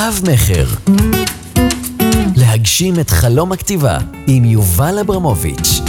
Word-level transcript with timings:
רב-מכר. 0.00 0.64
להגשים 2.36 3.00
את 3.00 3.10
חלום 3.10 3.52
הכתיבה 3.52 3.98
עם 4.26 4.44
יובל 4.44 4.98
אברמוביץ'. 4.98 5.80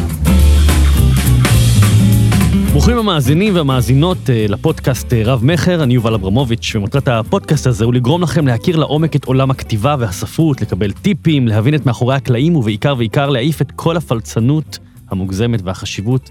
ברוכים 2.71 2.97
המאזינים 2.97 3.55
והמאזינות 3.55 4.29
אה, 4.29 4.45
לפודקאסט 4.49 5.13
אה, 5.13 5.21
רב-מכר, 5.25 5.83
אני 5.83 5.93
יובל 5.93 6.13
אברמוביץ', 6.13 6.71
ומטרת 6.75 7.07
הפודקאסט 7.07 7.67
הזה 7.67 7.85
הוא 7.85 7.93
לגרום 7.93 8.21
לכם 8.21 8.47
להכיר 8.47 8.75
לעומק 8.75 9.15
את 9.15 9.25
עולם 9.25 9.51
הכתיבה 9.51 9.95
והספרות, 9.99 10.61
לקבל 10.61 10.91
טיפים, 10.91 11.47
להבין 11.47 11.75
את 11.75 11.85
מאחורי 11.85 12.15
הקלעים, 12.15 12.55
ובעיקר 12.55 12.95
ועיקר 12.97 13.29
להעיף 13.29 13.61
את 13.61 13.71
כל 13.75 13.97
הפלצנות 13.97 14.79
המוגזמת 15.09 15.59
והחשיבות 15.63 16.29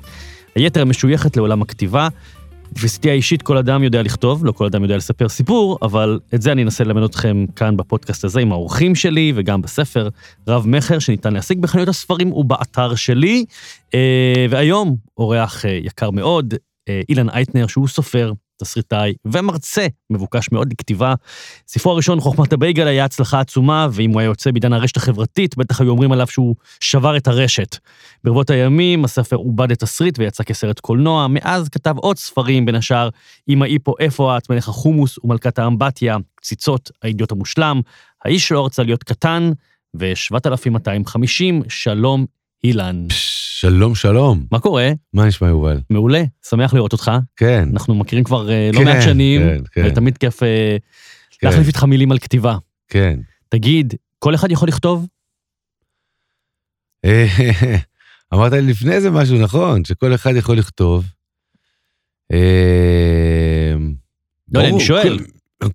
היתר 0.55 0.83
המשויכת 0.83 1.37
לעולם 1.37 1.63
הכתיבה. 1.63 2.09
בתפיסתי 2.73 3.11
האישית 3.11 3.43
כל 3.43 3.57
אדם 3.57 3.83
יודע 3.83 4.03
לכתוב, 4.03 4.45
לא 4.45 4.53
כל 4.53 4.67
אדם 4.67 4.83
יודע 4.83 4.97
לספר 4.97 5.29
סיפור, 5.29 5.79
אבל 5.83 6.19
את 6.35 6.43
זה 6.43 6.53
אני 6.53 6.63
אנסה 6.63 6.85
ללמד 6.85 7.03
אתכם 7.03 7.45
כאן 7.57 7.77
בפודקאסט 7.77 8.25
הזה 8.25 8.41
עם 8.41 8.53
האורחים 8.53 8.95
שלי 8.95 9.33
וגם 9.35 9.63
בספר 9.63 10.09
רב-מכר 10.49 10.99
שניתן 10.99 11.33
להשיג 11.33 11.61
בחנויות 11.61 11.89
הספרים 11.89 12.33
ובאתר 12.33 12.95
שלי. 12.95 13.45
אה, 13.95 14.47
והיום 14.51 14.97
אורח 15.19 15.65
אה, 15.65 15.71
יקר 15.71 16.11
מאוד, 16.11 16.55
אה, 16.89 17.01
אילן 17.09 17.29
אייטנר, 17.29 17.67
שהוא 17.67 17.89
סופר, 17.89 18.33
תסריטאי 18.61 19.15
ומרצה 19.25 19.87
מבוקש 20.11 20.53
מאוד 20.53 20.73
לכתיבה. 20.73 21.15
ספרו 21.69 21.93
הראשון, 21.93 22.21
חוכמת 22.21 22.53
הבייגל, 22.53 22.87
היה 22.87 23.05
הצלחה 23.05 23.41
עצומה, 23.41 23.89
ואם 23.93 24.11
הוא 24.11 24.21
היה 24.21 24.27
יוצא 24.27 24.51
בעידן 24.51 24.73
הרשת 24.73 24.97
החברתית, 24.97 25.57
בטח 25.57 25.81
היו 25.81 25.91
אומרים 25.91 26.13
עליו 26.13 26.27
שהוא 26.27 26.55
שבר 26.81 27.17
את 27.17 27.29
הרשת. 27.29 27.77
ברבות 28.25 28.51
הימים 28.51 29.05
הספר 29.05 29.37
עובד 29.37 29.73
לתסריט 29.73 30.19
ויצא 30.19 30.45
כסרט 30.45 30.81
קולנוע, 30.81 31.27
מאז 31.29 31.69
כתב 31.69 31.95
עוד 31.97 32.19
ספרים, 32.19 32.67
בין 32.67 32.75
השאר, 32.75 33.09
אמא 33.49 33.65
איפו, 33.65 33.95
איפה 33.99 34.37
את, 34.37 34.51
מלך 34.51 34.69
החומוס 34.69 35.19
ומלכת 35.25 35.59
האמבטיה, 35.59 36.17
קציצות, 36.35 36.91
האידיוט 37.03 37.33
המושלם, 37.33 37.81
האיש 38.25 38.49
שלא 38.49 38.67
רצה 38.67 38.83
להיות 38.83 39.05
קטן, 39.05 39.51
ו-7250, 39.95 41.69
שלום 41.69 42.27
אילן. 42.65 43.07
שלום, 43.61 43.95
שלום. 43.95 44.47
מה 44.53 44.61
קורה? 44.61 44.91
מה 45.13 45.27
נשמע, 45.27 45.49
יובל? 45.49 45.81
מעולה, 45.91 46.23
שמח 46.49 46.75
לראות 46.75 46.93
אותך. 46.93 47.11
כן. 47.37 47.69
אנחנו 47.73 47.95
מכירים 47.95 48.25
כבר 48.25 48.51
אה, 48.51 48.71
לא 48.73 48.79
כן, 48.79 48.85
מעט 48.85 49.03
שנים, 49.03 49.41
כן, 49.41 49.63
כן. 49.73 49.87
ותמיד 49.87 50.19
כיף 50.19 50.43
אה, 50.43 50.77
כן. 51.31 51.47
להחליף 51.47 51.67
איתך 51.67 51.85
מילים 51.85 52.13
על 52.13 52.19
כתיבה. 52.19 52.57
כן. 52.89 53.21
תגיד, 53.49 53.95
כל 54.19 54.35
אחד 54.35 54.51
יכול 54.51 54.69
לכתוב? 54.69 55.07
אה, 57.05 57.27
אמרת 58.35 58.53
לי 58.53 58.63
לפני 58.63 59.01
זה 59.01 59.11
משהו 59.11 59.39
נכון, 59.39 59.85
שכל 59.85 60.15
אחד 60.15 60.37
יכול 60.37 60.59
לכתוב. 60.59 61.05
לא 64.53 64.61
אני 64.61 64.81
שואל. 64.81 65.19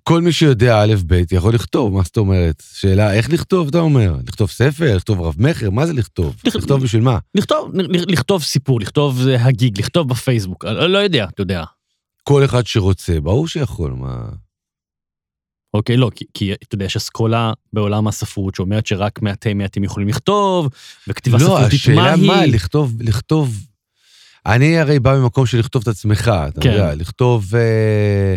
כל- 0.02 0.22
מי 0.22 0.32
שיודע 0.32 0.82
א', 0.82 0.94
ב', 1.06 1.22
יכול 1.32 1.54
לכתוב, 1.54 1.92
מה 1.92 2.02
זאת 2.02 2.16
אומרת? 2.16 2.62
שאלה, 2.72 3.14
איך 3.14 3.30
לכתוב, 3.30 3.68
אתה 3.68 3.78
אומר? 3.78 4.14
לכתוב 4.26 4.50
ספר, 4.50 4.96
לכתוב 4.96 5.20
רב-מכר, 5.20 5.70
מה 5.70 5.86
זה 5.86 5.92
לכתוב? 5.92 6.36
לכ- 6.46 6.56
לכתוב 6.56 6.82
בשביל 6.82 7.02
מה? 7.02 7.18
לכתוב, 7.34 7.70
לכתוב 8.08 8.42
סיפור, 8.42 8.80
לכתוב 8.80 9.20
אה, 9.28 9.44
הגיג, 9.46 9.78
לכתוב 9.78 10.08
בפייסבוק, 10.08 10.64
אני 10.64 10.92
לא 10.92 10.98
יודע, 10.98 11.24
אתה 11.24 11.42
יודע. 11.42 11.64
כל 12.22 12.44
אחד 12.44 12.66
שרוצה, 12.66 13.20
ברור 13.20 13.48
שיכול, 13.48 13.90
מה... 13.92 14.28
אוקיי, 15.74 15.96
לא, 15.96 16.10
כי, 16.14 16.24
כי 16.34 16.52
אתה 16.52 16.74
יודע, 16.74 16.84
יש 16.84 16.96
אסכולה 16.96 17.52
בעולם 17.72 18.08
הספרות 18.08 18.54
שאומרת 18.54 18.86
שרק 18.86 19.22
מעטי 19.22 19.54
מעטים 19.54 19.84
יכולים 19.84 20.08
לכתוב, 20.08 20.68
וכתיבה 21.08 21.38
לא, 21.38 21.44
ספרותית, 21.44 21.72
השאלה 21.72 21.96
מה 22.02 22.12
היא? 22.12 22.26
מה, 22.26 22.46
לכתוב, 22.46 22.92
לכתוב... 23.02 23.66
אני 24.46 24.78
הרי 24.78 24.98
בא 24.98 25.18
ממקום 25.18 25.46
של 25.46 25.58
לכתוב 25.58 25.82
את 25.82 25.88
עצמך, 25.88 26.30
אתה 26.48 26.60
כן. 26.60 26.70
יודע, 26.72 26.94
לכתוב, 26.94 27.54
אה, 27.54 28.34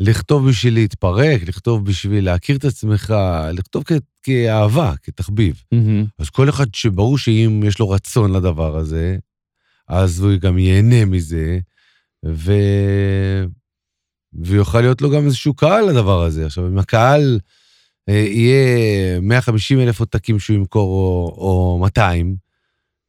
לכתוב 0.00 0.48
בשביל 0.48 0.74
להתפרק, 0.74 1.42
לכתוב 1.48 1.84
בשביל 1.84 2.24
להכיר 2.24 2.56
את 2.56 2.64
עצמך, 2.64 3.14
לכתוב 3.52 3.84
כ- 3.86 3.92
כאהבה, 4.22 4.92
כתחביב. 5.02 5.62
מהמם. 5.72 6.04
אז 6.18 6.30
כל 6.30 6.48
אחד 6.48 6.66
שברור 6.74 7.18
שאם 7.18 7.62
יש 7.66 7.78
לו 7.78 7.90
רצון 7.90 8.32
לדבר 8.32 8.76
הזה, 8.76 9.16
אז 9.88 10.20
הוא 10.20 10.32
גם 10.40 10.58
ייהנה 10.58 11.04
מזה, 11.04 11.58
ו... 12.26 12.52
ויוכל 14.32 14.80
להיות 14.80 15.02
לו 15.02 15.10
גם 15.10 15.24
איזשהו 15.26 15.54
קהל 15.54 15.84
לדבר 15.90 16.22
הזה. 16.22 16.46
עכשיו, 16.46 16.66
אם 16.68 16.78
הקהל 16.78 17.38
אה, 18.08 18.14
יהיה 18.14 19.20
150 19.20 19.80
אלף 19.80 20.00
עותקים 20.00 20.38
שהוא 20.38 20.56
ימכור 20.56 20.88
או, 20.90 21.34
או 21.38 21.78
200, 21.80 22.36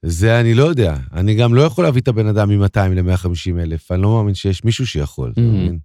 זה 0.06 0.40
אני 0.40 0.54
לא 0.54 0.64
יודע. 0.64 0.96
אני 1.14 1.36
גם 1.36 1.54
לא 1.54 1.62
יכול 1.62 1.84
להביא 1.84 2.02
את 2.02 2.08
הבן 2.08 2.28
אדם 2.28 2.50
מ-200 2.50 2.80
ל-150 2.96 3.60
אלף, 3.60 3.92
אני 3.92 4.02
לא 4.02 4.16
מאמין 4.16 4.36
שיש 4.36 4.64
מישהו 4.64 4.88
שיכול, 4.88 5.32
אתה 5.32 5.42
Mhm. 5.42 5.44
מבין? 5.44 5.80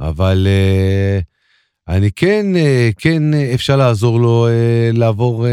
אבל 0.00 0.46
אה, 0.50 1.20
אני 1.88 2.10
כן, 2.12 2.46
אה, 2.56 2.90
כן 2.98 3.34
אה, 3.34 3.54
אפשר 3.54 3.76
לעזור 3.76 4.20
לו 4.20 4.48
לעבור, 4.92 5.46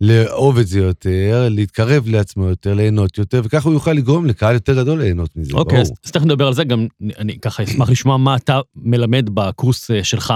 לאהוב 0.00 0.58
את 0.58 0.66
זה 0.66 0.78
יותר, 0.78 1.48
להתקרב 1.50 2.08
לעצמו 2.08 2.44
יותר, 2.44 2.74
ליהנות 2.74 3.18
יותר, 3.18 3.40
וככה 3.44 3.68
הוא 3.68 3.74
יוכל 3.74 3.92
לגרום 3.92 4.26
לקהל 4.26 4.54
יותר 4.54 4.74
גדול 4.74 4.98
ליהנות 5.02 5.36
מזה, 5.36 5.52
אוקיי, 5.54 5.80
אז 5.80 5.88
ברור. 5.88 5.98
אז 6.04 6.10
תכף 6.10 6.24
נדבר 6.24 6.46
על 6.46 6.54
זה, 6.54 6.64
גם 6.64 6.86
אני 7.18 7.38
ככה 7.38 7.62
אשמח 7.62 7.90
לשמוע 7.90 8.16
מה 8.16 8.36
אתה 8.36 8.60
מלמד 8.76 9.30
בקורס 9.34 9.90
אה, 9.90 10.04
שלך, 10.04 10.34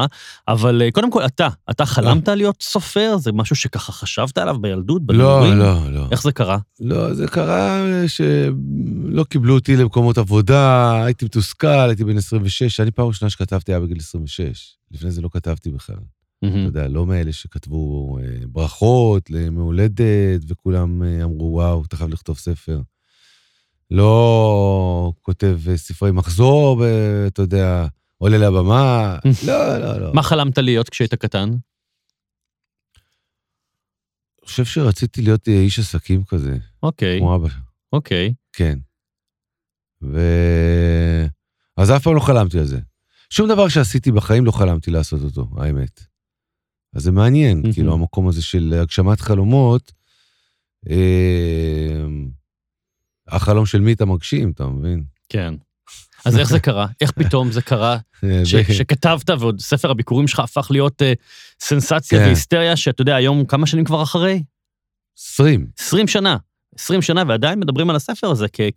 אבל 0.48 0.82
אה, 0.82 0.90
קודם 0.90 1.10
כל 1.10 1.24
אתה, 1.24 1.48
אתה 1.70 1.86
חלמת 1.86 2.28
להיות 2.28 2.62
סופר? 2.62 3.16
זה 3.18 3.32
משהו 3.32 3.56
שככה 3.56 3.92
חשבת 3.92 4.38
עליו 4.38 4.56
בילדות, 4.60 5.02
לא? 5.08 5.54
לא, 5.54 5.90
לא. 5.90 6.06
איך 6.10 6.22
זה 6.22 6.32
קרה? 6.32 6.58
לא, 6.80 7.14
זה 7.14 7.26
קרה 7.26 7.84
שלא 8.06 9.24
קיבלו 9.24 9.54
אותי 9.54 9.76
למקומות 9.76 10.18
עבודה, 10.18 11.04
הייתי 11.04 11.24
מתוסכל, 11.24 11.66
הייתי 11.66 12.04
בן 12.04 12.16
26, 12.16 12.80
אני 12.80 12.90
פעם 12.90 13.06
ראשונה 13.06 13.30
שכתבתי 13.30 13.72
היה 13.72 13.80
בגיל 13.80 13.98
26. 14.00 14.76
לפני 14.90 15.10
זה 15.10 15.22
לא 15.22 15.28
כתבתי 15.32 15.70
בכלל. 15.70 15.96
אתה 16.44 16.58
יודע, 16.58 16.88
לא 16.88 17.06
מאלה 17.06 17.32
שכתבו 17.32 18.18
אה, 18.18 18.46
ברכות 18.46 19.30
לימי 19.30 19.60
הולדת, 19.60 20.40
וכולם 20.48 21.02
אה, 21.02 21.24
אמרו, 21.24 21.52
וואו, 21.52 21.84
אתה 21.84 21.96
חייב 21.96 22.10
לכתוב 22.10 22.38
ספר. 22.38 22.80
לא 23.90 25.12
כותב 25.22 25.58
אה, 25.70 25.76
ספרי 25.76 26.12
מחזור, 26.12 26.84
אתה 27.26 27.42
יודע, 27.42 27.86
עולה 28.18 28.38
לבמה, 28.38 29.18
לא, 29.46 29.78
לא, 29.78 30.00
לא. 30.00 30.14
מה 30.14 30.22
חלמת 30.22 30.58
להיות 30.58 30.88
כשהיית 30.88 31.14
קטן? 31.14 31.48
אני 31.48 31.58
חושב 34.46 34.64
שרציתי 34.64 35.22
להיות 35.22 35.48
איש 35.48 35.78
עסקים 35.78 36.24
כזה, 36.24 36.56
אוקיי, 36.82 37.18
כמו 37.18 37.36
אבא. 37.36 37.48
אוקיי. 37.92 38.34
כן. 38.52 38.78
ו... 40.02 40.20
אז 41.76 41.90
אף 41.90 42.02
פעם 42.02 42.14
לא 42.14 42.20
חלמתי 42.20 42.58
על 42.58 42.64
זה. 42.64 42.78
שום 43.30 43.48
דבר 43.48 43.68
שעשיתי 43.68 44.12
בחיים 44.12 44.44
לא 44.44 44.52
חלמתי 44.52 44.90
לעשות 44.90 45.20
אותו, 45.22 45.48
האמת. 45.56 46.09
אז 46.94 47.02
זה 47.02 47.12
מעניין, 47.12 47.58
מהמם. 47.60 47.72
כאילו, 47.72 47.92
המקום 47.92 48.28
הזה 48.28 48.42
של 48.42 48.74
הגשמת 48.82 49.20
חלומות, 49.20 49.92
אה... 50.90 52.04
החלום 53.28 53.66
של 53.66 53.80
מי 53.80 53.92
אתה 53.92 54.04
מגשים, 54.04 54.50
אתה 54.50 54.66
מבין? 54.66 55.04
כן. 55.28 55.54
אז 56.24 56.38
איך 56.38 56.48
זה 56.48 56.60
קרה? 56.60 56.86
איך 57.00 57.10
פתאום 57.10 57.52
זה 57.52 57.62
קרה 57.62 57.96
אה, 58.24 58.40
ש- 58.44 58.54
שכתבת 58.54 59.30
ועוד 59.30 59.60
ספר 59.60 59.90
הביקורים 59.90 60.28
שלך 60.28 60.40
הפך 60.40 60.66
להיות 60.70 61.02
אה, 61.02 61.12
סנסציה 61.60 62.18
כן. 62.18 62.24
והיסטריה, 62.24 62.76
שאתה 62.76 63.02
יודע, 63.02 63.16
היום 63.16 63.44
כמה 63.44 63.66
שנים 63.66 63.84
כבר 63.84 64.02
אחרי? 64.02 64.42
20. 65.18 65.66
20 65.78 66.08
שנה. 66.08 66.36
20 66.78 67.02
שנה, 67.02 67.22
ועדיין 67.28 67.58
מדברים 67.60 67.90
על 67.90 67.96
הספר 67.96 68.30
הזה 68.30 68.46
כ- 68.52 68.56
כן. 68.56 68.70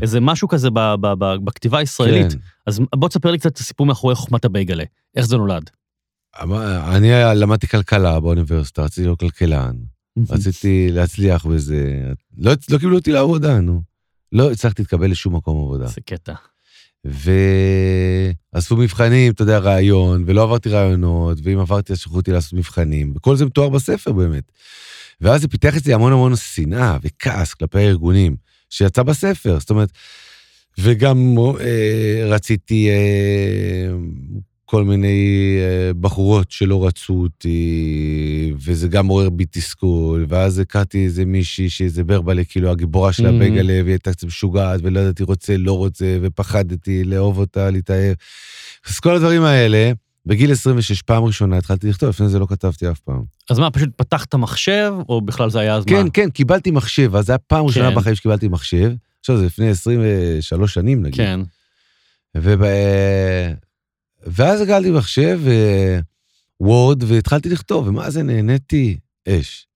כאיזה 0.00 0.20
משהו 0.20 0.48
כזה 0.48 0.70
ב- 0.70 0.94
ב- 1.00 1.14
ב- 1.18 1.44
בכתיבה 1.44 1.78
הישראלית. 1.78 2.32
כן. 2.32 2.38
אז 2.66 2.80
בוא 2.94 3.08
תספר 3.08 3.30
לי 3.30 3.38
קצת 3.38 3.52
את 3.52 3.56
הסיפור 3.58 3.86
מאחורי 3.86 4.14
חוכמת 4.14 4.44
הבייגלה. 4.44 4.84
איך 5.16 5.26
זה 5.26 5.36
נולד? 5.36 5.70
אמר- 6.42 6.96
אני 6.96 7.08
למדתי 7.34 7.66
כלכלה 7.66 8.20
באוניברסיטה, 8.20 8.82
רציתי 8.82 9.02
להיות 9.02 9.20
כלכלן. 9.20 9.76
רציתי 10.30 10.88
להצליח 10.92 11.46
בזה. 11.46 12.02
לא, 12.38 12.52
לא 12.70 12.78
קיבלו 12.78 12.96
אותי 12.96 13.12
לעבודה, 13.12 13.60
נו. 13.60 13.82
לא 14.32 14.50
הצלחתי 14.52 14.82
להתקבל 14.82 15.10
לשום 15.10 15.36
מקום 15.36 15.58
עבודה. 15.58 15.86
זה 15.86 16.00
קטע. 16.06 16.34
ועשו 17.04 18.76
מבחנים, 18.76 19.32
אתה 19.32 19.42
יודע, 19.42 19.58
ראיון, 19.58 20.24
ולא 20.26 20.42
עברתי 20.42 20.68
ראיונות, 20.68 21.38
ואם 21.42 21.58
עברתי 21.58 21.92
אז 21.92 21.98
שלחו 21.98 22.16
אותי 22.16 22.32
לעשות 22.32 22.52
מבחנים, 22.52 23.12
וכל 23.16 23.36
זה 23.36 23.46
מתואר 23.46 23.68
בספר 23.68 24.12
באמת. 24.12 24.52
ואז 25.20 25.40
זה 25.40 25.48
פיתח 25.48 25.76
אצלי 25.76 25.94
המון 25.94 26.12
המון 26.12 26.36
שנאה 26.36 26.98
וכעס 27.02 27.54
כלפי 27.54 27.78
הארגונים, 27.78 28.36
שיצא 28.70 29.02
בספר, 29.02 29.60
זאת 29.60 29.70
אומרת, 29.70 29.88
וגם 30.78 31.36
אה, 31.60 32.26
רציתי 32.30 32.88
אה, 32.90 33.88
כל 34.70 34.84
מיני 34.84 35.16
אה, 35.60 35.90
בחורות 36.00 36.50
שלא 36.50 36.86
רצו 36.86 37.12
אותי, 37.14 38.52
וזה 38.64 38.88
גם 38.88 39.06
עורר 39.06 39.30
בי 39.30 39.44
תסכול, 39.50 40.26
ואז 40.28 40.58
הכרתי 40.58 41.04
איזה 41.04 41.24
מישהי 41.24 41.70
שאיזה 41.70 42.04
ברבלה, 42.04 42.44
כאילו 42.44 42.70
הגיבורה 42.70 43.12
של 43.12 43.26
Mhm. 43.26 43.28
הבייגלה, 43.28 43.72
והיא 43.82 43.92
הייתה 43.92 44.12
קצת 44.12 44.26
משוגעת, 44.26 44.80
ולא 44.82 45.00
ידעתי 45.00 45.22
רוצה, 45.22 45.56
לא 45.56 45.72
רוצה, 45.72 46.18
ופחדתי 46.22 47.04
לאהוב 47.04 47.38
אותה, 47.38 47.70
להתאהב. 47.70 48.14
אז 48.88 48.98
כל 49.00 49.14
הדברים 49.14 49.42
האלה, 49.42 49.92
בגיל 50.26 50.52
26, 50.52 51.02
פעם 51.02 51.24
ראשונה 51.24 51.56
התחלתי 51.58 51.88
לכתוב, 51.88 52.08
לפני 52.08 52.28
זה 52.28 52.38
לא 52.38 52.46
כתבתי 52.46 52.90
אף 52.90 52.98
פעם. 52.98 53.22
אז 53.50 53.58
מה, 53.58 53.70
פשוט 53.70 53.88
פתחת 53.96 54.34
מחשב, 54.34 54.92
או 55.08 55.20
בכלל 55.20 55.50
זה 55.50 55.60
היה 55.60 55.74
אז 55.74 55.84
כן? 55.84 56.06
כן, 56.12 56.30
קיבלתי 56.30 56.70
מחשב, 56.70 57.16
אז 57.16 57.26
זו 57.26 57.32
הייתה 57.32 57.44
פעם 57.46 57.64
ראשונה 57.66 57.88
כן. 57.90 57.94
בחיים 57.96 58.14
שקיבלתי 58.16 58.48
מחשב. 58.48 58.92
עכשיו 59.20 59.36
זה 59.38 59.46
לפני 59.46 59.68
23 59.68 60.74
שנים 60.74 61.02
נגיד. 61.02 61.16
כן. 61.16 61.40
וב... 62.34 62.62
ואז 64.22 64.60
הגעתי 64.60 64.90
מחשב, 64.90 65.40
ו... 65.42 65.50
וורד, 66.60 67.02
והתחלתי 67.02 67.48
לכתוב, 67.48 67.88
ומה 67.88 68.10
זה 68.10 68.22
נהניתי? 68.22 68.98
אש. 69.28 69.66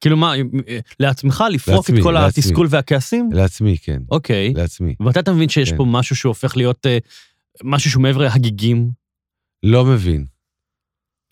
כאילו 0.00 0.16
מה, 0.16 0.34
אה, 0.68 0.78
לעצמך 1.00 1.44
לפרוק 1.50 1.76
לעצמי, 1.76 1.98
את 1.98 2.04
כל 2.04 2.10
לעצמי. 2.12 2.28
התסכול 2.28 2.66
והכעסים? 2.70 3.30
לעצמי, 3.32 3.78
כן, 3.78 4.02
אוקיי. 4.10 4.52
לעצמי. 4.52 4.94
ומתי 5.00 5.18
אתה 5.18 5.32
מבין 5.32 5.48
שיש 5.48 5.70
כן. 5.70 5.76
פה 5.76 5.84
משהו 5.84 6.16
שהופך 6.16 6.56
להיות 6.56 6.86
אה, 6.86 6.98
משהו 7.64 7.90
שהוא 7.90 8.02
מעבר 8.02 8.20
להגיגים? 8.20 8.90
לא 9.62 9.84
מבין. 9.84 10.26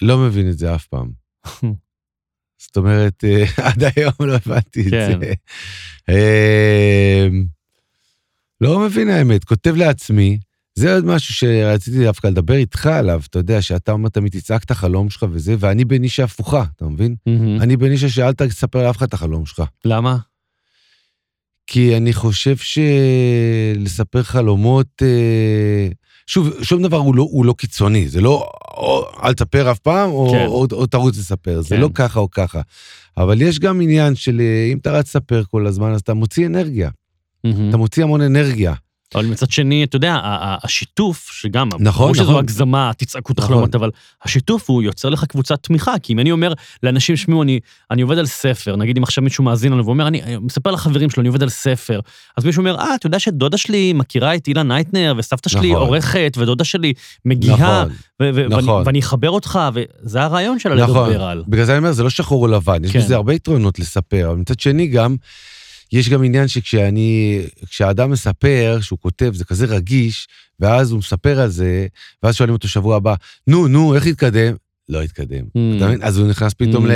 לא 0.02 0.18
מבין 0.18 0.48
את 0.50 0.58
זה 0.58 0.74
אף 0.74 0.86
פעם. 0.86 1.10
זאת 2.64 2.76
אומרת, 2.76 3.24
אה, 3.24 3.44
עד 3.68 3.84
היום 3.96 4.12
לא 4.20 4.34
הבנתי 4.34 4.80
את 4.80 4.90
כן. 4.90 5.20
זה. 5.20 5.32
אה, 6.08 7.28
לא 8.60 8.80
מבין 8.80 9.08
האמת, 9.08 9.44
כותב 9.44 9.74
לעצמי, 9.76 10.38
זה 10.80 10.94
עוד 10.94 11.04
משהו 11.04 11.34
שרציתי 11.34 12.04
דווקא 12.04 12.26
לדבר 12.26 12.54
איתך 12.54 12.86
עליו, 12.86 13.20
אתה 13.30 13.38
יודע, 13.38 13.62
שאתה 13.62 13.92
אומר 13.92 14.08
תמיד 14.08 14.32
תצעק 14.32 14.64
את 14.64 14.70
החלום 14.70 15.10
שלך 15.10 15.26
וזה, 15.32 15.54
ואני 15.58 15.84
בנישה 15.84 16.24
הפוכה, 16.24 16.64
אתה 16.76 16.84
מבין? 16.84 17.14
מהמם. 17.26 17.60
אני 17.60 17.76
בנישה 17.76 18.08
שאל 18.08 18.32
תספר 18.32 18.86
לאף 18.86 18.96
אחד 18.96 19.06
את 19.06 19.14
החלום 19.14 19.46
שלך. 19.46 19.62
למה? 19.84 20.16
כי 21.66 21.96
אני 21.96 22.12
חושב 22.12 22.56
שלספר 22.56 24.22
חלומות, 24.22 24.86
אה, 25.02 25.88
שוב, 26.26 26.62
שום 26.62 26.82
דבר 26.82 26.96
הוא 26.96 27.14
לא, 27.14 27.22
הוא 27.22 27.44
לא 27.44 27.54
קיצוני, 27.58 28.08
זה 28.08 28.20
לא 28.20 28.50
או, 28.76 29.04
אל 29.24 29.34
תספר 29.34 29.70
אף 29.70 29.78
פעם, 29.78 30.10
או, 30.10 30.30
כן. 30.30 30.46
או, 30.46 30.66
או 30.72 30.86
תרוץ 30.86 31.18
לספר, 31.18 31.60
זה 31.60 31.74
כן. 31.74 31.80
לא 31.80 31.90
ככה 31.94 32.20
או 32.20 32.30
ככה. 32.30 32.60
אבל 33.16 33.42
יש 33.42 33.58
גם 33.58 33.80
עניין 33.80 34.14
של 34.14 34.40
אה, 34.40 34.72
אם 34.72 34.78
אתה 34.78 34.92
רץ 34.92 35.06
לספר 35.08 35.42
כל 35.50 35.66
הזמן, 35.66 35.92
אז 35.92 36.00
אתה 36.00 36.14
מוציא 36.14 36.46
אנרגיה, 36.46 36.90
מהמם. 37.44 37.68
אתה 37.68 37.76
מוציא 37.76 38.02
המון 38.02 38.20
אנרגיה. 38.20 38.74
אבל 39.14 39.26
מצד 39.26 39.50
שני, 39.50 39.84
אתה 39.84 39.96
יודע, 39.96 40.18
השיתוף, 40.64 41.30
שגם, 41.32 41.68
נכון, 41.80 41.84
ברור 41.84 42.14
שזו 42.14 42.22
נכון. 42.24 42.36
הגזמה, 42.36 42.90
תצעקו 42.96 43.32
את 43.32 43.38
נכון. 43.40 43.68
אבל 43.74 43.90
השיתוף 44.22 44.70
הוא 44.70 44.82
יוצר 44.82 45.08
לך 45.08 45.24
קבוצת 45.24 45.62
תמיכה, 45.62 45.94
כי 46.02 46.12
אם 46.12 46.18
אני 46.18 46.32
אומר 46.32 46.52
לאנשים, 46.82 47.16
שמעו, 47.16 47.42
אני, 47.42 47.60
אני 47.90 48.02
עובד 48.02 48.18
על 48.18 48.26
ספר, 48.26 48.76
נגיד 48.76 48.96
אם 48.96 49.02
עכשיו 49.02 49.24
מישהו 49.24 49.44
מאזין 49.44 49.72
לנו 49.72 49.86
ואומר, 49.86 50.06
אני, 50.06 50.22
אני 50.22 50.36
מספר 50.36 50.70
לחברים 50.70 51.10
שלו, 51.10 51.20
אני 51.20 51.28
עובד 51.28 51.42
על 51.42 51.48
ספר, 51.48 52.00
אז 52.36 52.44
מישהו 52.44 52.60
אומר, 52.60 52.78
אה, 52.78 52.94
אתה 52.94 53.06
יודע 53.06 53.18
שדודה 53.18 53.56
שלי 53.56 53.92
מכירה 53.92 54.34
את 54.34 54.48
אילן 54.48 54.68
הייטנר, 54.68 55.14
וסבתא 55.18 55.48
שלי 55.48 55.72
נכון. 55.72 55.86
עורכת, 55.86 56.36
ודודה 56.38 56.64
שלי 56.64 56.92
מגיהה, 57.24 57.84
נכון, 57.84 57.96
ו- 58.22 58.30
ו- 58.34 58.46
נכון. 58.48 58.68
ואני, 58.68 58.82
ואני 58.86 59.00
אחבר 59.00 59.30
אותך, 59.30 59.58
וזה 59.74 60.22
הרעיון 60.22 60.58
שלה 60.58 60.74
נכון. 60.74 61.10
לדבר 61.10 61.24
על. 61.24 61.44
בגלל 61.48 61.64
זה 61.64 61.72
אני 61.72 61.78
אומר, 61.78 61.92
זה 61.92 62.02
לא 62.02 62.10
שחור 62.10 62.42
או 62.42 62.48
לבן, 62.48 62.84
יש 62.84 62.92
כן. 62.92 62.98
בזה 62.98 63.16
הרבה 63.16 63.34
יתרונות 63.34 63.78
לספר, 63.78 64.28
אבל 64.28 64.36
מצד 64.36 64.60
שני 64.60 64.86
גם, 64.86 65.16
יש 65.92 66.08
גם 66.08 66.24
עניין 66.24 66.48
שכשאני, 66.48 67.42
כשהאדם 67.66 68.10
מספר, 68.10 68.78
שהוא 68.80 68.98
כותב, 68.98 69.30
זה 69.34 69.44
כזה 69.44 69.66
רגיש, 69.66 70.28
ואז 70.60 70.90
הוא 70.90 70.98
מספר 70.98 71.40
על 71.40 71.48
זה, 71.48 71.86
ואז 72.22 72.34
שואלים 72.34 72.54
אותו 72.54 72.68
שבוע 72.68 72.96
הבא, 72.96 73.14
נו, 73.46 73.68
נו, 73.68 73.94
איך 73.94 74.06
התקדם? 74.06 74.54
לא 74.88 75.02
התקדם. 75.02 75.44
אתה 75.76 75.86
מבין? 75.86 76.02
אז 76.02 76.18
הוא 76.18 76.28
נכנס 76.28 76.54
פתאום 76.54 76.86
Mm. 76.86 76.88
ל... 76.88 76.92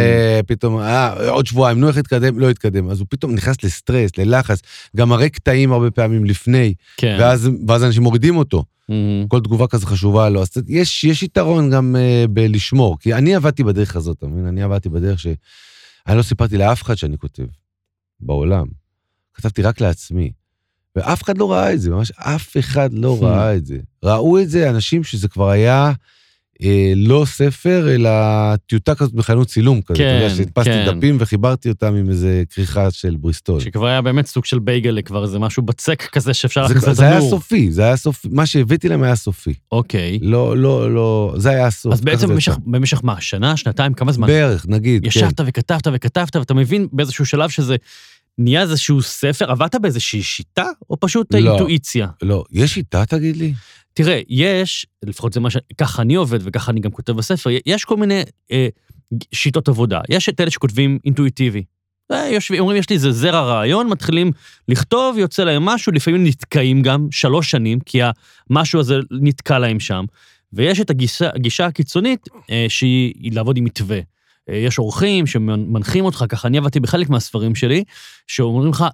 פתאום, 0.46 0.78
אה, 0.78 1.28
עוד 1.30 1.46
שבועיים, 1.46 1.80
נו, 1.80 1.88
איך 1.88 1.96
התקדם? 1.96 2.38
לא 2.38 2.50
התקדם. 2.50 2.90
אז 2.90 3.00
הוא 3.00 3.06
פתאום 3.10 3.34
נכנס 3.34 3.64
לסטרס, 3.64 4.18
ללחץ, 4.18 4.60
גם 4.96 5.08
מראה 5.08 5.28
קטעים 5.28 5.72
הרבה 5.72 5.90
פעמים 5.90 6.24
לפני, 6.24 6.74
כן. 6.96 7.16
ואז, 7.20 7.50
ואז 7.68 7.84
אנשים 7.84 8.02
מורידים 8.02 8.36
אותו. 8.36 8.64
מהמם. 8.88 9.28
כל 9.28 9.40
תגובה 9.40 9.66
כזו 9.66 9.86
חשובה 9.86 10.28
לו. 10.28 10.42
אז 10.42 10.48
יש, 10.68 11.04
יש 11.04 11.22
יתרון 11.22 11.70
גם 11.70 11.96
uh, 11.96 12.28
בלשמור, 12.28 12.98
כי 12.98 13.14
אני 13.14 13.34
עבדתי 13.34 13.64
בדרך 13.64 13.96
הזאת, 13.96 14.18
אתה 14.18 14.26
מבין? 14.26 14.46
אני 14.46 14.62
עבדתי 14.62 14.88
בדרך 14.88 15.18
ש... 15.20 15.26
אני 16.06 16.16
לא 16.16 16.22
סיפרתי 16.22 16.58
לאף 16.58 16.82
אחד 16.82 16.94
שאני 16.94 17.18
כותב, 17.18 17.42
בעולם. 18.20 18.83
כתבתי 19.34 19.62
רק 19.62 19.80
לעצמי. 19.80 20.30
ואף 20.96 21.22
אחד 21.22 21.38
לא 21.38 21.52
ראה 21.52 21.72
את 21.72 21.80
זה, 21.80 21.90
ממש 21.90 22.12
אף 22.16 22.56
אחד 22.58 22.90
לא 22.92 23.18
Hmm. 23.20 23.24
ראה 23.24 23.56
את 23.56 23.66
זה. 23.66 23.76
ראו 24.04 24.38
את 24.40 24.50
זה 24.50 24.70
אנשים 24.70 25.04
שזה 25.04 25.28
כבר 25.28 25.48
היה 25.50 25.92
אה, 26.62 26.92
לא 26.96 27.24
ספר, 27.26 27.94
אלא 27.94 28.10
טיוטה 28.56 28.94
כזאת 28.94 29.12
בחנות 29.12 29.48
צילום 29.48 29.82
כזה. 29.82 29.98
כן, 29.98 30.16
אתה 30.16 30.24
יודע, 30.24 30.34
שהדפסתי 30.36 30.70
כן. 30.70 30.96
דפים 30.98 31.16
וחיברתי 31.20 31.68
אותם 31.68 31.94
עם 31.94 32.08
איזה 32.08 32.42
כריכה 32.50 32.90
של 32.90 33.16
בריסטול. 33.16 33.60
שכבר 33.60 33.86
היה 33.86 34.02
באמת 34.02 34.26
סוג 34.26 34.44
של 34.44 34.58
בייגלה, 34.58 35.02
כבר 35.02 35.22
איזה 35.22 35.38
משהו 35.38 35.62
בצק 35.62 36.02
כזה 36.12 36.34
שאפשר 36.34 36.62
להכניס 36.62 36.88
זה 36.88 37.04
היה 37.04 37.14
לתנור. 37.14 37.30
סופי, 37.30 37.72
זה 37.72 37.82
היה 37.82 37.96
סופי, 37.96 38.28
מה 38.32 38.46
שהבאתי 38.46 38.88
להם 38.88 39.02
היה 39.02 39.16
סופי. 39.16 39.54
אוקיי. 39.72 40.18
לא, 40.22 40.56
לא, 40.56 40.94
לא, 40.94 41.34
זה 41.36 41.50
היה 41.50 41.66
הסוף. 41.66 41.92
אז 41.92 42.00
בעצם 42.00 42.28
במשך. 42.28 42.56
במשך 42.66 43.00
מה, 43.04 43.20
שנה, 43.20 43.56
שנתיים, 43.56 43.94
כמה 43.94 44.12
זמן? 44.12 44.26
בערך, 44.26 44.66
נגיד, 44.68 45.02
כן. 45.02 45.08
ישבת 45.08 45.40
וכתבת 45.46 45.86
וכתבת, 45.92 46.36
ואתה 46.36 46.54
מבין 46.54 46.86
באיזשהו 46.92 47.26
שלב 47.26 47.50
שזה 47.50 47.76
נהיה 48.38 48.62
איזשהו 48.62 49.02
ספר, 49.02 49.50
עבדת 49.50 49.74
באיזושהי 49.74 50.22
שיטה, 50.22 50.66
או 50.90 50.96
פשוט 51.00 51.34
לא. 51.34 51.38
אינטואיציה? 51.38 52.08
לא, 52.22 52.44
יש 52.50 52.74
שיטה, 52.74 53.06
תגיד 53.06 53.36
לי? 53.36 53.54
תראה, 53.94 54.20
יש, 54.28 54.86
לפחות 55.04 55.32
זה 55.32 55.40
מה 55.40 55.50
ש... 55.50 55.56
ככה 55.78 56.02
אני 56.02 56.14
עובד 56.14 56.38
וככה 56.42 56.72
אני 56.72 56.80
גם 56.80 56.90
כותב 56.90 57.12
בספר, 57.12 57.50
יש 57.66 57.84
כל 57.84 57.96
מיני 57.96 58.22
אה, 58.52 58.68
שיטות 59.32 59.68
עבודה. 59.68 60.00
יש 60.08 60.28
את 60.28 60.40
אלה 60.40 60.50
שכותבים 60.50 60.98
אינטואיטיבי. 61.04 61.64
אה, 62.12 62.28
יושבים, 62.28 62.60
אומרים, 62.60 62.78
יש 62.78 62.90
לי 62.90 62.96
איזה 62.96 63.12
זרע 63.12 63.40
רעיון, 63.40 63.88
מתחילים 63.88 64.32
לכתוב, 64.68 65.18
יוצא 65.18 65.44
להם 65.44 65.64
משהו, 65.64 65.92
לפעמים 65.92 66.24
נתקעים 66.24 66.82
גם 66.82 67.08
שלוש 67.10 67.50
שנים, 67.50 67.80
כי 67.80 67.98
המשהו 68.50 68.80
הזה 68.80 68.98
נתקע 69.10 69.58
להם 69.58 69.80
שם. 69.80 70.04
ויש 70.52 70.80
את 70.80 70.90
הגישה, 70.90 71.30
הגישה 71.34 71.66
הקיצונית, 71.66 72.28
אה, 72.50 72.66
שהיא 72.68 73.14
היא 73.20 73.32
לעבוד 73.32 73.56
עם 73.56 73.64
מתווה. 73.64 74.00
אה, 74.48 74.56
יש 74.56 74.78
אורחים 74.78 75.26
שמנחים 75.26 76.04
אותך, 76.04 76.24
ככה 76.28 76.48
אני 76.48 76.58
עבדתי 76.58 76.80
בחלק 76.80 77.10
מהספרים 77.10 77.54
שלי, 77.54 77.84
שאומרים 78.26 78.70
לך, 78.70 78.84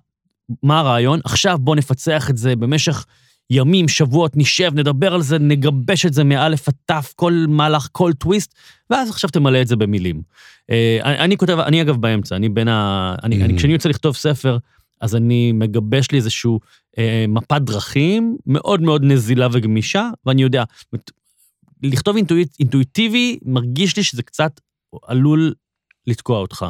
מה 0.62 0.79
הרעיון? 0.79 1.20
עכשיו 1.25 1.58
בוא 1.58 1.76
נפצח 1.76 2.31
את 2.31 2.37
זה 2.37 2.56
במשך 2.56 3.06
ימים, 3.50 3.88
שבועות, 3.88 4.37
נשב, 4.37 4.70
נדבר 4.75 5.14
על 5.14 5.23
זה, 5.23 5.38
נגבש 5.38 6.06
את 6.06 6.12
זה 6.12 6.25
מאלף 6.25 6.69
עד 6.69 6.75
תף, 6.85 7.12
כל 7.17 7.44
מהלך, 7.49 7.88
כל 7.93 8.12
טוויסט, 8.12 8.55
ואז 8.91 9.11
עכשיו 9.11 9.31
תמלא 9.31 9.62
את 9.62 9.67
זה 9.67 9.76
במילים. 9.76 10.23
אה, 10.70 10.99
אני, 11.02 11.19
אני 11.19 11.37
כותב, 11.37 11.58
אני 11.58 11.82
אגב 11.82 11.97
באמצע, 11.97 12.37
אני 12.37 12.49
בין 12.49 12.69
ה... 12.69 13.14
אני, 13.23 13.44
אני, 13.44 13.55
Mm. 13.55 13.56
כשאני 13.56 13.73
יוצא 13.73 13.88
לכתוב 13.88 14.17
ספר, 14.17 14.58
אז 15.00 15.17
אני 15.17 15.52
מגבש 15.52 16.11
לי 16.11 16.19
איזשהו 16.19 16.61
אה, 16.99 17.25
מפת 17.29 17.61
דרכים 17.61 18.37
מאוד 18.47 18.82
מאוד 18.82 19.05
נזילה 19.05 19.49
וגמישה, 19.52 20.11
ואני 20.26 20.43
יודע, 20.43 20.64
לכתוב 21.82 22.17
אינטואיט, 22.17 22.56
אינטואיטיבי, 22.61 23.38
מרגיש 23.44 23.97
לי 23.97 24.02
שזה 24.02 24.23
קצת 24.23 24.61
עלול 25.02 25.54
לתקוע 26.06 26.38
אותך. 26.38 26.66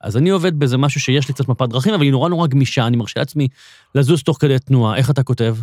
אז 0.00 0.16
אני 0.16 0.30
עובד 0.30 0.58
באיזה 0.58 0.76
משהו 0.76 1.00
שיש 1.00 1.28
לי 1.28 1.34
קצת 1.34 1.48
מפת 1.48 1.68
דרכים, 1.68 1.94
אבל 1.94 2.02
היא 2.02 2.10
נורא 2.10 2.28
נורא 2.28 2.46
גמישה, 2.46 2.86
אני 2.86 2.96
מרשה 2.96 3.20
לעצמי 3.20 3.48
לזוז 3.94 4.22
תוך 4.22 4.36
כדי 4.40 4.58
תנועה. 4.58 4.96
איך 4.96 5.10
אתה 5.10 5.22
כותב? 5.22 5.56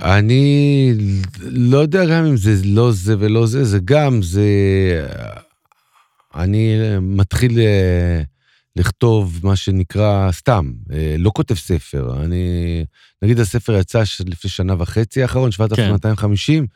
אני 0.00 0.92
לא 1.40 1.78
יודע 1.78 2.04
גם 2.04 2.24
אם 2.24 2.36
זה 2.36 2.54
לא 2.64 2.92
זה 2.92 3.14
ולא 3.18 3.46
זה, 3.46 3.64
זה 3.64 3.78
גם, 3.84 4.22
זה... 4.22 4.48
אני 6.34 6.78
מתחיל 7.00 7.58
אה, 7.58 8.22
לכתוב 8.76 9.40
מה 9.42 9.56
שנקרא 9.56 10.32
סתם, 10.32 10.72
אה, 10.92 11.16
לא 11.18 11.30
כותב 11.34 11.54
ספר. 11.54 12.24
אני, 12.24 12.84
נגיד 13.22 13.40
הספר 13.40 13.72
יצא 13.72 14.02
לפני 14.26 14.50
שנה 14.50 14.74
וחצי 14.78 15.22
האחרון, 15.22 15.50
7250, 15.52 16.66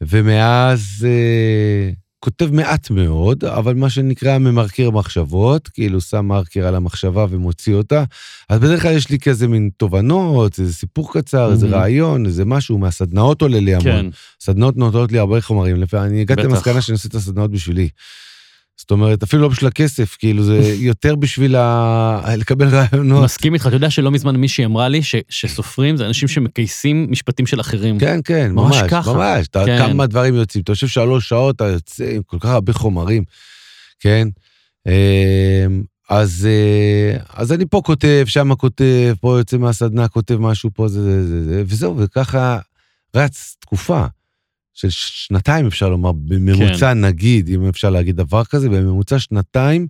ומאז 0.00 1.06
אה, 1.08 1.90
כותב 2.20 2.50
מעט 2.52 2.90
מאוד, 2.90 3.44
אבל 3.44 3.74
מה 3.74 3.90
שנקרא 3.90 4.38
ממרקר 4.38 4.90
מחשבות, 4.90 5.68
כאילו 5.68 6.00
שם 6.00 6.26
מרקר 6.26 6.66
על 6.66 6.74
המחשבה 6.74 7.26
ומוציא 7.30 7.74
אותה. 7.74 8.04
אז 8.48 8.60
בדרך 8.60 8.82
כלל 8.82 8.92
יש 8.96 9.10
לי 9.10 9.18
כזה 9.18 9.48
מין 9.48 9.70
תובנות, 9.76 10.58
איזה 10.58 10.74
סיפור 10.74 11.12
קצר, 11.12 11.52
איזה. 11.52 11.66
רעיון, 11.66 12.26
איזה 12.26 12.44
משהו, 12.44 12.78
מהסדנאות 12.78 13.42
עולה 13.42 13.60
לי 13.60 13.74
המון. 13.74 13.84
כן. 13.84 14.06
סדנאות 14.40 14.76
נותנות 14.76 15.12
לי 15.12 15.18
הרבה 15.18 15.40
חומרים, 15.40 15.76
לפעמים 15.76 16.10
אני 16.10 16.20
הגעתי. 16.20 16.42
למסקנה 16.42 16.80
שאני 16.80 16.94
עושה 16.94 17.08
את 17.08 17.14
הסדנאות 17.14 17.50
בשבילי. 17.50 17.88
זאת 18.78 18.90
אומרת, 18.90 19.22
אפילו 19.22 19.42
לא 19.42 19.48
בשביל 19.48 19.68
הכסף, 19.68 20.16
כאילו 20.18 20.42
זה 20.42 20.58
יותר 20.90 21.16
בשביל 21.16 21.56
ה... 21.56 22.34
לקבל 22.36 22.68
רעיונות. 22.68 23.24
מסכים 23.24 23.54
איתך, 23.54 23.66
אתה 23.66 23.76
יודע 23.76 23.90
שלא 23.90 24.10
מזמן 24.10 24.36
מישהי 24.36 24.64
אמרה 24.64 24.88
לי 24.88 25.02
ש, 25.02 25.14
שסופרים 25.28 25.96
זה 25.96 26.06
אנשים 26.06 26.28
שמקייסים 26.28 27.06
משפטים 27.10 27.46
של 27.46 27.60
אחרים. 27.60 27.98
כן, 27.98 28.20
כן, 28.24 28.50
ממש 28.52 28.76
ממש, 28.76 28.90
ככה. 28.90 29.12
ממש. 29.12 29.46
אתה- 29.46 29.62
כן. 29.66 29.78
כמה 29.78 30.06
דברים 30.06 30.34
יוצאים. 30.34 30.62
אתה 30.62 30.72
יושב 30.72 30.86
שלוש 30.86 31.28
שעות, 31.28 31.56
אתה 31.56 31.64
יוצא 31.68 32.04
עם 32.16 32.22
כל 32.26 32.36
כך 32.40 32.48
הרבה 32.48 32.72
חומרים, 32.72 33.24
כן? 34.00 34.28
אמ, 34.86 34.92
אז, 36.10 36.48
אה, 36.50 37.18
אז 37.34 37.52
אני 37.52 37.64
פה 37.70 37.80
כותב, 37.84 38.24
שם 38.26 38.54
כותב, 38.54 39.14
פה 39.20 39.38
יוצא 39.38 39.56
מהסדנה, 39.56 40.08
כותב 40.08 40.36
משהו, 40.36 40.70
פה 40.74 40.88
זה, 40.88 41.02
זה, 41.02 41.26
זה, 41.26 41.44
זה, 41.44 41.62
וזהו, 41.66 41.94
וככה 41.98 42.58
רץ 43.16 43.56
תקופה 43.60 44.04
של 44.80 44.90
שנתיים, 44.90 45.66
אפשר 45.66 45.88
לומר, 45.88 46.12
בממוצע 46.12 46.90
כן. 46.94 47.04
נגיד, 47.04 47.48
אם 47.48 47.68
אפשר 47.68 47.90
להגיד 47.90 48.16
דבר 48.16 48.44
כזה, 48.44 48.68
בממוצע 48.68 49.18
שנתיים, 49.18 49.86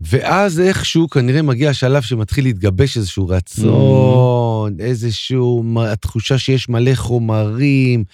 ואז 0.00 0.60
איכשהו 0.60 1.08
כנראה 1.08 1.42
מגיע 1.42 1.70
השלב 1.70 2.02
שמתחיל 2.02 2.44
להתגבש 2.44 2.96
איזשהו 2.96 3.28
רצון, 3.28 4.76
איזשהו, 4.80 5.62
מ- 5.62 5.78
התחושה 5.78 6.38
שיש 6.38 6.68
מלא 6.68 6.94
חומרים, 6.94 8.04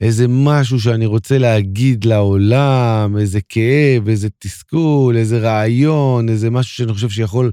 איזה 0.00 0.26
משהו 0.28 0.80
שאני 0.80 1.06
רוצה 1.06 1.38
להגיד 1.38 2.04
לעולם, 2.04 3.16
איזה 3.18 3.40
כאב, 3.48 4.08
איזה 4.08 4.28
תסכול, 4.38 5.16
איזה 5.16 5.38
רעיון, 5.38 6.28
איזה 6.28 6.50
משהו 6.50 6.74
שאני 6.76 6.92
חושב 6.92 7.08
שיכול 7.10 7.50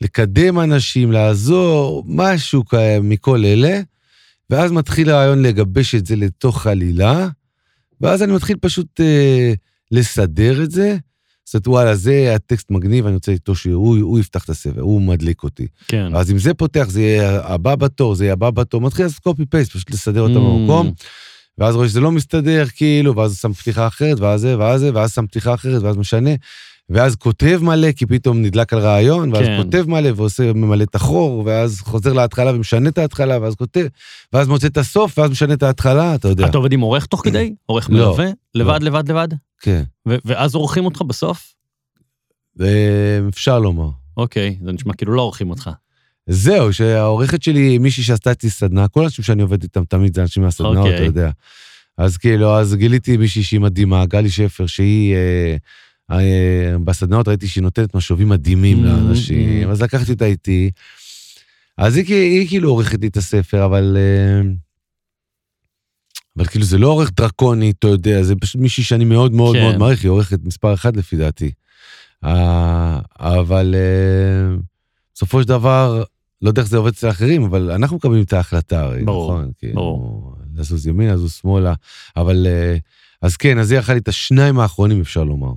לקדם 0.00 0.60
אנשים, 0.60 1.12
לעזור, 1.12 2.04
משהו 2.06 2.64
כ- 2.66 2.74
מכל 3.02 3.44
אלה, 3.44 3.80
ואז 4.50 4.72
מתחיל 4.72 5.10
הרעיון 5.10 5.42
לגבש 5.42 5.94
את 5.94 6.06
זה 6.06 6.16
לתוך 6.16 6.66
עלילה, 6.66 7.28
ואז 8.00 8.22
אני 8.22 8.32
מתחיל 8.32 8.56
פשוט 8.60 9.00
אה, 9.00 9.52
לסדר 9.90 10.62
את 10.62 10.70
זה. 10.70 10.96
זאת 11.44 11.68
וואלה, 11.68 11.96
זה 11.96 12.32
הטקסט 12.34 12.70
מגניב, 12.70 13.06
אני 13.06 13.14
רוצה 13.14 13.32
איתו 13.32 13.54
שהוא 13.54 13.98
הוא 13.98 14.18
יפתח 14.18 14.44
את 14.44 14.50
הספר, 14.50 14.80
הוא 14.80 15.02
מדליק 15.02 15.42
אותי. 15.42 15.66
כן. 15.88 16.16
אז 16.16 16.30
אם 16.30 16.38
זה 16.38 16.54
פותח, 16.54 16.86
זה 16.88 17.00
יהיה 17.00 17.40
הבא 17.44 17.74
בתור, 17.74 18.14
זה 18.14 18.24
יהיה 18.24 18.32
הבא 18.32 18.50
בתור, 18.50 18.80
מתחיל 18.80 19.04
לעשות 19.04 19.18
קופי 19.18 19.46
פייסט, 19.46 19.70
פשוט 19.70 19.90
לסדר 19.90 20.20
אותם 20.20 20.34
Mm. 20.36 20.38
במקום, 20.38 20.92
ואז 21.58 21.74
רואה 21.74 21.88
שזה 21.88 22.00
לא 22.00 22.12
מסתדר, 22.12 22.64
כאילו, 22.74 23.16
ואז 23.16 23.38
שם 23.40 23.52
פתיחה 23.52 23.86
אחרת, 23.86 24.20
ואז 24.20 24.40
זה, 24.40 24.58
ואז 24.58 24.80
זה, 24.80 24.90
ואז 24.94 25.14
שם 25.14 25.26
פתיחה 25.26 25.54
אחרת, 25.54 25.82
ואז 25.82 25.96
משנה, 25.96 26.30
ואז 26.90 27.16
כותב 27.16 27.60
מלא, 27.62 27.92
כי 27.92 28.06
פתאום 28.06 28.42
נדלק 28.42 28.72
על 28.72 28.78
רעיון, 28.78 29.32
ואז 29.32 29.46
כן. 29.46 29.62
כותב 29.62 29.84
מלא, 29.88 30.10
ועושה, 30.16 30.52
ממלא 30.52 30.82
את 30.82 30.94
החור, 30.94 31.42
ואז 31.46 31.80
חוזר 31.80 32.12
להתחלה 32.12 32.54
ומשנה 32.54 32.88
את 32.88 32.98
ההתחלה, 32.98 33.38
ואז 33.42 33.54
כותב, 33.54 33.86
ואז 34.32 34.48
מוצא 34.48 34.66
את 34.66 34.76
הסוף, 34.76 35.18
ואז 35.18 35.30
משנה 35.30 35.54
את 35.54 35.62
ההתחלה, 35.62 36.14
אתה 36.14 36.28
יודע. 36.28 36.46
אתה 36.46 36.58
עובד 36.58 36.72
עם 36.72 36.80
עורך 36.80 37.06
תוך 37.06 37.24
כדי? 37.24 37.54
עורך 37.66 37.90
לא. 37.90 37.96
מלווה? 37.96 38.30
לבד, 38.54 38.82
לבד, 38.82 39.10
לבד? 39.10 39.28
כן, 39.60 39.82
ואז 40.06 40.54
עורכים 40.54 40.84
אותך 40.84 41.02
בסוף? 41.02 41.54
אה, 42.60 43.18
אפשר 43.28 43.58
לומר. 43.58 43.88
אוקיי, 44.16 44.56
זה 44.64 44.72
נשמע 44.72 44.94
כאילו 44.94 45.12
לא 45.12 45.22
עורכים 45.22 45.50
אותך. 45.50 45.70
זהו, 46.26 46.72
שהעורכת 46.72 47.42
שלי 47.42 47.78
מישהי 47.78 48.02
שעשתה 48.02 48.30
איתי 48.30 48.50
סדנה, 48.50 48.88
כל 48.88 49.00
האנשים 49.02 49.24
שאני 49.24 49.42
עובד 49.42 49.62
איתם 49.62 49.84
תמיד 49.84 50.14
זה 50.14 50.22
אנשים 50.22 50.42
מהסדנאות, 50.42 50.76
אוקיי. 50.76 50.94
אתה 50.94 51.04
יודע. 51.04 51.30
אז 51.98 52.16
כאילו, 52.16 52.58
אז 52.58 52.74
גיליתי 52.74 53.16
מישהי 53.16 53.42
שהיא 53.42 53.60
מדהימה, 53.60 54.06
גלי 54.06 54.30
שפר, 54.30 54.66
שהיא... 54.66 55.14
אה, 55.14 55.56
בסדנאות 56.84 57.28
ראיתי 57.28 57.48
שהיא 57.48 57.62
נותנת 57.62 57.94
משובים 57.94 58.28
מדהימים 58.28 58.84
Mm, 58.84 58.86
לאנשים, 58.86 59.68
mm. 59.68 59.72
אז 59.72 59.82
לקחתי 59.82 60.12
אותה 60.12 60.24
איתי. 60.24 60.70
אז 61.78 61.96
היא, 61.96 62.04
היא, 62.08 62.40
היא 62.40 62.48
כאילו 62.48 62.70
עורכת 62.70 63.00
לי 63.00 63.08
את 63.08 63.16
הספר, 63.16 63.64
אבל... 63.64 63.96
אה, 63.96 64.50
אבל 66.36 66.46
כאילו 66.46 66.64
זה 66.64 66.78
לא 66.78 66.88
עורך 66.88 67.10
דרקוני, 67.16 67.70
אתה 67.70 67.88
יודע, 67.88 68.22
זה 68.22 68.34
פשוט 68.36 68.60
מישהי 68.60 68.82
שאני 68.82 69.04
מאוד 69.04 69.32
מאוד 69.32 69.56
כן. 69.56 69.62
מאוד 69.62 69.76
מעריך, 69.76 70.02
היא 70.02 70.10
עורכת 70.10 70.38
מספר 70.44 70.74
אחת 70.74 70.96
לפי 70.96 71.16
דעתי. 71.16 71.50
אה, 72.24 73.00
אבל 73.18 73.74
אה, 73.74 74.56
בסופו 75.14 75.42
של 75.42 75.48
דבר, 75.48 76.02
לא 76.42 76.48
יודע 76.48 76.62
איך 76.62 76.70
זה 76.70 76.76
עובד 76.76 76.92
אצל 76.92 77.10
אחרים, 77.10 77.42
אבל 77.42 77.70
אנחנו 77.70 77.96
מקבלים 77.96 78.22
את 78.22 78.32
ההחלטה, 78.32 78.90
ברור, 79.04 79.32
נכון? 79.32 79.50
כאילו, 79.58 79.74
ברור. 79.74 80.34
לזוז 80.54 80.86
ימינה, 80.86 81.12
לזוז 81.12 81.32
שמאלה, 81.32 81.74
אבל... 82.16 82.46
אה, 82.46 82.76
אז 83.22 83.36
כן, 83.36 83.58
אז 83.58 83.70
היא 83.70 83.80
אכל 83.80 83.92
לי 83.92 83.98
את 83.98 84.08
השניים 84.08 84.58
האחרונים, 84.58 85.00
אפשר 85.00 85.24
לומר. 85.24 85.52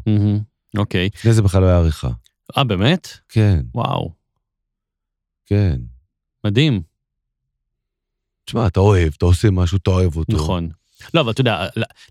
אוקיי. 0.77 1.09
לפני 1.15 1.33
זה 1.33 1.41
בכלל 1.41 1.61
לא 1.61 1.67
היה 1.67 1.77
עריכה. 1.77 2.09
אה, 2.57 2.63
באמת? 2.63 3.07
כן, 3.29 3.59
וואו, 3.75 4.11
כן. 5.45 5.81
מדהים. 6.43 6.81
תשמע, 8.45 8.67
אתה 8.67 8.79
אוהב, 8.79 9.13
אתה 9.17 9.25
עושה 9.25 9.51
משהו, 9.51 9.77
אתה 9.77 9.89
אוהב 9.89 10.15
אותו. 10.15 10.35
נכון. 10.35 10.69
לא, 11.13 11.21
אבל 11.21 11.31
אתה 11.31 11.41
יודע, 11.41 11.65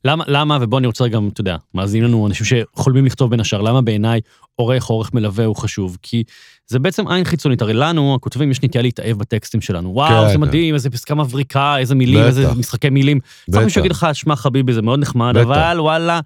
למה, 0.05 0.25
למה, 0.27 0.59
ובוא 0.61 0.79
אני 0.79 0.87
רוצה 0.87 1.09
גם, 1.09 1.29
אתה 1.33 1.41
יודע, 1.41 1.57
מאזינים 1.75 2.09
לנו 2.09 2.27
אנשים 2.27 2.47
שחולמים 2.47 3.07
לכתוב 3.07 3.31
בין 3.31 3.41
השאר, 3.41 3.61
למה 3.61 3.83
בעיניי 3.83 4.21
עורך 4.55 4.91
או 4.91 4.95
עורך 4.95 5.15
מלווה 5.15 5.45
הוא 5.45 5.57
חשוב? 5.57 5.99
כי 6.03 6.25
זה 6.67 6.79
בעצם 6.79 7.09
עין 7.09 7.25
חיצונית, 7.25 7.63
הרי 7.63 7.73
לנו, 7.73 8.15
הכותבים, 8.15 8.51
יש 8.51 8.63
נטייה 8.63 8.83
להתאהב 8.83 9.19
בטקסטים 9.19 9.61
שלנו. 9.61 9.91
וואו, 9.95 10.23
כן, 10.23 10.29
זה 10.29 10.35
כן. 10.35 10.41
מדהים, 10.41 10.75
איזה 10.75 10.91
פסקה 10.91 11.15
מבריקה, 11.15 11.79
איזה 11.79 11.95
מילים, 11.95 12.19
בטח. 12.19 12.27
איזה 12.27 12.55
משחקי 12.55 12.91
מילים. 12.91 13.21
צריך 13.21 13.49
בטח. 13.49 13.65
מישהו 13.65 13.81
יגיד 13.81 13.91
לך, 13.91 14.07
שמע 14.13 14.37
חביבי, 14.37 14.73
זה 14.73 14.83
מאוד 14.83 14.99
נחמד, 14.99 15.35
בטח. 15.37 15.47
אבל 15.47 15.81
וואלה, 15.81 16.21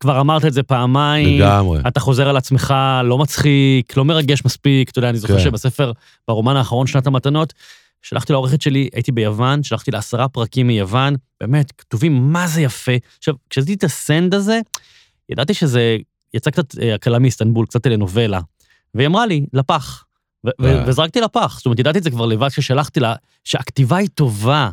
כבר 0.00 0.20
אמרת 0.20 0.44
את 0.44 0.52
זה 0.52 0.62
פעמיים, 0.62 1.40
לגמרי. 1.40 1.80
אתה 1.88 2.00
חוזר 2.00 2.28
על 2.28 2.36
עצמך, 2.36 2.74
לא 3.04 3.18
מצחיק, 3.18 3.96
לא 3.96 4.04
מרגש 4.04 4.44
מספיק, 4.44 4.90
אתה 4.90 4.98
יודע, 4.98 5.10
אני 5.10 5.18
זוכר 5.18 5.36
כן. 5.36 5.44
שבספר, 5.44 5.92
ברומן 6.28 6.56
האחרון, 6.56 6.86
שנת 6.86 7.06
המתנות, 7.06 7.52
שלחתי 8.02 8.32
לעורכת 8.32 8.62
שלי, 8.62 8.88
הייתי 8.92 9.12
ביוון, 9.12 9.62
שלחתי 9.62 9.90
לה 9.90 9.98
עשרה 9.98 10.28
פרקים 10.28 10.66
מיוון, 10.66 11.14
באמת, 11.40 11.72
כתובים 11.72 12.32
מה 12.32 12.46
זה 12.46 12.62
יפה. 12.62 12.92
עכשיו, 13.18 13.34
כשעשיתי 13.50 13.74
את 13.74 13.84
הסנד 13.84 14.34
הזה, 14.34 14.60
ידעתי 15.28 15.54
שזה, 15.54 15.96
יצא 16.34 16.50
קצת 16.50 16.78
אה, 16.78 16.94
הקלה 16.94 17.18
מאיסטנבול, 17.18 17.66
קצת 17.66 17.82
טלנובלה, 17.82 18.40
והיא 18.94 19.06
אמרה 19.06 19.26
לי, 19.26 19.46
לפח. 19.52 20.04
ו- 20.46 20.64
אה. 20.64 20.84
וזרקתי 20.86 21.20
לפח, 21.20 21.56
זאת 21.56 21.66
אומרת, 21.66 21.78
ידעתי 21.78 21.98
את 21.98 22.02
זה 22.02 22.10
כבר 22.10 22.26
לבד 22.26 22.48
כששלחתי 22.48 23.00
לה, 23.00 23.14
שהכתיבה 23.44 23.96
היא 23.96 24.08
טובה, 24.14 24.70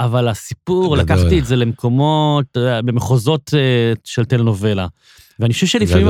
אבל 0.00 0.28
הסיפור. 0.28 0.96
לקחתי 0.96 1.38
את 1.38 1.46
זה 1.46 1.56
למקומות, 1.56 2.56
יודע, 2.56 2.82
במחוזות 2.82 3.50
אה, 3.54 3.92
של 4.04 4.24
טלנובלה. 4.24 4.86
ואני 5.38 5.52
חושב 5.52 5.66
שלפעמים 5.66 6.08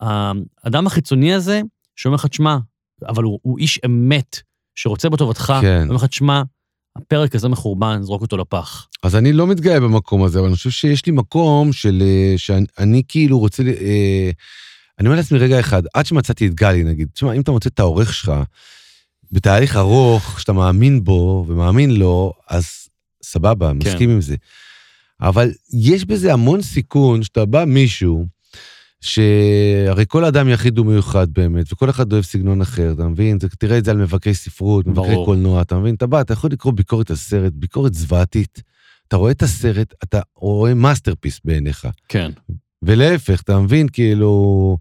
האדם 0.00 0.86
החיצוני 0.86 1.34
הזה, 1.34 1.60
שאומר 1.96 2.14
לך, 2.14 2.26
תשמע, 2.26 2.56
אבל 3.08 3.22
הוא, 3.22 3.38
הוא 3.42 3.58
איש 3.58 3.80
אמת, 3.86 4.40
שרוצה 4.76 5.08
בטובתך, 5.08 5.52
כן. 5.60 5.82
אומר 5.82 5.94
לך, 5.94 6.04
תשמע, 6.04 6.42
הפרק 6.96 7.34
הזה 7.34 7.48
מחורבן, 7.48 8.02
זרוק 8.02 8.22
אותו 8.22 8.36
לפח. 8.36 8.88
אז 9.02 9.16
אני 9.16 9.32
לא 9.32 9.46
מתגאה 9.46 9.80
במקום 9.80 10.24
הזה, 10.24 10.38
אבל 10.38 10.46
אני 10.46 10.56
חושב 10.56 10.70
שיש 10.70 11.06
לי 11.06 11.12
מקום 11.12 11.72
של... 11.72 12.02
אה, 12.02 12.34
שאני 12.36 12.66
אני 12.78 13.02
כאילו 13.08 13.38
רוצה... 13.38 13.62
אה, 13.62 14.30
אני 14.98 15.08
אומר 15.08 15.16
לעצמי 15.16 15.38
רגע 15.38 15.60
אחד, 15.60 15.82
עד 15.94 16.06
שמצאתי 16.06 16.46
את 16.46 16.54
גלי 16.54 16.84
נגיד, 16.84 17.08
תשמע, 17.14 17.32
אם 17.32 17.40
אתה 17.40 17.50
מוצא 17.50 17.68
את 17.68 17.80
העורך 17.80 18.14
שלך 18.14 18.32
בתהליך 19.32 19.76
ארוך, 19.76 20.40
שאתה 20.40 20.52
מאמין 20.52 21.04
בו 21.04 21.44
ומאמין 21.48 21.90
לו, 21.90 22.32
אז 22.48 22.88
סבבה, 23.22 23.70
כן. 23.70 23.76
מסכים 23.76 24.10
עם 24.10 24.20
זה. 24.20 24.36
אבל 25.20 25.50
יש 25.72 26.04
בזה 26.04 26.32
המון 26.32 26.62
סיכון 26.62 27.22
שאתה 27.22 27.44
בא 27.44 27.64
מישהו, 27.64 28.26
שהרי 29.06 30.04
כל 30.08 30.24
אדם 30.24 30.48
יחיד 30.48 30.78
ומיוחד 30.78 31.26
באמת, 31.32 31.72
וכל 31.72 31.90
אחד 31.90 32.12
אוהב 32.12 32.24
סגנון 32.24 32.60
אחר, 32.60 32.92
אתה 32.92 33.08
מבין? 33.08 33.40
זה- 33.40 33.48
תראה 33.48 33.78
את 33.78 33.84
זה 33.84 33.90
על 33.90 33.96
מבקרי 33.96 34.34
ספרות, 34.34 34.86
מבקרי 34.86 35.12
ברור. 35.14 35.26
קולנוע, 35.26 35.62
אתה 35.62 35.78
מבין? 35.78 35.94
אתה 35.94 36.06
בא, 36.06 36.20
אתה 36.20 36.32
יכול 36.32 36.50
לקרוא 36.52 36.72
ביקורת 36.72 37.10
על 37.10 37.16
סרט, 37.16 37.52
ביקורת 37.56 37.94
זוועתית. 37.94 38.62
אתה 39.08 39.16
רואה 39.16 39.30
את 39.30 39.42
הסרט, 39.42 39.94
אתה 40.04 40.20
רואה 40.36 40.74
masterpiece 40.74 41.40
בעיניך. 41.44 41.88
כן. 42.08 42.30
ולהפך, 42.82 43.40
אתה 43.42 43.58
מבין? 43.60 43.88
כאילו, 43.92 44.76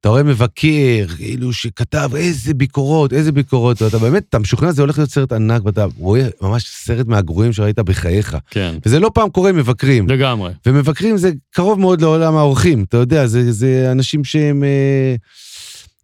אתה 0.00 0.08
רואה 0.08 0.22
מבקר, 0.22 1.06
כאילו, 1.16 1.52
שכתב 1.52 2.10
איזה 2.16 2.54
ביקורות, 2.54 3.12
איזה 3.12 3.32
ביקורות, 3.32 3.82
ואתה 3.82 3.98
באמת, 3.98 4.24
אתה 4.28 4.38
משוכנע 4.38 4.72
שזה 4.72 4.82
הולך 4.82 4.98
להיות 4.98 5.10
סרט 5.10 5.32
ענק, 5.32 5.64
ואתה 5.64 5.86
רואה 5.98 6.28
ממש 6.42 6.64
סרט 6.66 7.06
מהגרועים 7.06 7.52
שראית 7.52 7.78
בחייך. 7.78 8.36
כן. 8.50 8.74
וזה 8.86 9.00
לא 9.00 9.10
פעם 9.14 9.30
קורה 9.30 9.50
עם 9.50 9.56
מבקרים. 9.56 10.08
לגמרי. 10.08 10.52
ומבקרים 10.66 11.16
זה 11.16 11.30
קרוב 11.50 11.80
מאוד 11.80 12.00
לעולם 12.00 12.36
האורחים, 12.36 12.84
אתה 12.88 12.96
יודע, 12.96 13.26
זה, 13.26 13.52
זה 13.52 13.88
אנשים 13.92 14.24
שהם 14.24 14.64
אה, 14.64 15.14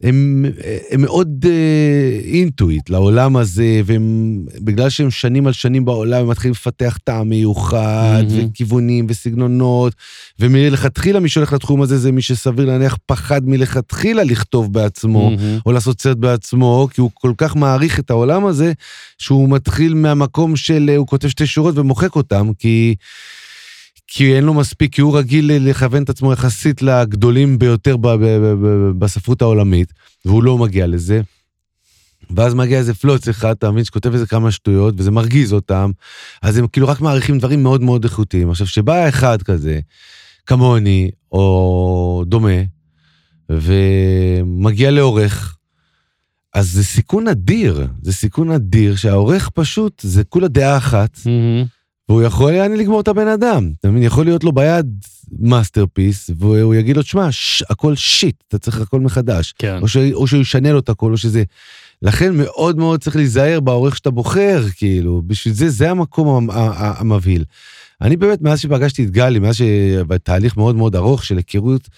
הם, 0.03 0.45
הם 0.91 1.01
מאוד 1.01 1.47
אה, 1.49 2.21
אינטואיט 2.25 2.91
לעולם 2.91 3.37
הזה, 3.37 3.81
והם, 3.85 4.39
בגלל 4.61 4.91
שהם 4.91 5.11
שנים 5.11 5.47
על 5.47 5.53
שנים 5.53 5.85
בעולם, 5.85 6.23
הם 6.23 6.29
מתחילים 6.29 6.53
לפתח 6.53 6.99
טעם 7.05 7.29
מיוחד, 7.29 8.25
מהמם. 8.29 8.49
וכיוונים 8.51 9.07
וסגנונות, 9.09 9.95
ומלכתחילה 10.41 11.21
מי 11.21 11.29
שהולך 11.29 11.53
לתחום 11.53 11.83
הזה 11.83 11.99
זה 11.99 12.13
מי 12.13 12.23
שסביר 12.23 12.67
להניח 12.67 12.97
פחד 13.07 13.49
מלכתחילה 13.49 14.25
לכתוב 14.25 14.73
בעצמו. 14.73 15.31
מהמם. 15.31 15.59
או 15.67 15.73
לעשות 15.73 16.01
סרט 16.01 16.17
בעצמו, 16.17 16.89
כי 16.91 17.01
הוא 17.01 17.11
כל 17.15 17.33
כך 17.39 17.57
מעריך 17.57 17.99
את 17.99 18.11
העולם 18.11 18.47
הזה, 18.47 18.73
שהוא 19.19 19.49
מתחיל 19.49 19.95
מהמקום 19.95 20.57
של, 20.57 20.87
אה, 20.93 20.97
הוא 20.97 21.07
כותב 21.07 21.29
שתי 21.29 21.47
שורות 21.47 21.79
ומוחק 21.79 22.17
אותם, 22.17 22.51
כי, 22.59 22.95
כי 24.15 24.37
אין 24.37 24.45
לו 24.45 24.55
מספיק, 24.55 24.95
כי 24.95 25.01
הוא 25.01 25.19
רגיל 25.19 25.53
לכוון 25.71 26.03
את 26.03 26.11
עצמו 26.11 26.33
יחסית 26.33 26.83
לגדולים 26.83 27.59
ביותר 27.59 27.97
ב, 27.97 28.09
ב, 28.09 28.25
ב, 28.25 28.91
בספרות 28.99 29.43
העולמית, 29.43 29.93
והוא 30.25 30.43
לא 30.43 30.59
מגיע 30.59 30.87
לזה. 30.87 31.21
ואז 32.37 32.55
מגיע 32.55 32.79
איזה 32.79 32.95
פלוץ 32.95 33.29
אחד, 33.29 33.51
אתה 33.51 33.71
מבין, 33.71 33.85
שכותב 33.85 34.13
איזה 34.13 34.27
כמה 34.27 34.51
שטויות, 34.51 34.95
וזה 34.99 35.11
מרגיז 35.11 35.53
אותם, 35.53 35.91
אז 36.43 36.57
הם 36.59 36.67
כאילו 36.67 36.89
רק 36.89 37.01
מעריכים 37.01 37.39
דברים 37.39 37.63
מאוד 37.63 37.81
מאוד 37.81 38.05
איכותיים. 38.05 38.51
עכשיו, 38.51 38.67
שבא 38.67 39.09
אחד 39.09 39.43
כזה, 39.43 39.81
כמוני, 40.47 41.11
או 41.33 42.25
דומה, 42.27 42.63
ומגיע 43.51 44.91
לעורך, 44.91 45.57
אז 46.55 46.71
זה 46.71 46.85
סיכון 46.85 47.29
אדיר, 47.29 47.87
זה 48.03 48.13
סיכון 48.13 48.51
אדיר 48.51 48.97
שהעורך 48.97 49.49
פשוט, 49.55 50.01
זה 50.05 50.25
כולה 50.25 50.49
דעה 50.49 50.77
אחת, 50.77 51.19
מהמם. 51.27 51.82
והוא 52.09 52.23
יכול 52.23 52.53
יעני 52.53 52.77
לגמור 52.77 53.01
את 53.01 53.09
הבן 53.09 53.29
אדם. 53.29 53.71
אתה 53.81 53.91
מבין? 53.91 54.03
יכול 54.03 54.25
להיות 54.25 54.45
לו 54.45 54.53
ביד 54.53 54.87
masterpiece, 55.39 56.31
והוא 56.39 56.75
יגיד 56.75 56.97
לו, 56.97 57.03
תשמע, 57.03 57.33
ש- 57.33 57.63
הכל 57.71 57.95
shit, 57.97 58.37
אתה 58.49 58.59
צריך 58.59 58.81
הכל 58.81 59.01
מחדש. 59.01 59.55
כן. 59.59 59.79
או, 59.83 59.89
ש... 59.89 59.97
או 60.13 60.27
שהוא 60.27 60.41
ישנה 60.41 60.73
לו 60.73 60.79
את 60.79 60.89
הכל, 60.89 61.13
או 61.13 61.17
שזה... 61.17 61.43
לכן 62.03 62.35
מאוד 62.37 62.79
מאוד 62.79 63.01
צריך 63.03 63.17
להיזהר 63.17 63.61
בעורך 63.61 63.97
שאתה 63.97 64.11
בוחר, 64.11 64.65
כאילו, 64.77 65.23
בשביל 65.27 65.55
זה, 65.55 65.69
זה 65.69 65.91
המקום 65.91 66.29
המ- 66.51 66.51
המבהיל. 66.77 67.45
אני 68.01 68.17
באמת, 68.17 68.43
מאז 68.43 68.61
שפגשתי 68.61 69.05
את 69.05 69.11
גלי, 69.11 69.39
מאז 69.39 69.57
שבתהליך 69.57 70.57
מאוד 70.57 70.77
מאוד 70.77 70.97
ארוך 70.97 71.25
של 71.25 71.37
היכרות, 71.37 71.89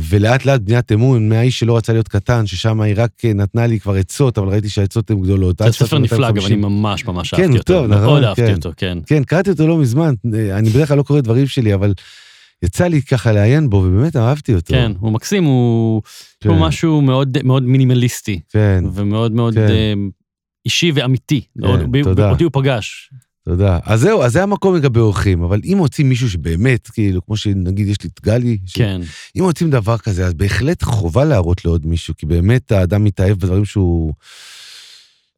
ולאט 0.00 0.44
לאט 0.44 0.60
בניית 0.60 0.92
אמון, 0.92 1.28
מהאיש 1.28 1.58
שלא 1.58 1.76
רצה 1.76 1.92
להיות 1.92 2.08
קטן, 2.08 2.46
ששם 2.46 2.80
היא 2.80 2.94
רק 2.96 3.24
נתנה 3.24 3.66
לי 3.66 3.80
כבר 3.80 3.94
עצות, 3.94 4.38
אבל 4.38 4.48
ראיתי 4.48 4.68
שהעצות 4.68 5.10
הן 5.10 5.20
גדולות. 5.20 5.58
זה 5.58 5.72
ספר 5.72 5.98
נפלא, 5.98 6.28
אגב, 6.28 6.34
250. 6.34 6.64
אני 6.64 6.74
ממש 6.74 7.04
ממש 7.04 7.34
כן, 7.34 7.42
אהבתי 7.42 7.52
הוא 7.52 7.58
אותו. 7.58 7.72
טוב, 7.72 7.86
נכון, 7.86 8.24
אהבתי 8.24 8.46
כן. 8.46 8.54
אותו, 8.54 8.70
כן. 8.76 8.98
כן, 9.06 9.24
קראתי 9.24 9.50
אותו 9.50 9.66
לא 9.66 9.78
מזמן, 9.78 10.14
אני 10.52 10.70
בדרך 10.70 10.88
כלל 10.88 10.96
לא 10.96 11.02
קורא 11.02 11.20
דברים 11.20 11.46
שלי, 11.46 11.74
אבל 11.74 11.92
יצא 12.62 12.86
לי 12.86 13.02
ככה 13.02 13.32
לעיין 13.32 13.70
בו, 13.70 13.76
ובאמת 13.76 14.16
אהבתי 14.16 14.54
אותו. 14.54 14.74
כן, 14.74 14.92
הוא 14.98 15.12
מקסים, 15.12 15.44
הוא 15.44 16.02
כן, 16.40 16.48
הוא 16.48 16.58
משהו 16.58 17.00
מאוד 17.00 17.38
מאוד 17.44 17.62
מינימליסטי, 17.62 18.40
כן, 18.48 18.84
ומאוד 18.94 19.32
מאוד 19.32 19.54
כן. 19.54 19.60
אה, 19.60 19.92
אישי 20.64 20.92
ואמיתי. 20.94 21.40
תודה. 22.02 22.30
אותי 22.30 22.44
הוא 22.44 22.50
פגש. 22.54 23.10
תודה. 23.44 23.78
אז 23.84 24.00
זהו, 24.00 24.22
אז 24.22 24.32
זה 24.32 24.42
המקום 24.42 24.76
לגבי 24.76 25.00
אורחים, 25.00 25.42
אבל 25.42 25.60
אם 25.64 25.74
מוצאים 25.76 26.08
מישהו 26.08 26.30
שבאמת, 26.30 26.86
כאילו, 26.88 27.26
כמו 27.26 27.36
שנגיד 27.36 27.88
יש 27.88 28.02
לי 28.02 28.10
את 28.14 28.20
גלי, 28.22 28.58
ש- 28.66 28.72
כן. 28.78 29.00
אם 29.38 29.42
מוצאים 29.42 29.70
דבר 29.70 29.98
כזה, 29.98 30.26
אז 30.26 30.34
בהחלט 30.34 30.82
חובה 30.82 31.24
להראות 31.24 31.64
לעוד 31.64 31.86
מישהו, 31.86 32.14
כי 32.18 32.26
באמת 32.26 32.72
האדם 32.72 33.04
מתאהב 33.04 33.38
בדברים 33.38 33.64
שהוא... 33.64 34.12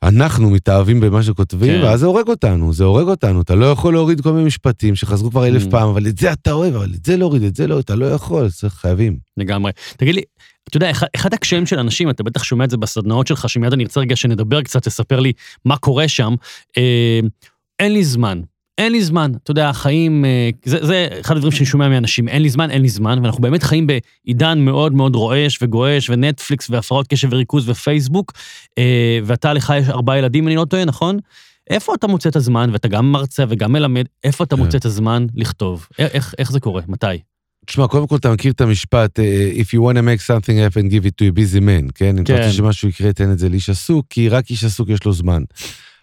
אנחנו 0.03 0.51
מתאהבים 0.51 1.01
במה 1.01 1.23
שכותבים, 1.23 1.81
כן. 1.81 1.85
ואז 1.87 2.01
זה 2.01 2.07
הורג 2.07 2.29
אותנו, 2.29 2.73
זה 2.73 2.85
הורג 2.85 3.07
אותנו. 3.09 3.41
אתה 3.41 3.55
לא 3.55 3.67
יכול 3.67 3.93
להוריד 3.93 4.21
כל 4.21 4.33
מיני 4.33 4.45
משפטים 4.47 4.95
שחזרו 4.97 5.31
כבר 5.31 5.47
אלף 5.47 5.63
Mm. 5.63 5.71
פעם, 5.71 5.89
אבל 5.89 6.07
את 6.07 6.19
זה 6.19 6.33
אתה 6.33 6.53
אוהב, 6.53 6.75
אבל 6.75 6.91
את 6.95 7.05
זה 7.05 7.17
להוריד, 7.17 7.43
את 7.43 7.57
זה 7.57 7.67
לא, 7.67 7.81
אתה 7.81 7.95
לא 7.95 8.07
יכול, 8.07 8.51
צריך, 8.51 8.75
חייבים. 8.75 9.17
לגמרי. 9.37 9.73
תגיד 9.97 10.15
לי, 10.15 10.23
אתה 10.69 10.77
יודע, 10.77 10.91
אחד, 10.91 11.07
אחד 11.17 11.35
הקשיים 11.35 11.67
של 11.67 11.79
אנשים, 11.79 12.11
אתה 12.11 12.23
בטח 12.23 12.43
שומע 12.45 12.65
את 12.65 12.71
זה 12.71 12.77
בסדנאות 12.77 13.27
שלך, 13.27 13.49
שמיד 13.49 13.73
אני 13.73 13.83
ארצה 13.85 14.01
רגע 14.01 14.17
שנדבר 14.17 14.63
קצת, 14.63 14.83
תספר 14.83 15.21
לי 15.21 15.33
מה 15.65 15.77
קורה 15.77 16.09
שם. 16.09 16.35
אה, 16.79 17.21
אין 17.80 17.92
לי 17.92 18.04
זמן. 18.04 18.40
אין 18.78 18.92
לי 18.92 19.04
זמן, 19.04 19.33
אתה 19.42 19.50
יודע, 19.50 19.68
החיים, 19.68 20.25
אה, 20.25 20.50
זה, 20.64 20.87
זה 20.87 21.09
אחד 21.21 21.37
הדברים 21.37 21.52
שאני 21.52 21.66
שומע 21.66 21.88
מאנשים, 21.88 22.28
אין 22.28 22.42
לי 22.42 22.49
זמן, 22.49 22.71
אין 22.71 22.83
לי 22.83 22.88
זמן, 22.88 23.18
ואנחנו 23.23 23.40
באמת 23.40 23.62
חיים 23.62 23.87
בעידן 23.87 24.59
מאוד 24.59 24.92
מאוד 24.92 25.16
רועש 25.16 25.59
וגועש, 25.62 26.11
ונטפליקס 26.11 26.71
והפרעות 26.71 27.06
קשב 27.06 27.28
וריכוז 27.30 27.68
ופייסבוק, 27.68 28.33
אה, 28.78 29.18
ואתה, 29.25 29.52
לך 29.52 29.73
יש 29.78 29.88
ארבעה 29.88 30.18
ילדים, 30.18 30.49
אני 30.49 30.56
לא 30.56 30.64
טועה, 30.64 30.85
נכון? 30.85 31.18
איפה 31.71 31.95
אתה 31.95 32.06
מוצא 32.06 32.28
את 32.28 32.37
הזמן, 32.37 32.71
ואתה 32.73 32.88
גם 32.88 33.12
מרצה 33.12 33.45
וגם 33.49 33.73
מלמד, 33.73 34.04
איפה 34.25 34.45
אתה 34.45 34.56
כן. 34.56 34.62
מוצא 34.62 34.78
את 34.78 34.85
הזמן 34.85 35.26
לכתוב? 35.35 35.87
איך, 35.99 36.35
איך 36.38 36.52
זה 36.52 36.61
קורה? 36.61 36.83
מתי? 36.88 37.06
תשמע, 37.66 37.87
קודם 37.88 38.06
כל 38.06 38.16
אתה 38.16 38.33
מכיר 38.33 38.52
את 38.52 38.61
המשפט, 38.61 39.21
אה, 39.21 39.50
If 39.54 39.66
you 39.66 39.80
want 39.80 39.97
to 39.97 40.02
make 40.02 40.26
something 40.26 40.56
happen, 40.56 40.90
give 40.90 41.06
it 41.06 41.14
to 41.21 41.25
a 41.25 41.38
busy 41.38 41.61
man, 41.61 41.92
כן? 41.95 42.18
אם 42.18 42.25
אתה 42.25 42.33
כן. 42.33 42.38
רוצה 42.38 42.52
שמשהו 42.52 42.88
יקרה, 42.88 43.12
תן 43.12 43.33
את 43.33 43.38
זה 43.38 43.49
לאיש 43.49 43.71
עסוק, 43.71 44.06
כי 44.11 44.28
רק 44.28 44.50
איש 44.50 44.64
עסוק 44.64 44.88
יש 44.88 45.04
לו 45.04 45.12
זמן. 45.12 45.42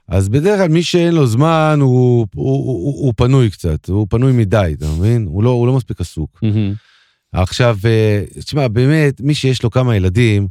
אז 0.08 0.30
בדרך 0.30 0.60
כלל 0.60 0.68
מי 0.68 0.84
שאין 0.84 1.16
לו 1.16 1.28
זמן, 1.28 1.78
הוא, 1.82 2.28
הוא, 2.36 2.66
הוא, 2.66 3.06
הוא 3.06 3.14
פנוי 3.18 3.50
קצת, 3.50 3.90
הוא 3.90 4.08
פנוי 4.10 4.32
מדי, 4.32 4.76
אתה 4.78 4.88
מבין? 4.88 5.26
הוא 5.30 5.44
לא, 5.44 5.50
הוא 5.50 5.68
לא 5.68 5.74
מספיק 5.74 6.02
עסוק. 6.02 6.40
מהמם. 6.42 6.74
עכשיו, 7.34 7.78
אה, 7.86 8.24
תשמע, 8.40 8.68
באמת, 8.68 9.22
מי 9.22 9.36
שיש 9.36 9.64
לו 9.64 9.72
כמה 9.72 9.96
ילדים, 9.96 10.48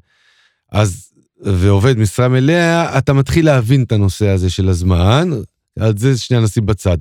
אז, 0.73 1.13
ועובד 1.41 1.99
משרה 1.99 2.29
מלאה, 2.29 2.99
אתה 2.99 3.13
מתחיל 3.13 3.45
להבין 3.47 3.83
את 3.83 3.93
הנושא 3.93 4.29
הזה 4.29 4.51
של 4.51 4.69
הזמן, 4.69 5.31
על 5.79 5.99
זה 5.99 6.19
שנייה 6.19 6.43
נשים 6.43 6.67
בצד. 6.67 6.99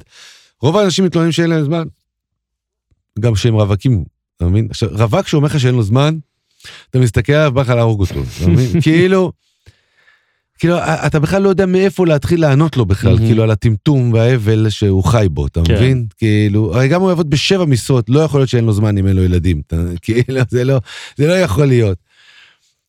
רוב 0.61 0.77
האנשים 0.77 1.05
מתלוננים 1.05 1.31
שאין 1.31 1.49
להם 1.49 1.63
זמן, 1.63 1.83
גם 3.19 3.35
שהם 3.35 3.53
רווקים, 3.53 4.03
אתה 4.37 4.45
מבין? 4.45 4.67
עכשיו, 4.69 4.89
רווק 4.91 5.27
שאומר 5.27 5.47
לך 5.47 5.59
שאין 5.59 5.75
לו 5.75 5.83
זמן, 5.83 6.17
אתה 6.89 6.99
מסתכל 6.99 7.33
עליו, 7.33 7.51
בא 7.51 7.61
לך 7.61 7.69
להרוג 7.69 7.99
אותו, 7.99 8.23
אתה 8.37 8.49
מבין? 8.49 8.81
כאילו, 8.83 9.31
כאילו, 10.61 10.77
אתה 10.79 11.19
בכלל 11.19 11.41
לא 11.41 11.49
יודע 11.49 11.65
מאיפה 11.65 12.05
להתחיל 12.07 12.41
לענות 12.41 12.77
לו 12.77 12.85
בכלל, 12.85 13.13
מהמם. 13.13 13.25
כאילו, 13.25 13.43
על 13.43 13.51
הטמטום 13.51 14.13
וההבל 14.13 14.69
שהוא 14.69 15.03
חי 15.03 15.27
בו, 15.31 15.47
אתה 15.47 15.61
כן. 15.65 15.73
מבין? 15.73 16.05
כאילו, 16.17 16.75
הרי 16.75 16.87
גם 16.87 17.01
הוא 17.01 17.09
יעבוד 17.09 17.29
בשבע 17.29 17.65
משרות, 17.65 18.09
לא 18.09 18.19
יכול 18.19 18.39
להיות 18.39 18.49
שאין 18.49 18.65
לו 18.65 18.73
זמן 18.73 18.97
אם 18.97 19.07
אין 19.07 19.15
לו 19.15 19.23
ילדים. 19.23 19.61
אתה- 19.67 19.75
כאילו, 20.01 20.41
זה 20.49 20.63
לא, 20.63 20.79
זה 21.17 21.27
לא 21.27 21.33
יכול 21.33 21.65
להיות. 21.65 21.97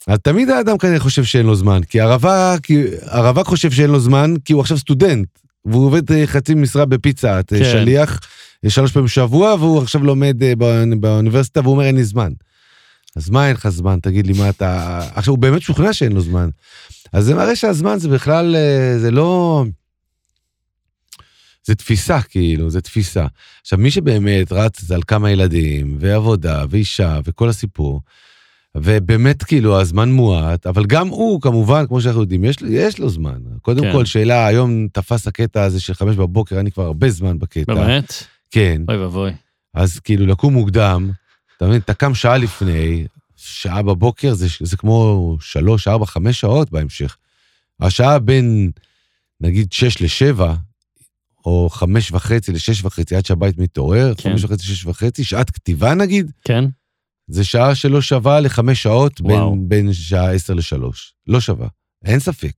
אז 0.06 0.18
תמיד 0.22 0.50
האדם 0.50 0.78
כנראה 0.78 0.98
חושב 1.00 1.24
שאין 1.24 1.46
לו 1.46 1.54
זמן, 1.54 1.80
כי 1.88 2.00
הרווק, 2.00 2.60
הרווק 3.02 3.46
חושב 3.46 3.70
שאין 3.70 3.90
לו 3.90 4.00
זמן, 4.00 4.34
כי 4.44 4.52
הוא 4.52 4.60
עכשיו 4.60 4.78
סטודנט, 4.78 5.28
והוא 5.64 5.86
עובד 5.86 6.12
אה, 6.12 6.26
חצי 6.26 6.54
משרה 6.54 6.84
בפיצה, 6.84 7.36
אה, 7.36 7.42
כן. 7.42 7.64
שליח, 7.64 8.20
אה, 8.64 8.70
שלוש 8.70 8.92
פעמים 8.92 9.06
בשבוע, 9.06 9.54
והוא 9.54 9.82
עכשיו 9.82 10.04
לומד 10.04 10.36
באוני- 10.58 10.96
באוניברסיטה, 10.96 11.60
והוא 11.60 11.72
אומר 11.72 11.84
אין 11.84 11.96
לי 11.96 12.04
זמן. 12.04 12.32
אז 13.16 13.30
מה 13.30 13.46
אין 13.46 13.54
לך 13.54 13.68
זמן? 13.68 13.98
תגיד 14.02 14.26
לי, 14.26 14.32
מה 14.38 14.48
אתה... 14.48 14.98
עכשיו, 15.14 15.34
הוא 15.34 15.38
באמת 15.38 15.58
משוכנע 15.58 15.92
שאין 15.92 16.12
לו 16.12 16.20
זמן. 16.20 16.48
אז 17.12 17.24
זה 17.24 17.34
מראה 17.34 17.56
שהזמן 17.56 17.98
זה 17.98 18.08
בכלל, 18.08 18.56
אה, 18.56 18.98
זה 18.98 19.10
לא... 19.10 19.64
זה 21.64 21.74
תפיסה, 21.74 22.22
כאילו, 22.22 22.70
זה 22.70 22.80
תפיסה. 22.80 23.26
עכשיו, 23.60 23.78
מי 23.78 23.90
שבאמת 23.90 24.52
רץ 24.52 24.90
על 24.90 25.02
כמה 25.06 25.30
ילדים, 25.30 25.96
ועבודה, 26.00 26.64
ואישה, 26.70 27.18
וכל 27.24 27.48
הסיפור, 27.48 28.00
ובאמת, 28.74 29.42
כאילו, 29.42 29.80
הזמן 29.80 30.12
מועט, 30.12 30.66
אבל 30.66 30.86
גם 30.86 31.08
הוא, 31.08 31.40
כמובן, 31.40 31.86
כמו 31.86 32.00
שאנחנו 32.00 32.20
יודעים, 32.20 32.44
יש, 32.44 32.56
יש 32.68 32.98
לו 32.98 33.08
זמן. 33.08 33.38
קודם 33.62 33.82
כן. 33.82 33.92
כל, 33.92 34.04
שאלה, 34.04 34.46
היום 34.46 34.88
תפס 34.92 35.26
הקטע 35.26 35.62
הזה 35.62 35.80
של 35.80 35.94
חמש 35.94 36.16
בבוקר, 36.16 36.60
אני 36.60 36.72
כבר 36.72 36.84
הרבה 36.84 37.10
זמן 37.10 37.38
בקטע. 37.38 37.74
באמת? 37.74 38.12
כן. 38.50 38.82
אוי 38.88 38.96
ואבוי. 38.96 39.32
אז 39.74 40.00
כאילו, 40.00 40.26
לקום 40.26 40.52
מוקדם, 40.52 41.10
אתה 41.62 41.68
מבין, 41.68 41.80
אתה 41.80 41.94
קם 41.94 42.14
שעה 42.14 42.38
לפני, 42.38 43.06
שעה 43.36 43.82
בבוקר, 43.82 44.34
זה, 44.34 44.46
זה 44.60 44.76
כמו 44.76 45.36
שלוש, 45.40 45.88
ארבע, 45.88 46.06
חמש 46.06 46.40
שעות 46.40 46.70
בהמשך. 46.70 47.16
השעה 47.80 48.18
בין, 48.18 48.70
נגיד, 49.40 49.72
שש 49.72 50.02
לשבע, 50.02 50.54
או 51.44 51.68
חמש 51.70 52.12
וחצי 52.12 52.52
לשש 52.52 52.84
וחצי, 52.84 53.16
עד 53.16 53.26
שהבית 53.26 53.58
מתעורר, 53.58 54.14
כן. 54.14 54.30
חמש 54.30 54.44
וחצי, 54.44 54.62
שש 54.66 54.84
וחצי, 54.84 55.24
שעת 55.24 55.50
כתיבה 55.50 55.94
נגיד, 55.94 56.30
כן? 56.44 56.64
זה 57.28 57.44
שעה 57.44 57.74
שלא 57.74 58.00
שווה 58.00 58.40
לחמש 58.40 58.82
שעות 58.82 59.20
וואו. 59.20 59.50
בין, 59.50 59.68
בין 59.68 59.92
שעה 59.92 60.32
עשר 60.32 60.54
לשלוש. 60.54 61.14
לא 61.26 61.40
שווה, 61.40 61.68
אין 62.04 62.20
ספק. 62.20 62.54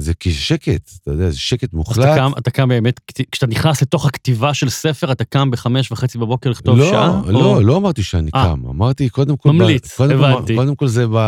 זה 0.00 0.14
כי 0.14 0.32
שקט, 0.32 0.90
אתה 1.02 1.10
יודע, 1.10 1.30
זה 1.30 1.38
שקט 1.38 1.62
אז 1.62 1.68
אתה 1.68 1.76
מוחלט. 1.76 2.16
קם, 2.18 2.30
אתה 2.38 2.50
קם 2.50 2.68
באמת, 2.68 3.00
כשאתה 3.32 3.46
נכנס 3.46 3.82
לתוך 3.82 4.06
הכתיבה 4.06 4.54
של 4.54 4.68
ספר, 4.68 5.12
אתה 5.12 5.24
קם 5.24 5.50
בחמש 5.50 5.92
וחצי 5.92 6.18
בבוקר 6.18 6.50
לכתוב 6.50 6.78
לא, 6.78 6.90
שעה? 6.90 7.22
לא, 7.32 7.56
או- 7.56 7.60
לא 7.60 7.76
אמרתי 7.76 8.02
שאני 8.02 8.30
אה. 8.34 8.44
קם, 8.44 8.62
אמרתי 8.70 9.08
קודם 9.08 9.36
כל... 9.36 9.48
ב- 9.48 9.52
ממליץ, 9.52 9.96
קודם 9.96 10.18
כל- 10.18 10.24
הבנתי. 10.24 10.54
קודם 10.56 10.74
כל 10.76 10.86
זה 10.88 11.04
ב... 11.12 11.18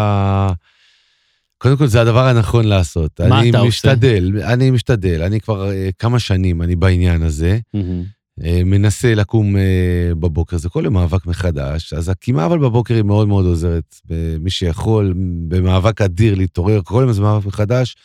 קודם 1.59 1.77
כל 1.77 1.87
זה 1.87 2.01
הדבר 2.01 2.27
הנכון 2.27 2.65
לעשות. 2.65 3.21
מה 3.21 3.41
אני 3.41 3.51
אתה 3.51 3.59
עושה? 3.59 3.69
משתדל, 3.69 4.33
אני 4.45 4.71
משתדל, 4.71 5.23
אני 5.23 5.41
כבר 5.41 5.71
אה, 5.71 5.89
כמה 5.99 6.19
שנים, 6.19 6.63
אני 6.63 6.77
בעניין 6.77 7.23
הזה. 7.23 7.59
אה, 8.45 8.61
מנסה 8.65 9.15
לקום 9.15 9.57
בבוקר, 10.21 10.57
זה 10.57 10.69
כל 10.69 10.83
יום 10.85 10.95
מאבק 10.95 11.27
מחדש, 11.27 11.93
אז 11.93 12.09
הקימה 12.09 12.47
אבל 12.47 12.59
בבוקר 12.59 12.95
היא 12.95 13.03
מאוד 13.03 13.29
מאוד 13.29 13.45
עוזרת, 13.47 13.95
מי 14.41 14.51
שיכול, 14.51 15.15
במאבק 15.49 16.01
אדיר 16.01 16.35
להתעורר, 16.35 16.81
כל 16.85 17.03
יום 17.05 17.13
זה 17.13 17.23
מאבק 17.23 17.47
מחדש. 17.47 17.97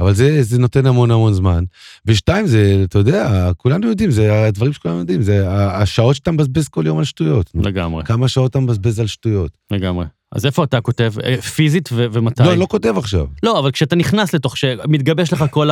אבל 0.00 0.14
זה, 0.14 0.42
זה 0.42 0.58
נותן 0.58 0.86
המון 0.86 1.10
המון 1.10 1.32
זמן. 1.32 1.64
ושתיים, 2.06 2.46
זה, 2.46 2.82
אתה 2.84 2.98
יודע, 2.98 3.50
כולנו 3.56 3.88
יודעים, 3.88 4.10
זה 4.10 4.46
הדברים 4.46 4.72
שכולנו 4.72 4.98
יודעים, 4.98 5.22
זה 5.22 5.50
השעות 5.50 6.16
שאתה 6.16 6.30
מבזבז 6.30 6.68
כל 6.68 6.86
יום 6.86 6.98
על 6.98 7.04
שטויות. 7.04 7.50
לגמרי, 7.54 8.04
כמה 8.04 8.28
שעות 8.28 8.50
אתה 8.50 8.60
מבזבז 8.60 9.00
על 9.00 9.06
שטויות. 9.06 9.50
לגמרי. 9.70 10.06
אז 10.32 10.46
איפה 10.46 10.64
אתה 10.64 10.80
כותב? 10.80 11.12
אה, 11.24 11.42
פיזית 11.42 11.88
ו- 11.92 12.06
ומתי? 12.12 12.42
לא, 12.42 12.54
לא 12.54 12.66
כותב 12.70 12.94
עכשיו. 12.98 13.26
לא, 13.42 13.58
אבל 13.58 13.70
כשאתה 13.70 13.96
נכנס 13.96 14.34
לתוך, 14.34 14.56
שמתגבש 14.56 15.32
לך 15.32 15.44
כל 15.50 15.68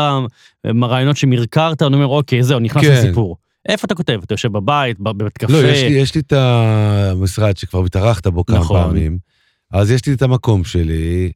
הרעיונות 0.65 1.17
שמרקרת, 1.17 1.83
אני 1.83 1.95
אומר, 1.95 2.07
אוקיי, 2.07 2.43
זהו, 2.43 2.59
נכנס 2.59 2.85
כן. 2.85 2.93
לסיפור. 2.93 3.37
איפה 3.69 3.87
אתה 3.87 3.95
כותב? 3.95 4.21
אתה 4.25 4.35
יושב 4.35 4.53
בבית, 4.53 5.01
בבית 5.01 5.39
קפה? 5.39 5.53
לא, 5.53 5.59
יש 5.59 5.83
לי, 5.83 5.89
יש 5.89 6.15
לי 6.15 6.21
את 6.21 6.33
המשרד 6.33 7.57
שכבר 7.57 7.85
התארחת 7.85 8.27
בו 8.27 8.47
כמה 8.47 8.59
נכון. 8.59 8.83
פעמים, 8.83 9.19
אז 9.73 9.91
יש 9.91 10.07
לי 10.07 10.13
את 10.13 10.23
המקום 10.23 10.65
שלי. 10.65 11.33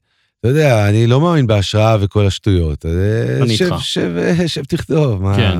אתה 0.46 0.54
יודע, 0.54 0.88
אני 0.88 1.06
לא 1.06 1.20
מאמין 1.20 1.46
בהשראה 1.46 1.96
וכל 2.00 2.26
השטויות. 2.26 2.86
אה, 2.86 3.42
אני 3.42 3.56
שב, 3.56 3.64
איתך. 3.64 3.84
שב, 3.84 4.16
אה, 4.16 4.48
שב, 4.48 4.64
תכתוב, 4.64 5.22
מה... 5.22 5.36
כן. 5.36 5.58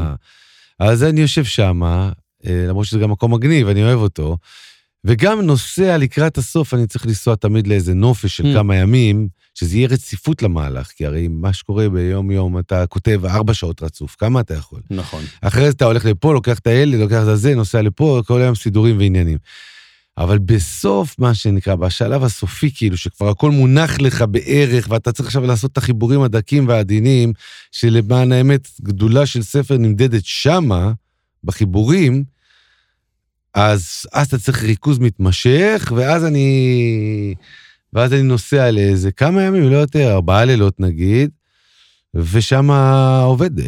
אז 0.78 1.04
אני 1.04 1.20
יושב 1.20 1.44
שם, 1.44 1.80
למרות 2.44 2.86
שזה 2.86 2.98
גם 2.98 3.10
מקום 3.10 3.34
מגניב, 3.34 3.68
אני 3.68 3.82
אוהב 3.82 3.98
אותו, 3.98 4.36
וגם 5.04 5.40
נוסע 5.40 5.96
לקראת 5.96 6.38
הסוף, 6.38 6.74
אני 6.74 6.86
צריך 6.86 7.06
לנסוע 7.06 7.34
תמיד 7.34 7.66
לאיזה 7.66 7.94
נופש 7.94 8.36
של 8.36 8.44
Mm. 8.44 8.54
כמה 8.54 8.76
ימים, 8.76 9.28
שזה 9.54 9.76
יהיה 9.76 9.88
רציפות 9.88 10.42
למהלך, 10.42 10.86
כי 10.86 11.06
הרי 11.06 11.28
מה 11.28 11.52
שקורה 11.52 11.88
ביום-יום, 11.88 12.58
אתה 12.58 12.86
כותב 12.86 13.20
ארבע 13.24 13.54
שעות 13.54 13.82
רצוף, 13.82 14.16
כמה 14.18 14.40
אתה 14.40 14.54
יכול? 14.54 14.80
נכון. 14.90 15.24
אחרי 15.40 15.64
זה 15.64 15.70
אתה 15.70 15.84
הולך 15.84 16.04
לפה, 16.04 16.34
לוקח 16.34 16.58
את 16.58 16.66
הילד, 16.66 17.00
לוקח 17.00 17.22
את 17.22 17.28
הזה, 17.28 17.54
נוסע 17.54 17.82
לפה, 17.82 18.22
כל 18.26 18.40
היום 18.40 18.54
סידורים 18.54 18.98
ועניינים. 18.98 19.38
אבל 20.18 20.38
בסוף, 20.38 21.18
מה 21.18 21.34
שנקרא, 21.34 21.74
בשלב 21.74 22.24
הסופי, 22.24 22.70
כאילו, 22.74 22.96
שכבר 22.96 23.28
הכל 23.28 23.50
מונח 23.50 23.98
לך 24.00 24.24
בערך, 24.30 24.86
ואתה 24.90 25.12
צריך 25.12 25.26
עכשיו 25.26 25.46
לעשות 25.46 25.72
את 25.72 25.78
החיבורים 25.78 26.22
הדקים 26.22 26.68
והעדינים, 26.68 27.32
שלמען 27.72 28.32
האמת, 28.32 28.68
גדולה 28.82 29.26
של 29.26 29.42
ספר 29.42 29.76
נמדדת 29.78 30.24
שמה, 30.24 30.92
בחיבורים, 31.44 32.24
אז, 33.54 34.06
אז 34.12 34.26
אתה 34.26 34.38
צריך 34.38 34.62
ריכוז 34.62 34.98
מתמשך, 34.98 35.92
ואז 35.96 36.24
אני... 36.24 37.34
ואז 37.92 38.12
אני 38.12 38.22
נוסע 38.22 38.70
לאיזה 38.70 39.12
כמה 39.12 39.42
ימים, 39.42 39.70
לא 39.70 39.76
יותר, 39.76 40.12
ארבעה 40.12 40.44
לילות 40.44 40.80
נגיד, 40.80 41.30
ושם 42.14 42.70
עובד 43.22 43.58
10-12 43.58 43.62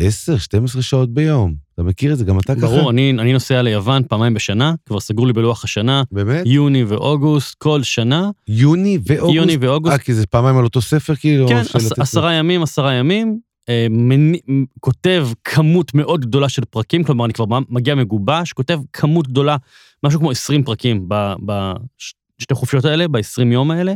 שעות 0.80 1.14
ביום. 1.14 1.67
אתה 1.78 1.86
מכיר 1.86 2.12
את 2.12 2.18
זה? 2.18 2.24
גם 2.24 2.38
אתה 2.38 2.54
ככה? 2.54 2.66
ברור, 2.66 2.90
אני, 2.90 3.10
אני 3.10 3.32
נוסע 3.32 3.62
ליוון 3.62 4.02
פעמיים 4.08 4.34
בשנה, 4.34 4.74
כבר 4.86 5.00
סגור 5.00 5.26
לי 5.26 5.32
בלוח 5.32 5.64
השנה, 5.64 6.02
באמת? 6.12 6.46
יוני 6.46 6.84
ואוגוסט, 6.84 7.54
כל 7.58 7.82
שנה, 7.82 8.30
יוני 8.48 8.98
ואוגוסט? 9.06 9.34
יוני 9.34 9.56
ואוגוסט, 9.60 9.92
אה, 9.92 9.98
כי 9.98 10.14
זה 10.14 10.26
פעמיים 10.26 10.56
על 10.56 10.64
אותו 10.64 10.80
ספר 10.80 11.14
כאילו? 11.14 11.48
כן, 11.48 11.62
עש, 11.74 11.92
עשרה 11.98 12.34
ימים, 12.34 12.62
עשרה 12.62 12.94
ימים, 12.94 13.38
אה, 13.68 13.86
מני, 13.90 14.38
כותב 14.80 15.28
כמות 15.44 15.94
מאוד 15.94 16.20
גדולה 16.20 16.48
של 16.48 16.62
פרקים, 16.64 17.04
כלומר, 17.04 17.24
אני 17.24 17.32
כבר 17.32 17.44
מגיע 17.68 17.94
מגובש, 17.94 18.52
כותב 18.52 18.80
כמות 18.92 19.28
גדולה, 19.28 19.56
משהו 20.04 20.20
כמו 20.20 20.30
20 20.30 20.62
פרקים 20.62 21.08
בשתי 21.08 22.54
חופשות 22.54 22.84
האלה, 22.84 23.08
ב-20 23.08 23.46
יום 23.52 23.70
האלה, 23.70 23.94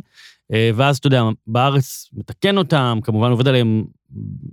אה, 0.53 0.71
ואז, 0.75 0.97
אתה 0.97 1.07
יודע, 1.07 1.23
בארץ 1.47 2.09
מתקן 2.13 2.59
אותם, 2.59 2.99
כמובן 3.03 3.31
עובד 3.31 3.49
עליהם 3.49 3.85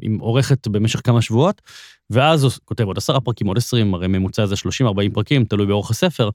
עם 0.01 0.17
עורכת 0.19 0.67
במשך 0.67 1.01
כמה 1.03 1.21
שבועות, 1.21 1.61
ואז 2.09 2.43
הוא 2.43 2.51
כותב 2.65 2.83
עוד 2.83 2.97
עשרה 2.97 3.19
פרקים, 3.19 3.47
עוד 3.47 3.57
עשרים, 3.57 3.93
הרי 3.93 4.07
ממוצע 4.07 4.45
זה 4.45 4.55
30-40 4.55 5.13
פרקים, 5.13 5.43
תלוי 5.45 5.65
באורך 5.65 5.91
הספר, 5.91 6.29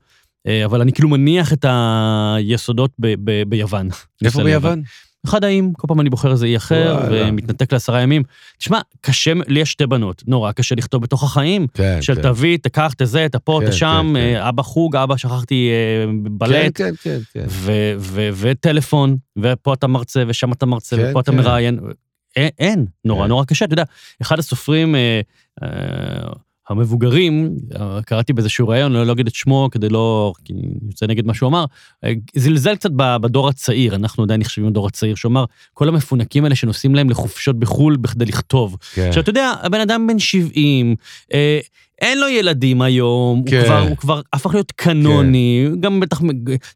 אה, 0.46 0.64
אבל 0.64 0.80
אני 0.80 0.92
כאילו 0.92 1.08
מניח 1.08 1.52
את 1.52 1.64
היסודות 1.68 2.90
ב- 2.98 3.14
ב- 3.24 3.42
ביוון. 3.48 3.88
איפה 4.24 4.44
ביוון? 4.44 4.82
אחד 5.26 5.44
האיים, 5.44 5.72
כל 5.76 5.88
פעם 5.88 6.00
אני 6.00 6.10
בוחר 6.10 6.32
איזה 6.32 6.46
אי 6.46 6.56
אחר. 6.56 6.98
ומתנתק 7.10 7.72
לעשרה 7.72 8.00
ימים. 8.00 8.22
תשמע, 8.58 8.80
קשה, 9.00 9.32
לי 9.48 9.60
יש 9.60 9.72
שתי 9.72 9.87
בנות, 9.87 10.22
נורא 10.26 10.52
קשה 10.52 10.74
לכתוב 10.74 11.02
בתוך 11.02 11.22
החיים, 11.22 11.66
כן, 11.74 11.98
של 12.02 12.14
כן. 12.14 12.22
תביא, 12.22 12.58
תקח, 12.62 12.92
תזה, 12.96 13.26
תפה, 13.32 13.60
כן, 13.62 13.70
תשם, 13.70 14.12
כן, 14.14 14.20
כן. 14.20 14.37
אה, 14.37 14.48
אבא 14.48 14.62
חוג, 14.62 14.96
אבא 14.96 15.16
שכחתי 15.16 15.70
אה, 15.70 16.06
כן, 16.06 16.38
בלט, 16.38 16.72
כן, 16.74 16.94
כן, 17.02 17.18
כן. 17.32 17.44
ו- 17.48 17.94
ו- 17.98 18.28
וטלפון, 18.37 19.16
ופה 19.38 19.74
אתה 19.74 19.87
מרצה, 19.87 20.24
ושם 20.28 20.52
אתה 20.52 20.66
מרצה, 20.66 20.96
כן, 20.96 21.10
ופה 21.10 21.20
אתה 21.20 21.30
כן. 21.32 21.37
מראיין. 21.38 21.78
אין, 22.37 22.51
אין, 22.59 22.87
נורא 23.05 23.23
כן. 23.23 23.29
נורא 23.29 23.44
קשה. 23.44 23.64
אתה 23.64 23.73
יודע, 23.73 23.85
אחד 24.23 24.38
הסופרים 24.38 24.94
אה, 24.94 25.20
אה, 25.62 25.68
המבוגרים, 26.68 27.57
אה, 27.81 28.03
קראתי 28.03 28.33
באיזשהו 28.33 28.68
ראיון, 28.68 28.97
אני 28.97 29.07
לא 29.07 29.12
אגיד 29.12 29.27
את 29.27 29.35
שמו 29.35 29.68
כדי 29.73 29.88
לא, 29.88 30.33
כי 30.44 30.53
אני 30.53 30.62
יוצא 30.87 31.07
נגד 31.07 31.27
מה 31.27 31.35
שהוא 31.35 31.49
אמר, 31.49 31.64
אה, 32.05 32.12
זלזל 32.35 32.77
קצת 32.77 32.90
בדור 32.92 33.49
הצעיר, 33.49 33.94
אנחנו 33.94 34.23
עדיין 34.23 34.40
נחשבים 34.40 34.68
לדור 34.68 34.87
הצעיר, 34.87 35.14
שהוא 35.14 35.31
אמר, 35.31 35.44
כל 35.75 35.88
המפונקים 35.88 36.44
האלה 36.44 36.55
שנוסעים 36.55 36.94
להם 36.94 37.11
לחופשות 37.11 37.59
בחו"ל 37.59 37.97
בכדי 37.97 38.25
לכתוב. 38.25 38.77
כן. 38.94 39.09
עכשיו, 39.09 39.23
אתה 39.23 39.31
יודע, 39.31 39.53
הבן 39.62 39.81
אדם 39.81 40.07
בן 40.07 40.18
70, 40.18 40.97
אה, 41.35 41.59
אין 42.04 42.20
לו 42.20 42.28
ילדים 42.28 42.82
היום, 42.82 43.42
כן. 43.46 43.56
הוא, 43.58 43.66
כבר, 43.66 43.78
הוא 43.88 43.96
כבר 43.96 44.20
הפך 44.32 44.54
להיות 44.54 44.72
קנוני, 44.72 45.68
גם 45.80 46.00
בטח 46.00 46.20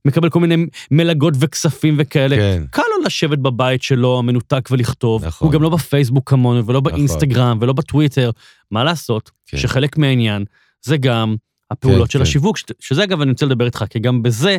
מקבל 0.05 0.29
כל 0.29 0.41
מיני 0.41 0.67
מלגות 0.91 1.35
וכספים 1.39 1.95
וכאלה. 1.99 2.37
כן. 2.37 2.63
קל 2.71 2.83
לו 2.97 3.05
לשבת 3.07 3.39
בבית 3.39 3.83
שלו, 3.83 4.19
המנותק, 4.19 4.69
ולכתוב. 4.71 5.25
נכון. 5.25 5.47
הוא 5.47 5.53
גם 5.53 5.63
לא 5.63 5.69
בפייסבוק 5.69 6.31
כמונו, 6.31 6.67
ולא 6.67 6.81
נכון. 6.81 6.93
באינסטגרם, 6.93 7.59
ולא 7.61 7.73
בטוויטר. 7.73 8.31
מה 8.71 8.85
לעשות? 8.85 9.31
כן. 9.47 9.59
שחלק 9.59 9.99
מהעניין 9.99 10.45
זה 10.83 10.97
גם 10.97 11.37
הפעולות 11.71 12.07
כן, 12.09 12.13
של 12.13 12.19
כן. 12.19 12.23
השיווק, 12.23 12.57
ש- 12.57 12.65
שזה 12.81 13.05
אגב, 13.05 13.21
אני 13.21 13.31
רוצה 13.31 13.47
לדבר 13.47 13.67
איתך, 13.67 13.85
כי 13.91 13.99
גם 13.99 14.23
בזה, 14.23 14.57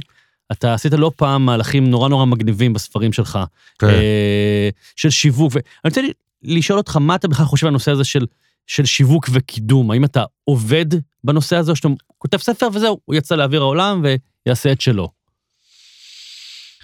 אתה 0.52 0.74
עשית 0.74 0.94
לא 0.94 1.12
פעם 1.16 1.46
מהלכים 1.46 1.90
נורא 1.90 2.10
נורא 2.10 2.26
מגניבים 2.26 2.74
בספרים 2.74 3.14
שלך, 3.14 3.40
כן. 3.80 3.88
אה, 3.88 4.70
של 4.96 5.10
שיווק. 5.10 5.54
ואני 5.54 5.64
רוצה 5.86 6.02
לשאול 6.44 6.78
אותך, 6.80 6.98
מה 6.98 7.16
אתה 7.16 7.28
בכלל 7.28 7.46
חושב 7.46 7.68
על 7.68 7.72
הנושא 7.72 7.92
הזה 7.92 8.04
של, 8.04 8.26
של 8.70 8.86
שיווק 8.86 9.30
וקידום? 9.32 9.92
האם 9.92 10.06
אתה 10.06 10.24
עובד 10.44 10.86
בנושא 11.24 11.56
הזה, 11.56 11.72
או 11.72 11.76
שאתה 11.76 11.88
כותב 12.18 12.38
ספר 12.38 12.68
וזהו, 12.74 13.00
הוא 13.06 13.16
יצא 13.16 13.36
לאוויר 13.36 13.62
העולם 13.62 14.04
ויעשה 14.46 14.72
את 14.72 14.82
שלו? 14.82 15.10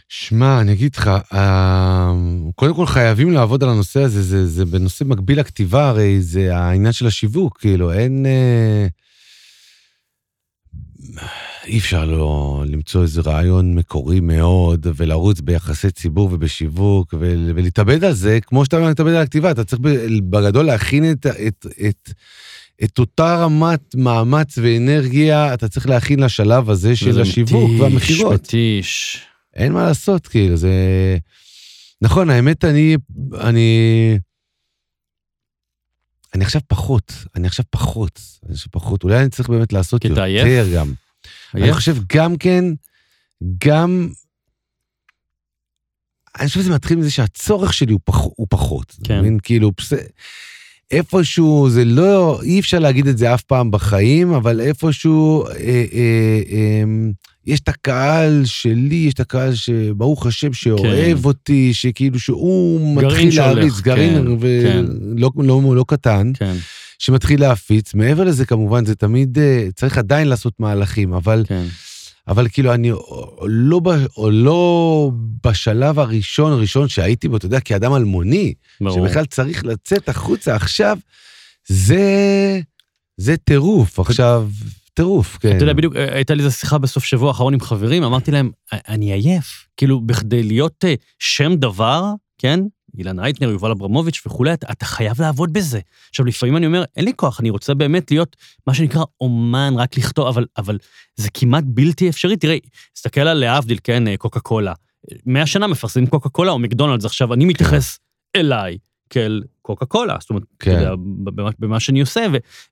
שמע, 0.10 0.62
אני 0.62 0.74
אגיד 0.74 0.96
לך, 0.96 1.12
אה, 1.34 2.14
קודם 2.56 2.76
כל 2.76 2.86
חייבים 2.86 3.32
לעבוד 3.32 3.64
על 3.64 3.70
הנושא 3.70 4.00
הזה, 4.00 4.22
זה, 4.22 4.48
זה 4.48 4.66
בנושא 4.66 5.04
מקביל 5.04 5.40
לכתיבה, 5.40 5.90
הרי 5.90 6.22
זה 6.22 6.58
העניין 6.58 6.94
של 6.94 7.08
השיווק, 7.08 7.58
כאילו, 7.60 7.94
אין... 7.94 8.26
אי 11.66 11.78
אפשר 11.78 12.06
לא 12.06 12.64
למצוא 12.68 13.02
איזה 13.02 13.22
רעיון 13.22 13.76
מקורי 13.76 14.20
מאוד, 14.20 14.88
ולרוץ 14.96 15.42
ביחסי 15.42 15.92
ציבור 15.92 16.30
ובשיווק, 16.32 17.14
ול- 17.20 17.52
ולהתאבד 17.56 18.04
על 18.04 18.14
זה, 18.14 18.40
כמו 18.42 18.66
שאתה 18.66 18.80
מתאבד 18.90 19.12
על 19.12 19.22
הכתיבה, 19.22 19.52
אתה 19.52 19.64
צריך 19.64 19.82
בגדול 20.30 20.66
להכין 20.66 21.12
את, 21.12 21.26
את, 21.26 21.66
את, 21.88 22.10
את 22.84 23.00
אותה 23.00 23.36
רמת 23.36 23.96
מאמץ 23.96 24.58
ואנרגיה, 24.58 25.54
אתה 25.54 25.68
צריך 25.68 25.88
להכין 25.90 26.20
לשלב 26.20 26.70
הזה 26.70 26.96
של 26.96 27.22
השיווק 27.22 27.70
מתיש, 27.70 27.82
והמכירות. 27.82 28.34
מתיש. 28.34 29.22
אין 29.54 29.74
מה 29.74 29.86
לעשות, 29.86 30.28
כאילו, 30.28 30.58
זה... 30.58 30.72
נכון, 32.02 32.30
האמת, 32.30 32.66
אני... 32.66 32.98
אני... 33.42 34.20
אני 36.36 36.44
עכשיו 36.44 36.62
פחות, 36.68 37.14
אני 37.36 37.48
עכשיו 37.48 37.66
פחות, 37.70 38.20
אני 38.46 38.54
עכשיו 38.54 38.72
פחות. 38.72 39.04
אולי 39.04 39.20
אני 39.20 39.30
צריך 39.30 39.50
באמת 39.50 39.74
לעשות 39.74 40.06
יותר 40.06 40.24
עייף? 40.24 40.68
גם. 40.74 40.94
אני? 41.54 41.74
חושב 41.74 41.96
גם 42.14 42.38
כן, 42.38 42.66
גם... 43.66 44.10
אני 46.40 46.48
חושב 46.48 46.60
שזה 46.60 46.74
מתחיל 46.74 46.98
מזה 46.98 47.12
שהצורך 47.12 47.74
שלי 47.74 47.94
הוא, 47.94 48.00
פח, 48.04 48.18
הוא 48.36 48.48
פחות. 48.50 48.96
כן. 49.04 49.20
מבין? 49.20 49.38
כאילו, 49.44 49.76
פס... 49.76 49.94
איפשהו, 50.92 51.70
זה 51.70 51.86
לא, 51.86 52.40
אי 52.44 52.60
אפשר 52.60 52.80
להגיד 52.80 53.08
את 53.08 53.18
זה 53.18 53.34
אף 53.34 53.42
פעם 53.42 53.72
בחיים, 53.72 54.34
אבל 54.34 54.62
איפשהו, 54.62 55.46
אה, 55.46 55.52
אה, 55.54 56.42
אה, 56.52 56.84
יש 57.46 57.60
את 57.60 57.68
הקהל 57.68 58.42
שלי, 58.46 58.96
יש 58.96 59.14
את 59.14 59.20
הקהל 59.20 59.56
שברוך 59.56 60.26
השם 60.26 60.54
שאוהב 60.54 61.22
כן. 61.22 61.28
אותי, 61.28 61.74
שכאילו 61.74 62.20
שהוא 62.20 62.98
מתחיל 62.98 63.38
להריץ, 63.38 63.80
גרעין 63.80 64.14
כן, 64.14 64.26
כן. 64.64 64.86
ולא 65.16 65.32
לא, 65.38 65.76
לא 65.76 65.86
קטן. 65.88 66.32
כן, 66.34 66.56
שמתחיל 67.06 67.42
להפיץ. 67.42 67.94
מעבר 67.94 68.24
לזה, 68.24 68.46
כמובן, 68.46 68.86
זה 68.86 68.96
תמיד, 68.96 69.40
אה, 69.40 69.68
צריך 69.76 69.98
עדיין 69.98 70.28
לעשות 70.28 70.54
מהלכים, 70.60 71.14
אבל, 71.14 71.44
כן. 71.48 71.66
אבל 72.28 72.48
כאילו, 72.50 72.74
אני 72.74 72.92
או 72.92 73.48
לא, 73.48 73.82
או 74.18 74.32
לא 74.32 75.12
בשלב 75.44 76.00
הראשון, 76.00 76.52
הראשון 76.52 76.88
שהייתי 76.88 77.28
בו, 77.28 77.38
אתה 77.38 77.46
יודע, 77.46 77.60
כאדם 77.60 77.94
אלמוני, 77.94 78.54
ברור. 78.82 79.08
שבכלל 79.08 79.26
צריך 79.26 79.66
לצאת 79.66 80.10
החוצה 80.10 80.56
עכשיו, 80.56 80.98
זה, 81.68 82.60
זה 83.18 83.38
טירוף. 83.38 84.00
עכשיו, 84.00 84.50
טירוף, 84.94 85.38
כן. 85.38 85.56
אתה 85.56 85.64
יודע, 85.64 85.74
בדיוק 85.74 85.96
אה, 85.96 86.16
הייתה 86.16 86.34
לי 86.34 86.44
איזו 86.44 86.56
שיחה 86.56 86.78
בסוף 86.78 87.04
שבוע 87.04 87.28
האחרון 87.28 87.54
עם 87.54 87.60
חברים, 87.60 88.04
אמרתי 88.04 88.32
להם, 88.32 88.52
אני 88.74 89.14
עייף. 89.14 89.68
כאילו, 89.78 90.02
בכדי 90.02 90.44
להיות 90.44 90.86
אה, 90.86 90.94
שם 91.20 91.56
דבר, 91.56 92.04
כן? 92.38 92.60
אילן 92.98 93.20
אייטנר, 93.20 93.50
יובל 93.50 93.72
אברמוביץ' 93.72 94.22
וכולי, 94.26 94.54
אתה, 94.54 94.68
אתה 94.72 94.86
חייב 94.86 95.22
לעבוד 95.22 95.54
בזה. 95.54 95.80
עכשיו, 96.10 96.26
לפעמים 96.26 96.58
אני 96.58 96.66
אומר, 96.66 96.84
אין 96.96 97.06
לי 97.06 97.12
כוח, 97.16 97.40
אני 97.40 97.50
רוצה 97.50 97.74
באמת 97.74 98.12
להיות 98.12 98.36
מה 98.68 98.74
שנקרא 98.74 99.04
אומן, 99.22 99.74
רק 99.78 99.98
לכתוב, 99.98 100.28
אבל, 100.28 100.46
אבל 100.58 100.78
זה 101.16 101.30
כמעט 101.34 101.64
בלתי 101.68 102.10
אפשרי. 102.10 102.38
תראה, 102.38 102.58
תסתכל 102.94 103.22
על 103.22 103.38
להבדיל, 103.38 103.78
כן, 103.84 104.08
אה, 104.08 104.18
קוקה 104.18 104.40
קולה. 104.40 104.74
מאה 105.26 105.46
שנה 105.46 105.68
מפרסמים 105.68 106.08
קוקה 106.08 106.30
קולה 106.30 106.52
או 106.52 106.60
מקדונלדס, 106.60 107.06
עכשיו 107.06 107.34
אני 107.34 107.46
מתייחס 107.46 108.00
אליי 108.36 108.78
כאל 109.10 109.44
קוקה 109.62 109.86
קולה, 109.86 110.16
זאת 110.20 110.30
אומרת, 110.30 110.44
כן. 110.60 110.72
אתה 110.72 110.80
יודע, 110.80 110.96
במה, 110.98 111.50
במה 111.60 111.80
שאני 111.80 112.02
עושה, 112.02 112.26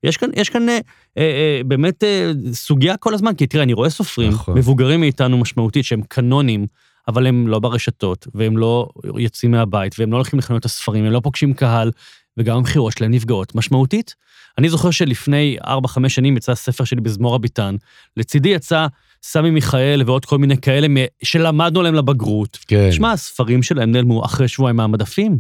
ויש 0.04 0.18
כאן, 0.18 0.30
יש 0.36 0.50
כאן 0.50 0.70
אה, 0.70 0.80
אה, 1.18 1.24
אה, 1.24 1.62
באמת 1.66 2.04
אה, 2.04 2.32
סוגיה 2.52 2.98
כל 2.98 3.14
הזמן, 3.14 3.36
כי 3.36 3.48
תראה, 3.48 3.64
אני 3.64 3.74
רואה 3.74 3.90
סופרים, 3.90 4.32
נכון. 4.32 4.58
מבוגרים 4.58 5.00
מאיתנו 5.00 5.38
משמעותית, 5.38 5.86
שהם 5.86 6.02
קנונים, 6.08 6.68
אבל 7.08 7.28
הם 7.28 7.48
לא 7.48 7.60
ברשתות, 7.60 8.28
והם 8.34 8.58
לא 8.58 8.90
יוצאים 9.18 9.52
מהבית, 9.52 9.96
והם 10.00 10.12
לא 10.12 10.18
הולכים 10.18 10.40
לחנויות 10.40 10.66
הספרים, 10.66 11.06
הם 11.06 11.12
לא 11.12 11.20
פוגשים 11.20 11.54
קהל, 11.54 11.92
וגם 12.38 12.58
המכירות 12.58 12.94
שלהם 12.98 13.12
נפגעות 13.12 13.56
משמעותית. 13.56 14.16
אני 14.58 14.70
זוכר 14.70 14.92
שלפני 14.92 15.58
4-5 15.64 15.68
שנים 16.08 16.38
יצא 16.38 16.52
הספר 16.52 16.84
שלי 16.84 17.02
בזמור 17.02 17.36
הביטן, 17.36 17.76
לצידי 18.18 18.50
יצא 18.50 18.88
סמי 19.24 19.50
מיכאל 19.50 20.04
ועוד 20.06 20.26
כל 20.26 20.38
מיני 20.38 20.58
כאלה 20.58 20.88
שלמדנו 21.24 21.80
עליהם 21.80 21.96
לבגרות. 21.96 22.58
כן. 22.68 22.92
שמע, 22.92 23.12
הספרים 23.12 23.64
שלהם 23.64 23.92
נעלמו 23.92 24.26
אחרי 24.26 24.48
שבועיים 24.48 24.76
מהמדפים. 24.76 25.40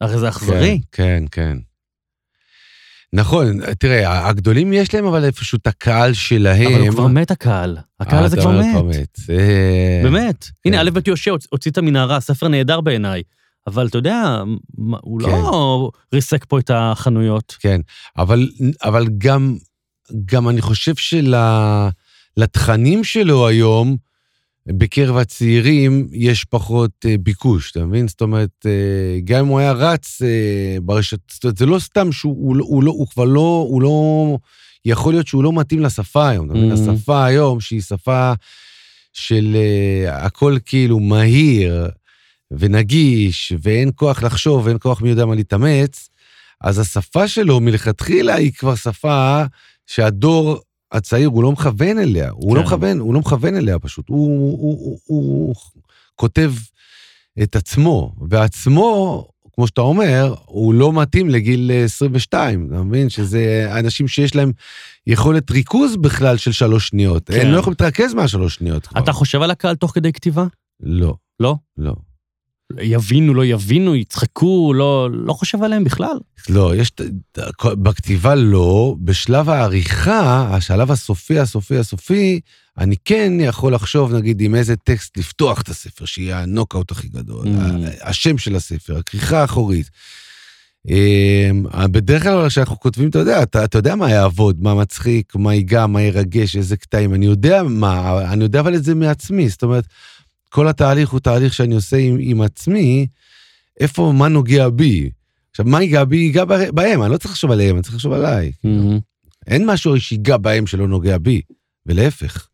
הרי 0.00 0.18
זה 0.18 0.28
אכזרי. 0.28 0.80
כן, 0.92 1.02
כן, 1.02 1.24
כן. 1.30 1.69
נכון, 3.12 3.60
תראה, 3.74 4.28
הגדולים 4.28 4.72
יש 4.72 4.94
להם 4.94 5.04
אבל 5.06 5.24
איפשהו 5.24 5.58
את 5.62 5.66
הקהל 5.66 6.12
שלהם. 6.12 6.72
אבל 6.72 6.80
הוא 6.80 6.90
כבר 6.90 7.06
מת 7.06 7.30
הקהל. 7.30 7.76
הקהל 8.00 8.18
אה, 8.18 8.24
הזה 8.24 8.36
כבר 8.36 8.82
מת. 8.82 9.18
באמת. 10.04 10.44
כן. 10.44 10.50
הנה, 10.64 10.80
א' 10.80 10.90
ב' 10.90 10.98
יהושע 11.08 11.30
הוצ- 11.30 11.46
הוציא 11.50 11.70
את 11.70 11.78
המנהרה, 11.78 12.20
ספר 12.20 12.48
נהדר 12.48 12.80
בעיניי. 12.80 13.22
אבל 13.66 13.86
אתה 13.86 13.98
יודע, 13.98 14.42
הוא 15.00 15.20
לא 15.22 15.90
ריסק 16.14 16.44
פה 16.48 16.58
את 16.58 16.70
החנויות. 16.74 17.56
כן, 17.60 17.80
אבל, 18.18 18.48
אבל 18.82 19.06
גם, 19.18 19.56
גם 20.24 20.48
אני 20.48 20.60
חושב 20.62 20.94
שלתכנים 22.36 23.04
שלו 23.04 23.48
היום, 23.48 23.96
בקרב 24.66 25.16
הצעירים, 25.16 26.08
יש 26.12 26.44
פחות 26.44 26.90
אה, 27.06 27.14
ביקוש, 27.20 27.70
אתה 27.70 27.84
מבין? 27.84 28.08
זאת 28.08 28.20
אומרת, 28.20 28.66
אה, 28.66 29.20
גם 29.24 29.38
אם 29.40 29.46
הוא 29.46 29.58
היה 29.58 29.72
רץ 29.72 30.22
אה, 30.22 30.76
ברשת, 30.82 31.18
זאת 31.30 31.44
אומרת, 31.44 31.56
זה 31.56 31.66
לא 31.66 31.78
סתם 31.78 32.12
שהוא 32.12 32.36
הוא, 32.46 32.56
לא- 32.56 32.64
הוא, 32.64 32.84
לא, 32.84 32.90
הוא 32.90 33.06
כבר 33.06 33.24
לא, 33.24 33.66
הוא 33.68 33.82
לא, 33.82 34.38
יכול 34.84 35.12
להיות 35.12 35.26
שהוא 35.26 35.44
לא 35.44 35.52
מתאים 35.52 35.80
לשפה 35.80 36.28
היום, 36.28 36.50
אתה 36.50 36.58
מבין? 36.58 36.72
Mhm. 36.72 36.90
השפה 36.90 37.24
היום, 37.24 37.60
שהיא 37.60 37.80
שפה 37.80 38.32
של 39.12 39.56
הכל 40.08 40.56
כאילו 40.66 41.00
מהיר 41.00 41.88
ונגיש, 42.50 43.52
ואין 43.62 43.90
כוח 43.94 44.22
לחשוב, 44.22 44.66
ואין 44.66 44.76
כוח 44.80 45.02
מי 45.02 45.08
יודע 45.10 45.26
מה 45.26 45.34
להתאמץ, 45.34 46.08
אז 46.60 46.78
השפה 46.78 47.28
שלו 47.28 47.60
מלכתחילה 47.60 48.34
היא 48.34 48.52
כבר 48.52 48.74
שפה 48.74 49.42
שהדור 49.86 50.60
הצעיר 50.92 51.28
הוא 51.28 51.42
לא 51.42 51.52
מכוון 51.52 51.98
אליה, 51.98 52.30
הוא 52.30 52.56
לא 52.56 52.60
כן. 52.60 52.66
מכוון, 52.66 52.98
הוא 52.98 53.14
לא 53.14 53.20
מכוון 53.20 53.56
אליה 53.56 53.78
פשוט, 53.78 54.08
הוא, 54.08 54.26
הוא, 54.26 54.58
הוא, 54.60 54.98
הוא, 55.06 55.46
הוא 55.46 55.54
כותב 56.16 56.52
את 57.42 57.56
עצמו, 57.56 58.14
ועצמו, 58.28 59.26
כמו 59.54 59.66
שאתה 59.66 59.80
אומר, 59.80 60.34
הוא 60.46 60.74
לא 60.74 60.92
מתאים 60.92 61.30
לגיל 61.30 61.70
אה, 61.70 61.84
22, 61.84 62.68
אתה 62.72 62.82
מבין? 62.82 63.08
שזה 63.08 63.72
אנשים 63.78 64.08
שיש 64.08 64.36
להם 64.36 64.52
יכולת 65.06 65.50
ריכוז 65.50 65.96
בכלל 65.96 66.36
של 66.36 66.52
שלוש 66.52 66.88
שניות, 66.88 67.30
כן. 67.30 67.40
הם 67.40 67.52
לא 67.52 67.58
יכולים 67.58 67.76
להתרכז 67.80 68.14
מהשלוש 68.14 68.54
שניות 68.54 68.86
כבר. 68.86 69.00
אתה 69.00 69.12
חושב 69.12 69.42
על 69.42 69.50
הקהל 69.50 69.76
תוך 69.76 69.90
כדי 69.94 70.12
כתיבה? 70.12 70.46
לא, 70.80 71.14
לא? 71.40 71.56
לא. 71.78 71.94
יבינו, 72.82 73.34
לא 73.34 73.44
יבינו, 73.44 73.96
יצחקו, 73.96 74.72
לא, 74.74 75.08
לא 75.12 75.32
חושב 75.32 75.62
עליהם 75.62 75.84
בכלל. 75.84 76.18
לא, 76.48 76.76
יש, 76.76 76.92
בכתיבה 77.64 78.34
לא, 78.34 78.96
בשלב 79.00 79.50
העריכה, 79.50 80.48
השלב 80.56 80.90
הסופי, 80.90 81.38
הסופי, 81.38 81.76
הסופי, 81.76 82.40
אני 82.78 82.96
כן 83.04 83.32
יכול 83.40 83.74
לחשוב, 83.74 84.14
נגיד, 84.14 84.40
עם 84.40 84.54
איזה 84.54 84.76
טקסט 84.76 85.16
לפתוח 85.18 85.60
את 85.60 85.68
הספר, 85.68 86.04
שיהיה 86.04 86.42
הנוקאוט 86.42 86.90
הכי 86.90 87.08
גדול, 87.08 87.46
Mm. 87.46 87.48
השם 88.02 88.38
של 88.38 88.56
הספר, 88.56 88.98
הכריכה 88.98 89.40
האחורית. 89.40 89.90
אמ, 90.88 91.64
בדרך 91.90 92.22
כלל 92.22 92.48
כשאנחנו 92.48 92.80
כותבים, 92.80 93.08
אתה 93.08 93.18
יודע, 93.18 93.42
אתה, 93.42 93.64
אתה 93.64 93.78
יודע 93.78 93.94
מה 93.94 94.10
יעבוד, 94.10 94.62
מה 94.62 94.74
מצחיק, 94.74 95.32
מה 95.36 95.54
ייגע, 95.54 95.86
מה 95.86 96.02
ירגש, 96.02 96.56
איזה 96.56 96.76
קטעים, 96.76 97.14
אני 97.14 97.26
יודע 97.26 97.62
מה, 97.62 98.22
אני 98.32 98.44
יודע 98.44 98.60
אבל 98.60 98.74
את 98.74 98.84
זה 98.84 98.94
מעצמי, 98.94 99.48
זאת 99.48 99.62
אומרת, 99.62 99.84
כל 100.50 100.68
התהליך 100.68 101.10
הוא 101.10 101.20
תהליך 101.20 101.54
שאני 101.54 101.74
עושה 101.74 101.96
עם, 101.96 102.16
עם 102.20 102.40
עצמי, 102.40 103.06
איפה, 103.80 104.12
מה 104.16 104.28
נוגע 104.28 104.68
בי. 104.68 105.10
עכשיו, 105.50 105.66
מה 105.66 105.82
ייגע 105.82 106.04
בי, 106.04 106.16
ייגע 106.16 106.44
בהם, 106.44 107.02
אני 107.02 107.12
לא 107.12 107.16
צריך 107.16 107.30
לחשוב 107.30 107.50
עליהם, 107.50 107.76
אני 107.76 107.82
צריך 107.82 107.94
לחשוב 107.94 108.12
עליי. 108.12 108.52
אין 109.46 109.66
משהו 109.66 110.00
שיגע 110.00 110.36
בהם 110.36 110.66
שלא 110.66 110.88
נוגע 110.88 111.18
בי, 111.18 111.40
ולהפך. 111.86 112.48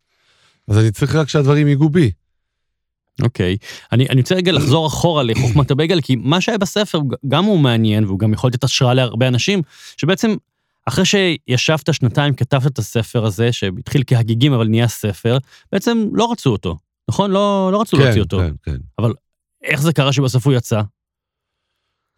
אז 0.67 0.77
אני 0.77 0.91
צריך 0.91 1.15
רק 1.15 1.29
שהדברים 1.29 1.67
ייגעו 1.67 1.89
בי. 1.89 2.11
אוקיי. 3.21 3.57
אני, 3.91 4.09
אני 4.09 4.21
רוצה 4.21 4.35
רגע 4.35 4.51
לחזור 4.51 4.87
אחורה 4.87 5.23
לחוכמת 5.23 5.71
הבייגל, 5.71 6.01
כי 6.01 6.15
מה 6.15 6.41
שהיה 6.41 6.57
בספר 6.57 6.99
גם 7.27 7.45
הוא 7.45 7.59
מעניין, 7.59 8.05
והוא 8.05 8.19
גם 8.19 8.33
יכול 8.33 8.49
לתת 8.49 8.63
השראה 8.63 8.93
להרבה 8.93 9.27
אנשים, 9.27 9.61
שבעצם 9.97 10.35
אחרי 10.85 11.05
שישבת 11.05 11.93
שנתיים, 11.93 12.33
כתבת 12.33 12.67
את 12.67 12.79
הספר 12.79 13.25
הזה, 13.25 13.51
שהתחיל 13.51 14.03
כהגיגים 14.07 14.53
אבל 14.53 14.67
נהיה 14.67 14.87
ספר, 14.87 15.37
בעצם 15.71 16.07
לא 16.13 16.31
רצו 16.31 16.49
אותו, 16.49 16.77
נכון? 17.09 17.31
לא, 17.31 17.69
לא 17.73 17.81
רצו 17.81 17.97
להוציא 17.97 18.21
אותו. 18.21 18.39
כן, 18.39 18.53
כן. 18.63 18.77
איך 19.63 19.81
זה 19.81 19.93
קרה 19.93 20.13
שבסוף 20.13 20.47
הוא 20.47 20.53
יצא? 20.53 20.81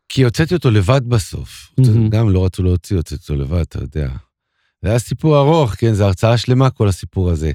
כי 0.10 0.23
הוצאתי 0.23 0.54
אותו 0.54 0.71
לבד 0.71 1.02
בסוף. 1.08 1.71
מהמם. 1.78 2.10
גם 2.10 2.30
לא 2.30 2.45
רצו 2.45 2.63
להוציא, 2.63 2.97
הוצאתי 2.97 3.21
אותו 3.21 3.36
לבד, 3.36 3.62
אתה 3.62 3.80
יודע. 3.80 4.10
זה 4.82 4.89
היה 4.89 4.99
סיפור 4.99 5.38
ארוך, 5.38 5.75
כן, 5.75 5.93
זו 5.93 6.06
הרצאה 6.06 6.38
שלמה 6.38 6.69
כל 6.69 6.88
הסיפור 6.88 7.30
הזה. 7.30 7.52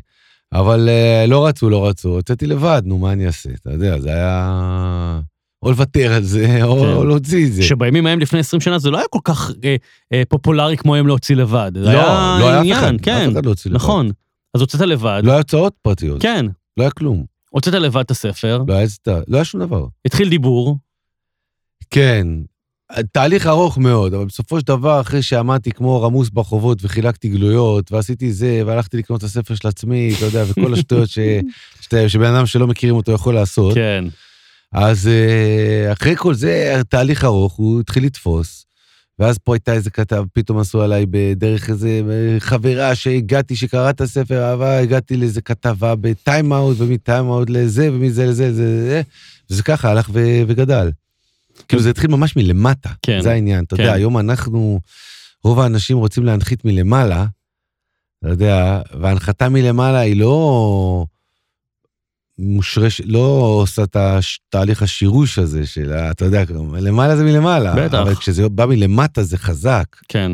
אבל 0.52 0.88
אה, 0.88 1.24
לא 1.28 1.46
רצו, 1.46 1.70
לא 1.70 1.88
רצו, 1.88 2.08
הוצאתי 2.08 2.46
לבד, 2.46 2.82
נו, 2.84 2.98
מה 2.98 3.12
אני 3.12 3.26
אעשה? 3.26 3.50
אתה 3.60 3.70
יודע, 3.70 4.00
זה 4.00 4.08
היה... 4.08 5.20
או 5.62 5.70
לוותר 5.70 6.12
על 6.12 6.22
זה, 6.22 6.58
או, 6.64 6.80
כן. 6.80 6.92
או 6.92 7.04
להוציא 7.04 7.46
את 7.46 7.52
זה. 7.52 7.62
שבימים 7.62 8.06
ההם 8.06 8.20
לפני 8.20 8.38
20 8.38 8.60
שנה 8.60 8.78
זה 8.78 8.90
לא 8.90 8.98
היה 8.98 9.06
כל 9.10 9.18
כך 9.24 9.50
אה, 9.64 9.76
אה, 10.12 10.22
פופולרי 10.28 10.76
כמו 10.76 10.94
היום 10.94 11.06
להוציא 11.06 11.36
לבד. 11.36 11.72
לא, 11.74 11.88
היה 11.88 12.36
לא 12.40 12.48
היה 12.48 12.54
אף 12.54 12.60
עניין, 12.60 12.78
אחד, 12.78 13.00
כן, 13.02 13.26
אף 13.28 13.32
אחד 13.32 13.44
לא 13.44 13.50
הוציא 13.50 13.70
לבד. 13.70 13.80
נכון. 13.80 14.10
אז 14.54 14.60
הוצאת 14.60 14.80
לבד, 14.80 15.22
לא 15.24 15.30
היה 15.30 15.38
הוצאות 15.38 15.74
פרטיות, 15.82 16.22
כן, 16.22 16.46
לא 16.76 16.82
היה 16.82 16.90
כלום. 16.90 17.24
הוצאת 17.50 17.74
לבד 17.74 18.00
את 18.00 18.10
הספר, 18.10 18.62
לא 18.68 18.74
היה, 18.74 18.86
לא 19.28 19.36
היה 19.36 19.44
שום 19.44 19.60
דבר. 19.60 19.86
התחיל 20.04 20.28
דיבור, 20.28 20.78
כן, 21.90 22.26
תהליך 23.12 23.46
ארוך 23.46 23.78
מאוד, 23.78 24.14
אבל 24.14 24.24
בסופו 24.24 24.60
של 24.60 24.66
דבר, 24.66 25.00
אחרי 25.00 25.22
שעמדתי 25.22 25.70
כמו 25.72 26.02
רמוס 26.02 26.30
ברחובות 26.30 26.78
וחילקתי 26.82 27.28
גלויות, 27.28 27.92
ועשיתי 27.92 28.32
זה, 28.32 28.62
והלכתי 28.66 28.96
לקנות 28.96 29.18
את 29.18 29.24
הספר 29.24 29.54
של 29.54 29.68
עצמי, 29.68 30.14
אתה 30.16 30.24
יודע, 30.24 30.44
וכל 30.48 30.74
השטויות 30.74 31.08
ש... 31.08 31.18
שאתה- 31.80 32.08
שבן 32.08 32.34
אדם 32.34 32.46
שלא 32.46 32.66
מכירים 32.66 32.96
אותו 32.96 33.12
יכול 33.12 33.34
לעשות, 33.34 33.74
כן, 33.74 34.04
אז 34.72 35.06
אה, 35.08 35.92
אחרי 35.92 36.16
כל 36.16 36.34
זה, 36.34 36.80
תהליך 36.88 37.24
ארוך, 37.24 37.52
הוא 37.54 37.80
התחיל 37.80 38.04
לתפוס, 38.04 38.66
ואז 39.18 39.38
פה 39.38 39.54
הייתה 39.54 39.72
איזה 39.72 39.90
כתב, 39.90 40.24
פתאום 40.32 40.58
עשו 40.58 40.82
עליי 40.82 41.06
בדרך 41.10 41.70
איזה 41.70 42.00
אה, 42.10 42.40
חברה 42.40 42.94
שהגעתי, 42.94 43.56
שקראה 43.56 43.90
את 43.90 44.00
הספר 44.00 44.42
אהבה, 44.42 44.78
הגעתי 44.78 45.16
לאיזה 45.16 45.40
כתבה 45.40 45.94
בטיים-אאוט, 45.94 46.76
ומטיים-אאוט 46.80 47.50
לזה, 47.50 47.92
ומזה 47.92 48.26
לזה, 48.26 48.48
לזה, 48.48 48.62
לזה, 48.62 49.02
וזה 49.50 49.62
ככה 49.62 49.90
הלך 49.90 50.10
ו- 50.12 50.42
וגדל. 50.46 50.90
כאילו 51.68 51.82
זה 51.82 51.90
התחיל 51.90 52.10
ממש 52.10 52.36
מלמטה, 52.36 52.90
כן, 53.02 53.20
זה 53.22 53.32
העניין. 53.32 53.64
אתה 53.64 53.76
כן. 53.76 53.82
יודע, 53.82 53.94
היום 53.94 54.18
אנחנו, 54.18 54.80
רוב 55.44 55.60
האנשים 55.60 55.96
רוצים 55.96 56.24
להנחית 56.24 56.64
מלמעלה, 56.64 57.26
אתה 58.18 58.32
יודע, 58.32 58.80
וההנחתה 59.00 59.48
מלמעלה 59.48 59.98
היא 59.98 60.16
לא 60.16 61.06
מושרש, 62.38 63.00
לא 63.04 63.58
עושה 63.62 63.82
את 63.82 63.96
התהליך 63.96 64.82
השירוש 64.82 65.38
הזה 65.38 65.66
של, 65.66 65.92
אתה 65.92 66.24
יודע, 66.24 66.44
למעלה 66.80 67.16
זה 67.16 67.24
מלמעלה. 67.24 67.74
בטח. 67.76 67.98
אבל 67.98 68.14
כשזה 68.14 68.48
בא 68.48 68.66
מלמטה 68.66 69.22
זה 69.22 69.38
חזק. 69.38 69.96
כן, 70.08 70.32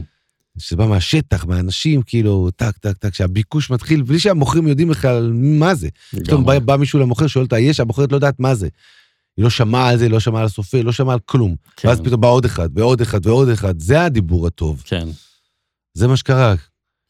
כשזה 0.58 0.76
בא 0.76 0.86
מהשטח, 0.86 1.44
מהאנשים, 1.44 2.02
כאילו, 2.02 2.48
טק, 2.56 2.78
טק, 2.78 2.96
טק, 2.96 3.10
כשהביקוש 3.10 3.70
מתחיל, 3.70 4.02
בלי 4.02 4.18
שהמוכרים 4.18 4.68
יודעים 4.68 4.88
בכלל 4.88 5.32
מה 5.34 5.74
זה. 5.74 5.88
פתאום 6.10 6.46
בא, 6.46 6.58
בא 6.58 6.76
מישהו 6.76 6.98
למוכר, 6.98 7.26
שואל 7.26 7.44
אותה, 7.44 7.58
יש, 7.58 7.80
המוכרת 7.80 8.12
לא 8.12 8.16
יודעת 8.16 8.40
מה 8.40 8.54
זה. 8.54 8.68
היא 9.36 9.42
לא 9.44 9.50
שמעה 9.50 9.88
על 9.88 9.98
זה, 9.98 10.08
לא 10.08 10.20
שמעה 10.20 10.40
על 10.40 10.46
הסופר, 10.46 10.82
לא 10.82 10.92
שמעה 10.92 11.14
על 11.14 11.20
כלום. 11.24 11.54
כן, 11.76 11.88
ואז 11.88 12.00
פתאום 12.00 12.20
בא 12.20 12.28
עוד 12.28 12.44
אחד, 12.44 12.68
ועוד 12.74 13.00
אחד, 13.00 13.26
ועוד 13.26 13.48
אחד. 13.48 13.80
זה 13.80 14.04
הדיבור 14.04 14.46
הטוב. 14.46 14.82
כן, 14.86 15.08
זה 15.94 16.08
מה 16.08 16.16
שקרה. 16.16 16.54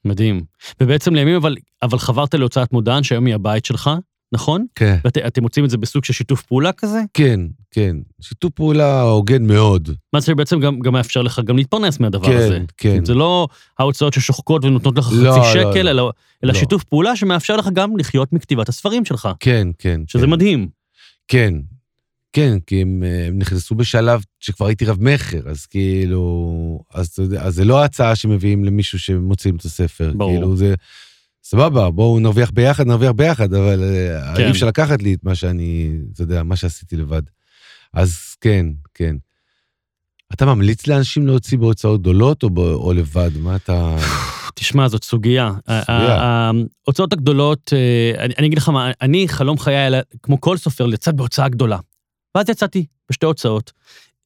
מדהים. 0.05 0.43
ובעצם 0.81 1.15
לימים 1.15 1.37
אבל, 1.37 1.57
אבל 1.83 1.99
חברת 1.99 2.35
להוצאת 2.35 2.73
מודען, 2.73 3.03
שהיום 3.03 3.27
היא 3.27 3.35
הבית 3.35 3.65
שלך, 3.65 3.91
נכון? 4.33 4.67
כן. 4.75 4.97
ואתם 5.05 5.43
מוצאים 5.43 5.65
את 5.65 5.71
זה 5.71 5.79
בסוג 5.79 6.05
של 6.05 6.13
שיתוף 6.13 6.43
פעולה 6.43 6.73
כזה? 6.73 7.01
כן, 7.15 7.41
כן. 7.71 7.97
שיתוף 8.21 8.53
פעולה 8.53 9.03
הוגן 9.03 9.47
מאוד. 9.47 9.91
מה 10.13 10.21
שבעצם 10.21 10.61
גם, 10.61 10.81
גם 10.81 10.93
מאפשר 10.93 11.23
לך 11.23 11.41
גם 11.45 11.57
להתפרנס 11.57 12.01
מהדבר 12.01 12.27
כן, 12.27 12.37
הזה. 12.37 12.59
כן. 12.77 13.05
זה 13.05 13.15
לא 13.15 13.49
ההוצאות 13.79 14.13
ששוחקות 14.13 14.65
ונותנות 14.65 14.99
לך 14.99 15.09
לא, 15.13 15.31
חצי 15.31 15.39
לא, 15.39 15.53
שקל, 15.53 15.83
לא. 15.83 15.91
אלא, 15.91 16.13
אלא 16.45 16.53
לא. 16.53 16.59
שיתוף 16.59 16.85
פעולה 16.85 17.17
שמאפשר 17.17 17.57
לך 17.57 17.69
גם 17.73 17.97
לחיות 17.97 18.33
מכתיבת 18.33 18.69
הספרים 18.69 19.05
שלך, 19.05 19.29
כן, 19.41 19.69
כן. 19.79 20.01
שזה 20.07 20.27
כן. 20.27 20.31
מדהים. 20.31 20.69
כן, 21.29 21.55
כן, 22.33 22.59
כי 22.67 22.83
הם, 22.83 23.03
אה, 23.07 23.27
הם 23.27 23.39
נכנסו 23.39 23.75
בשלב 23.75 24.23
שכבר 24.41 24.67
הייתי 24.67 24.85
רב 24.85 25.03
מכר, 25.03 25.49
אז 25.49 25.67
כאילו, 25.67 26.81
אז 26.95 27.19
אז 27.39 27.55
זה 27.55 27.65
לא 27.65 27.83
ההצעה 27.83 28.17
שמביאים 28.17 28.65
למישהו 28.65 28.99
שמוצאים 28.99 29.57
את 29.57 29.65
הספר. 29.65 30.13
ברור. 30.17 30.33
כאילו 30.33 30.57
זה, 30.57 30.75
סבבה, 31.51 31.91
בואו 31.91 32.21
נרוויח 32.21 32.51
ביחד, 32.51 32.87
נרוויח 32.87 33.13
ביחד, 33.13 33.55
אבל 33.55 33.83
אה, 33.85 34.35
כן. 34.37 34.45
אי 34.45 34.51
אפשר 34.51 34.67
לקחת 34.67 35.03
לי 35.03 35.15
את 35.15 35.25
מה 35.25 35.35
שאני, 35.35 35.91
אתה 36.13 36.23
יודע, 36.23 36.43
מה 36.43 36.57
שעשיתי 36.57 36.97
לבד. 36.97 37.23
אז 37.95 38.37
כן, 38.41 38.67
כן. 38.95 39.17
אתה 40.33 40.47
ממליץ 40.47 40.87
לאנשים 40.87 41.27
להוציא 41.27 41.59
בהוצאות 41.59 42.01
גדולות 42.01 42.43
או, 42.43 42.51
ב- 42.51 42.59
או 42.59 42.93
לבד? 42.93 43.31
מה 43.39 43.57
אתה... 43.57 43.97
תשמע, 44.55 44.89
זאת 44.89 45.05
סוגיה. 45.05 45.53
סוגיה. 45.81 46.51
ההוצאות 46.87 47.13
הגדולות, 47.13 47.73
אה, 47.73 48.25
אני 48.25 48.35
אני 48.39 48.47
אגיד 48.47 48.59
לך 48.59 48.69
מה, 48.69 48.91
אני, 49.01 49.29
חלום 49.29 49.59
חיי, 49.59 50.01
כמו 50.23 50.41
כל 50.41 50.57
סופר, 50.57 50.87
לצאת 50.87 51.15
בהוצאה 51.15 51.49
גדולה. 51.49 51.79
ואז 52.35 52.49
יצאתי 52.49 52.87
בשתי 53.11 53.27
הוצאות. 53.27 53.73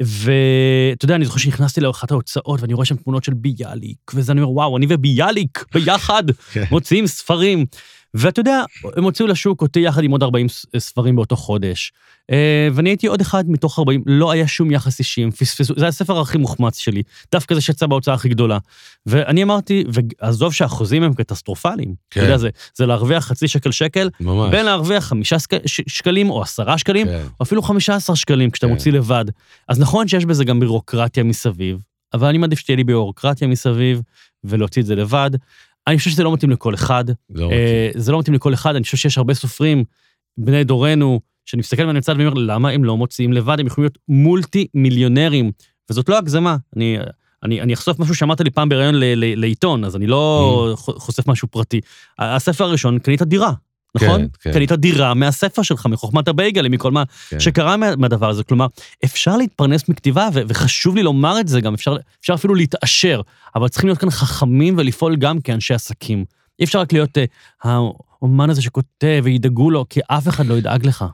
ואתה 0.03 1.05
יודע, 1.05 1.15
אני 1.15 1.25
זוכר 1.25 1.39
שנכנסתי 1.39 1.81
לאחת 1.81 2.11
ההוצאות, 2.11 2.61
ואני 2.61 2.75
רואה 2.75 2.87
שם 2.87 2.97
תמונות 2.97 3.25
של 3.25 3.35
ביאליק, 3.35 4.13
וזה 4.15 4.33
אני 4.33 4.41
אומר, 4.41 4.53
וואו, 4.53 4.77
אני 4.77 4.87
וביאליק 4.89 5.65
ביחד 5.75 6.23
כן. 6.53 6.65
מוציאים 6.71 7.07
ספרים. 7.07 7.67
ואתה 8.15 8.41
יודע, 8.41 8.63
הם 8.97 9.05
הוציאו 9.05 9.29
לשוק 9.29 9.63
אותי 9.63 9.81
יחד 9.81 10.05
עם 10.05 10.11
עוד 10.11 10.23
40 10.23 10.49
ס- 10.49 10.67
ספרים 10.79 11.17
באותו 11.17 11.37
חודש. 11.37 11.93
אה, 12.31 12.69
ואני 12.75 12.91
הייתי 12.91 13.07
עוד 13.07 13.21
אחד 13.21 13.45
מתוך 13.51 13.79
40, 13.79 14.03
לא 14.07 14.31
היה 14.31 14.47
שום 14.47 14.71
יחס 14.71 14.99
אישי, 14.99 15.23
הם 15.23 15.31
פספסו, 15.31 15.75
זה 15.77 15.87
הספר 15.89 16.21
הכי 16.21 16.39
מוחמץ 16.39 16.79
שלי, 16.79 17.03
דווקא 17.33 17.55
זה 17.55 17.61
שיצא 17.61 17.87
בהוצאה 17.87 18.15
הכי 18.15 18.29
גדולה. 18.29 18.59
ואני 19.07 19.43
אמרתי, 19.43 19.85
ועזוב 19.89 20.53
שהאחוזים 20.53 21.03
הם 21.03 21.15
קטסטרופליים, 21.15 21.95
כן. 22.11 22.21
אתה 22.21 22.29
יודע, 22.29 22.39
זה, 22.39 22.49
זה 22.75 22.87
להרוויח 22.87 23.25
חצי 23.27 23.49
שקל 23.49 23.71
שקל, 23.71 24.11
ממש. 24.21 24.51
בין 24.51 24.65
להרוויח 24.65 25.05
חמישה 25.05 25.37
ש- 25.39 25.81
שקלים 25.87 26.31
או 26.31 26.43
עשרה 26.43 26.79
שקלים, 26.79 27.07
כן. 27.07 27.23
או 27.41 27.45
אפילו 27.45 27.63
15 27.63 28.17
שקלים 28.17 28.51
כשאתה 28.51 28.67
כן. 28.67 28.73
מוציא 28.73 28.93
לבד. 28.93 29.25
אז 29.69 29.81
נכון 29.81 30.09
שיש 30.09 30.25
בזה 30.25 30.45
גם 30.45 30.61
בירוקרטיה 30.61 31.25
מסביב, 31.25 31.79
אבל 32.15 32.29
אני 32.29 32.39
מעדיף 32.39 32.59
שתהיה 32.59 32.77
לי 32.77 32.85
בירוקרטיה 32.85 33.49
מסביב, 33.49 34.01
ולהוציא 34.45 34.83
את 34.83 34.87
זה 34.87 34.95
לבד. 34.95 35.31
אני 35.87 35.99
חושב 35.99 36.11
שזה 36.11 36.23
לא 36.23 36.33
מתאים 36.33 36.51
לכל 36.51 36.75
אחד. 36.75 37.05
לא 37.31 37.51
אה, 37.53 37.91
זה 37.95 38.13
לא 38.13 38.19
מתאים 38.19 38.35
לכל 38.35 38.55
אחד, 38.55 38.75
אני 38.75 38.85
חושב 38.85 38.97
שיש 38.97 39.19
הרבה 39.19 39.35
סופרים, 39.35 39.85
בני 40.39 40.65
דורנו, 40.65 41.21
שאני 41.47 41.61
מסתכל 41.61 41.85
מהצד 41.87 42.13
ואני 42.13 42.27
אומר, 42.27 42.41
למה 42.41 42.71
הם 42.71 42.85
לא 42.85 42.97
מוציאים 42.97 43.33
לבד? 43.33 43.61
הם 43.61 43.67
יכולים 43.67 43.85
להיות 43.85 43.99
מולטי 44.09 44.67
מיליונרים. 44.75 45.53
וזאת 45.91 46.09
לא 46.09 46.19
הגזמה. 46.19 46.57
אני, 46.77 46.99
אני, 47.43 47.61
אני 47.61 47.75
אחשוף 47.75 47.99
משהו 47.99 48.15
שאמרת 48.15 48.41
לי 48.41 48.51
פעם 48.51 48.69
בריאיון 48.69 48.95
לעיתון, 49.37 49.85
אז 49.85 49.97
אני 49.97 50.07
לא 50.07 50.51
Mm. 50.75 50.77
חושף 50.77 51.29
משהו 51.29 51.49
פרטי. 51.49 51.81
הספר 52.19 52.65
הראשון, 52.65 52.99
קנית 52.99 53.23
דירה, 53.23 53.53
נכון? 53.95 54.21
כן, 54.21 54.27
כן. 54.41 54.53
קנית 54.53 54.73
דירה 54.73 55.15
מהספר 55.15 55.63
שלך, 55.63 55.87
מחוכמת 55.87 56.29
הבייגלים, 56.29 56.73
מכל 56.73 56.91
מה 56.93 57.03
כן. 57.29 57.41
שקרה 57.41 57.77
מה- 57.77 57.97
מהדבר 57.97 58.29
הזה. 58.31 58.45
כלומר, 58.45 58.67
אפשר 59.05 59.37
להתפרנס 59.37 59.89
מכתיבה, 59.89 60.29
ו- 60.35 60.41
וחשוב 60.49 60.97
לי 60.97 61.03
לומר 61.03 61.41
את 61.41 61.49
זה 61.49 61.61
גם, 61.61 61.75
אפשר, 61.75 61.97
אפשר 62.21 62.35
אפילו 62.35 62.55
להתעשר, 62.55 63.21
אבל 63.55 63.69
צריכים 63.69 63.89
להיות 63.89 63.99
כאן 63.99 64.11
חכמים 64.11 64.75
ולפעול 64.79 65.17
גם 65.17 65.41
כאנשי 65.41 65.75
עסקים. 65.75 66.25
אי 66.61 66.65
אפשר 66.65 66.81
רק 66.81 66.93
להיות 66.93 67.19
אה, 67.19 67.25
האומן 67.63 68.51
הזה 68.51 68.63
שכותב 68.63 69.21
וידאגו 69.25 69.71
לו, 69.71 69.85
כי 69.91 70.01
אף 70.09 70.29
אחד 70.29 70.47
לא 70.47 70.55
ידאג 70.55 70.87
לך. 70.87 71.05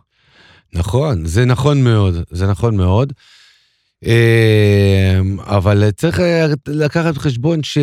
נכון, 0.73 1.25
זה 1.27 1.45
נכון 1.45 1.85
מאוד, 1.85 2.15
זה 2.31 2.47
נכון 2.47 2.77
מאוד. 2.77 3.13
אמ, 4.05 4.11
אבל 5.41 5.91
צריך 5.97 6.21
אה, 6.21 6.47
לקחת 6.69 7.15
בחשבון 7.15 7.63
ש... 7.63 7.79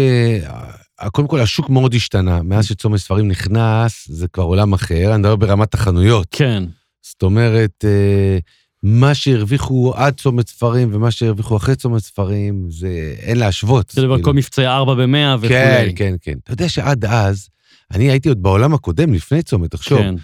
קודם 1.11 1.27
כל, 1.27 1.39
השוק 1.39 1.69
מאוד 1.69 1.93
השתנה. 1.93 2.41
מאז 2.43 2.65
שצומת 2.65 2.99
ספרים 2.99 3.27
נכנס, 3.27 4.07
זה 4.09 4.27
כבר 4.27 4.43
עולם 4.43 4.73
אחר, 4.73 5.09
אני 5.09 5.17
מדבר 5.17 5.35
ברמת 5.35 5.73
החנויות. 5.73 6.27
כן, 6.31 6.63
זאת 7.01 7.23
אומרת, 7.23 7.85
אה, 7.85 8.37
מה 8.83 9.13
שהרוויחו 9.13 9.93
עד 9.95 10.13
צומת 10.13 10.47
ספרים 10.47 10.89
ומה 10.93 11.11
שהרוויחו 11.11 11.57
אחרי 11.57 11.75
צומת 11.75 12.01
ספרים, 12.01 12.67
זה 12.69 13.15
אין 13.19 13.37
להשוות. 13.39 13.89
זה 13.89 14.01
דבר 14.01 14.15
כאילו. 14.15 14.25
כל 14.25 14.33
מבצעי 14.33 14.67
4 14.67 14.93
ב-100 14.95 15.37
וכולי. 15.37 15.49
כן, 15.49 15.89
כן, 15.95 16.15
כן. 16.21 16.37
אתה 16.43 16.53
יודע 16.53 16.69
שעד 16.69 17.05
אז, 17.05 17.49
אני 17.91 18.11
הייתי 18.11 18.29
עוד 18.29 18.43
בעולם 18.43 18.73
הקודם, 18.73 19.13
לפני 19.13 19.43
צומת, 19.43 19.71
תחשוב. 19.71 19.99
כן. 19.99 20.15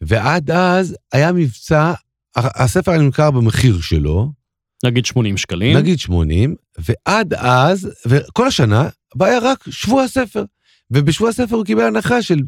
ועד 0.00 0.50
אז 0.50 0.96
היה 1.12 1.32
מבצע, 1.32 1.92
הספר 2.36 2.90
היה 2.90 3.00
נמכר 3.00 3.30
במחיר 3.30 3.80
שלו, 3.80 4.32
נגיד 4.84 5.06
80 5.06 5.36
שקלים. 5.36 5.76
נגיד 5.76 5.98
80, 5.98 6.54
ועד 6.78 7.34
אז, 7.34 7.88
וכל 8.06 8.46
השנה, 8.46 8.88
היה 9.20 9.38
רק 9.38 9.64
שבוע 9.70 10.02
הספר. 10.02 10.44
ובשבוע 10.90 11.28
הספר 11.28 11.56
הוא 11.56 11.64
קיבל 11.64 11.82
הנחה 11.84 12.22
של 12.22 12.38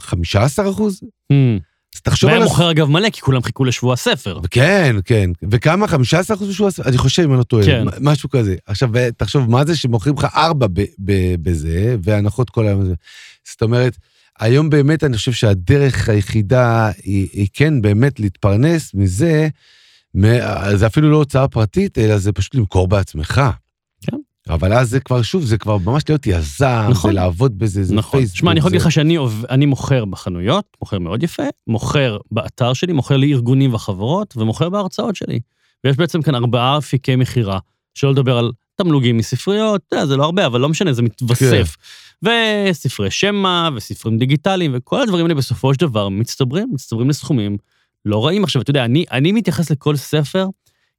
15 0.00 0.70
אחוז. 0.70 1.00
Hmm. 1.32 1.60
אז 1.96 2.00
תחשוב 2.00 2.28
והיה 2.28 2.36
על... 2.36 2.42
הס- 2.46 2.48
מוכר 2.50 2.70
אגב 2.70 2.88
מלא, 2.90 3.10
כי 3.10 3.20
כולם 3.20 3.42
חיכו 3.42 3.64
לשבוע 3.64 3.92
הספר. 3.92 4.40
כן, 4.50 4.96
כן. 5.04 5.30
וכמה? 5.50 5.88
15 5.88 6.36
אחוז 6.36 6.48
בשבוע 6.48 6.68
הספר? 6.68 6.88
אני 6.88 6.98
חושב, 6.98 7.22
אם 7.22 7.30
אני 7.30 7.38
לא 7.38 7.42
טועה. 7.44 7.64
כן. 7.66 7.84
משהו 8.00 8.28
כזה. 8.28 8.56
עכשיו, 8.66 8.90
תחשוב, 9.16 9.50
מה 9.50 9.64
זה 9.64 9.76
שמוכרים 9.76 10.14
לך 10.18 10.26
ארבע 10.34 10.66
ב- 10.72 10.80
ב- 10.98 11.34
בזה, 11.42 11.96
והנחות 12.02 12.50
כל 12.50 12.66
היום 12.66 12.80
הזה. 12.80 12.94
זאת 13.52 13.62
אומרת, 13.62 13.96
היום 14.40 14.70
באמת 14.70 15.04
אני 15.04 15.16
חושב 15.16 15.32
שהדרך 15.32 16.08
היחידה 16.08 16.90
היא, 17.04 17.28
היא 17.32 17.48
כן 17.52 17.82
באמת 17.82 18.20
להתפרנס 18.20 18.94
מזה, 18.94 19.48
זה 20.74 20.86
אפילו 20.86 21.10
לא 21.10 21.16
הוצאה 21.16 21.48
פרטית, 21.48 21.98
אלא 21.98 22.18
זה 22.18 22.32
פשוט 22.32 22.54
למכור 22.54 22.88
בעצמך. 22.88 23.40
כן. 24.00 24.16
אבל 24.48 24.72
אז 24.72 24.90
זה 24.90 25.00
כבר, 25.00 25.22
שוב, 25.22 25.44
זה 25.44 25.58
כבר 25.58 25.78
ממש 25.78 26.02
להיות 26.08 26.26
יזם, 26.26 26.86
נכון. 26.90 27.10
זה 27.10 27.14
לעבוד 27.14 27.58
בזה, 27.58 27.84
זה 27.84 27.94
נכון. 27.94 28.20
פייסבוק. 28.20 28.38
שמע, 28.38 28.50
אני 28.50 28.58
יכול 28.58 28.70
להגיד 28.70 28.80
לך 28.80 28.92
שאני 28.92 29.18
אני 29.50 29.66
מוכר 29.66 30.04
בחנויות, 30.04 30.64
מוכר 30.80 30.98
מאוד 30.98 31.22
יפה, 31.22 31.42
מוכר 31.66 32.16
באתר 32.30 32.72
שלי, 32.72 32.92
מוכר 32.92 33.16
לארגונים 33.16 33.74
וחברות, 33.74 34.36
ומוכר 34.36 34.68
בהרצאות 34.68 35.16
שלי. 35.16 35.40
ויש 35.84 35.96
בעצם 35.96 36.22
כאן 36.22 36.34
ארבעה 36.34 36.78
אפיקי 36.78 37.16
מכירה, 37.16 37.58
שלא 37.94 38.10
לדבר 38.10 38.38
על 38.38 38.52
תמלוגים 38.74 39.16
מספריות, 39.16 39.80
יודע, 39.92 40.06
זה 40.06 40.16
לא 40.16 40.24
הרבה, 40.24 40.46
אבל 40.46 40.60
לא 40.60 40.68
משנה, 40.68 40.92
זה 40.92 41.02
מתווסף. 41.02 41.76
וספרי 42.22 43.10
שמע, 43.10 43.68
וספרים 43.74 44.18
דיגיטליים, 44.18 44.70
וכל 44.74 45.02
הדברים 45.02 45.24
האלה 45.24 45.34
בסופו 45.34 45.74
של 45.74 45.80
דבר 45.80 46.08
מצטברים, 46.08 46.68
מצטברים 46.72 47.08
לסכומים 47.08 47.56
לא 48.04 48.26
רעים. 48.26 48.44
עכשיו, 48.44 48.62
אתה 48.62 48.70
יודע, 48.70 48.84
אני, 48.84 49.04
אני 49.12 49.32
מתייחס 49.32 49.70
לכל 49.70 49.96
ספר 49.96 50.46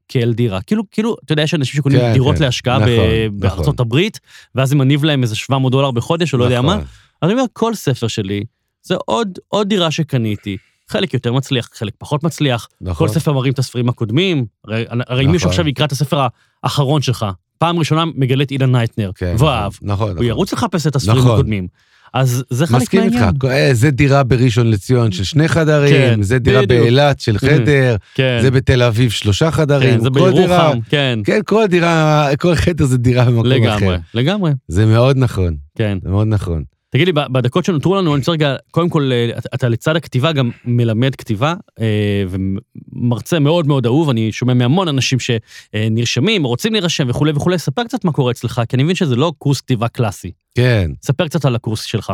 כאל 0.08 0.34
דירה. 0.34 0.62
כאילו, 0.62 0.84
כאילו, 0.92 1.16
אתה 1.26 1.34
יודע, 1.34 1.44
יש 1.44 1.54
אנשים 1.54 1.78
שקונים 1.78 2.00
כן, 2.00 2.14
דירות 2.14 2.36
כן. 2.36 2.44
להשקעה 2.44 2.78
נכון, 2.78 2.90
ב- 2.90 3.26
נכון. 3.28 3.40
בארצות 3.40 3.80
הברית, 3.80 4.20
ואז 4.56 4.70
זה 4.70 4.76
מניב 4.76 5.04
להם 5.04 5.24
איזה 5.24 5.36
700 5.36 5.72
דולר 5.72 5.92
בחודש, 5.92 6.34
או 6.34 6.38
לא 6.40 6.44
יודע 6.44 6.62
מה. 6.62 6.76
נכון. 6.76 6.88
אני 7.24 7.34
אומר, 7.34 7.44
כל 7.54 7.76
ספר 7.76 8.08
שלי 8.08 8.44
זה 8.84 8.96
עוד, 9.06 9.40
עוד 9.48 9.70
דירה 9.70 9.92
שקניתי. 9.92 10.58
חלק 10.90 11.14
יותר 11.14 11.34
מצליח, 11.34 11.70
חלק 11.74 11.94
פחות 11.98 12.24
מצליח. 12.24 12.68
נכון. 12.82 13.08
כל 13.08 13.14
ספר 13.14 13.34
מראים 13.34 13.54
את 13.54 13.60
הספרים 13.60 13.90
הקודמים. 13.90 14.46
הרי, 14.66 14.86
הרי 15.08 15.26
אם 15.26 15.32
מישהו 15.32 15.48
נכון. 15.48 15.50
עכשיו 15.50 15.68
יקרא 15.68 15.86
את 15.86 15.92
הספר 15.92 16.28
האחרון 16.64 17.02
שלך, 17.02 17.26
פעם 17.58 17.80
ראשונה 17.80 18.06
מגלה 18.06 18.44
את 18.44 18.52
אילן 18.52 18.72
הייטנר, 18.72 19.12
כן, 19.16 19.36
והוא 19.38 19.50
אהב, 19.50 19.74
נכון, 19.82 20.08
הוא 20.08 20.14
נכון. 20.14 20.26
ירוץ 20.26 20.54
לחפש 20.54 20.88
את 20.88 20.96
הספרים 20.96 21.18
נכון. 21.18 21.32
הקודמים. 21.32 21.68
אז 22.14 22.44
זה 22.50 22.68
חלק 22.68 22.82
מסכים 22.82 23.00
מהעניין. 23.00 23.24
איתך, 23.24 23.46
אה, 23.46 23.70
זה 23.74 23.92
דירה 23.92 24.24
בראשון 24.24 24.72
לציון 24.72 25.12
של 25.12 25.24
שני 25.24 25.48
חדרים, 25.48 25.94
כן, 25.94 26.22
זה 26.22 26.40
דירה. 26.40 26.66
באילת 26.66 27.20
של 27.20 27.38
חדר, 27.38 27.96
כן, 28.16 28.40
זה 28.42 28.52
בתל 28.52 28.84
אביב 28.84 29.12
שלושה 29.12 29.52
חדרים, 29.52 29.94
כן, 29.98 30.00
זה 30.00 30.10
כל 30.10 30.32
דירה, 30.32 30.70
בירוחם, 30.70 30.80
כן, 30.90 31.20
כן, 31.24 31.40
כל 31.46 31.66
דירה, 31.68 32.30
כל 32.40 32.56
חדר 32.56 32.86
זה 32.86 32.98
דירה 32.98 33.26
במקום 33.26 33.46
לגמרי, 33.46 33.76
אחר. 33.76 33.98
לגמרי, 34.14 34.52
זה 34.68 34.86
מאוד 34.86 35.18
נכון, 35.18 35.56
כן. 35.76 35.98
זה 36.04 36.10
מאוד 36.10 36.28
נכון. 36.28 36.64
תגיד 36.94 37.08
לי, 37.08 37.14
בדקות 37.14 37.66
שנותרו 37.66 37.96
לנו, 37.96 38.14
אני 38.14 38.20
רוצה 38.20 38.32
רגע, 38.32 38.56
קודם 38.72 38.90
כל, 38.90 39.12
אה, 39.14 39.38
אתה- 39.56 39.70
לצד 39.70 39.96
הכתיבה 39.96 40.32
גם 40.32 40.52
מלמד 40.66 41.16
כתיבה, 41.16 41.54
אה, 41.80 42.24
ומרצה 42.30 43.40
מאוד 43.40 43.68
מאוד 43.68 43.86
אהוב, 43.86 44.10
אני 44.10 44.32
שומע 44.32 44.54
מהמון 44.54 44.88
אנשים 44.88 45.18
שנרשמים, 45.20 46.44
רוצים 46.44 46.74
להירשם 46.74 47.10
וכולי 47.10 47.32
וכולי, 47.36 47.60
ספר 47.60 47.84
קצת 47.84 48.06
מה 48.06 48.12
קורה 48.12 48.32
אצלך, 48.32 48.62
כי 48.70 48.76
אני 48.76 48.84
מבין 48.84 48.96
שזה 48.96 49.16
לא 49.16 49.34
קורס 49.38 49.62
כתיבה 49.62 49.88
קלאסי. 49.88 50.32
כן. 50.56 50.92
ספר 51.04 51.28
קצת 51.28 51.46
על 51.46 51.56
הקורס 51.56 51.84
שלך. 51.84 52.14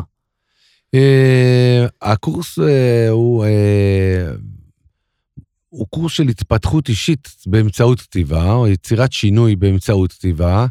אה, 0.93 1.85
הקורס 2.01 2.59
הוא 3.09 3.45
הוא 5.69 5.87
קורס 5.89 6.11
של 6.13 6.27
התפתחות 6.27 6.89
אישית 6.89 7.29
באמצעות 7.47 8.01
כתיבה, 8.01 8.53
או 8.53 8.67
יצירת 8.67 9.11
שינוי 9.13 9.55
באמצעות 9.55 10.11
כתיבה. 10.13 10.65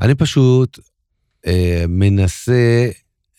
אני 0.00 0.14
פשוט 0.14 0.78
אה, 1.46 1.84
מנסה 1.88 2.88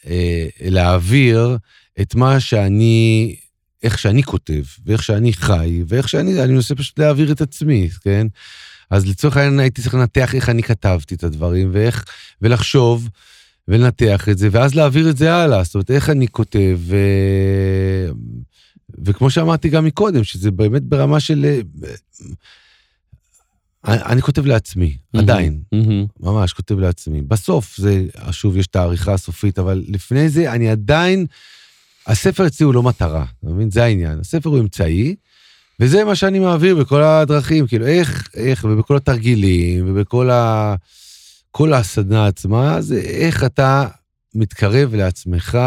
אה, 0.07 0.47
להעביר 0.61 1.57
את 2.01 2.15
מה 2.15 2.39
שאני, 2.39 3.35
איך 3.83 3.99
שאני 3.99 4.23
כותב, 4.23 4.63
ואיך 4.85 5.03
שאני 5.03 5.33
חי, 5.33 5.83
ואיך 5.87 6.09
שאני, 6.09 6.43
אני 6.43 6.53
מנסה 6.53 6.75
פשוט 6.75 6.99
להעביר 6.99 7.31
את 7.31 7.41
עצמי, 7.41 7.89
כן? 8.01 8.27
אז 8.89 9.07
לצורך 9.07 9.37
העניין 9.37 9.59
הייתי 9.59 9.81
צריך 9.81 9.93
לנתח 9.93 10.35
איך 10.35 10.49
אני 10.49 10.63
כתבתי 10.63 11.15
את 11.15 11.23
הדברים, 11.23 11.69
ואיך, 11.73 12.05
ולחשוב, 12.41 13.09
ולנתח 13.67 14.29
את 14.29 14.37
זה, 14.37 14.49
ואז 14.51 14.75
להעביר 14.75 15.09
את 15.09 15.17
זה 15.17 15.33
הלאה. 15.33 15.63
זאת 15.63 15.75
אומרת, 15.75 15.91
איך 15.91 16.09
אני 16.09 16.27
כותב, 16.27 16.77
ו... 16.79 16.97
וכמו 19.05 19.29
שאמרתי 19.29 19.69
גם 19.69 19.85
מקודם, 19.85 20.23
שזה 20.23 20.51
באמת 20.51 20.83
ברמה 20.83 21.19
של... 21.19 21.61
אני, 23.87 24.21
כותב 24.21 24.45
לעצמי, 24.45 24.97
עדיין, 25.17 25.61
מהמם. 25.71 26.05
ממש 26.19 26.53
כותב 26.53 26.79
לעצמי. 26.79 27.21
בסוף 27.21 27.77
זה, 27.77 28.05
שוב, 28.31 28.57
יש 28.57 28.67
את 28.67 28.75
העריכה 28.75 29.13
הסופית, 29.13 29.59
אבל 29.59 29.83
לפני 29.87 30.29
זה 30.29 30.51
אני 30.51 30.69
עדיין, 30.69 31.25
הספר 32.07 32.47
אצלי 32.47 32.65
הוא 32.65 32.73
לא 32.73 32.83
מטרה, 32.83 33.25
אתה 33.39 33.49
מבין? 33.49 33.71
זה 33.71 33.83
העניין. 33.83 34.19
הספר 34.19 34.49
הוא 34.49 34.59
אמצעי, 34.59 35.15
וזה 35.79 36.03
מה 36.03 36.15
שאני 36.15 36.39
מעביר 36.39 36.75
בכל 36.75 37.03
הדרכים, 37.03 37.67
כאילו, 37.67 37.85
איך, 37.85 38.29
איך, 38.35 38.65
ובכל 38.69 38.95
התרגילים, 38.95 39.85
ובכל 39.87 40.29
ה... 40.29 40.75
כל 41.51 41.73
הסדנה 41.73 42.27
עצמה, 42.27 42.81
זה 42.81 42.99
איך 42.99 43.43
אתה 43.43 43.87
מתקרב 44.35 44.95
לעצמך 44.95 45.57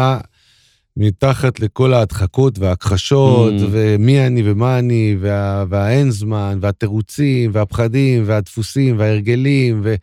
מתחת 0.99 1.59
לכל 1.59 1.93
ההדחקות 1.93 2.59
וההכחשות, 2.59 3.53
Mm. 3.53 3.63
ומי 3.71 4.27
אני 4.27 4.51
ומה 4.51 4.79
אני, 4.79 5.17
וה, 5.21 5.65
והאין 5.69 6.11
זמן, 6.11 6.57
והתירוצים, 6.61 7.51
והפחדים, 7.53 8.23
והדפוסים, 8.25 8.99
וההרגלים, 8.99 9.81
ו, 9.83 9.95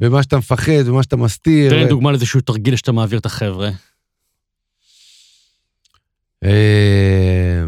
ומה 0.00 0.22
שאתה 0.22 0.38
מפחד, 0.38 0.82
ומה 0.88 1.02
שאתה 1.02 1.16
מסתיר. 1.16 1.70
תן 1.70 1.76
לי 1.76 1.84
ו- 1.84 1.88
דוגמה 1.88 2.10
לאיזשהו 2.10 2.40
תרגיל 2.40 2.76
שאתה 2.76 2.92
מעביר 2.92 3.18
את 3.18 3.26
החבר'ה. 3.26 3.70
אה, 6.44 7.64